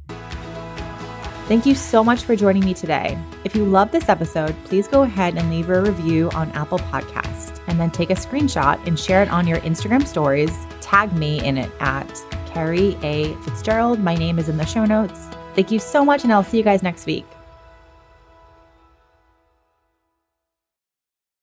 Thank 1.47 1.65
you 1.65 1.75
so 1.75 2.03
much 2.03 2.23
for 2.23 2.35
joining 2.35 2.65
me 2.65 2.73
today. 2.73 3.17
If 3.45 3.55
you 3.55 3.65
love 3.65 3.91
this 3.91 4.09
episode, 4.09 4.55
please 4.65 4.87
go 4.87 5.03
ahead 5.03 5.37
and 5.37 5.49
leave 5.49 5.69
a 5.69 5.81
review 5.81 6.29
on 6.31 6.51
Apple 6.51 6.79
Podcast 6.79 7.61
and 7.67 7.79
then 7.79 7.91
take 7.91 8.09
a 8.09 8.15
screenshot 8.15 8.85
and 8.87 8.99
share 8.99 9.23
it 9.23 9.29
on 9.29 9.47
your 9.47 9.59
Instagram 9.59 10.05
stories. 10.05 10.57
Tag 10.81 11.13
me 11.13 11.43
in 11.43 11.57
it 11.57 11.71
at 11.79 12.13
Kerrie 12.47 12.97
A. 13.03 13.33
Fitzgerald. 13.43 13.99
My 13.99 14.15
name 14.15 14.37
is 14.37 14.49
in 14.49 14.57
the 14.57 14.65
show 14.65 14.85
notes. 14.85 15.27
Thank 15.55 15.71
you 15.71 15.79
so 15.79 16.03
much, 16.03 16.23
and 16.23 16.33
I'll 16.33 16.43
see 16.43 16.57
you 16.57 16.63
guys 16.63 16.83
next 16.83 17.05
week. 17.05 17.25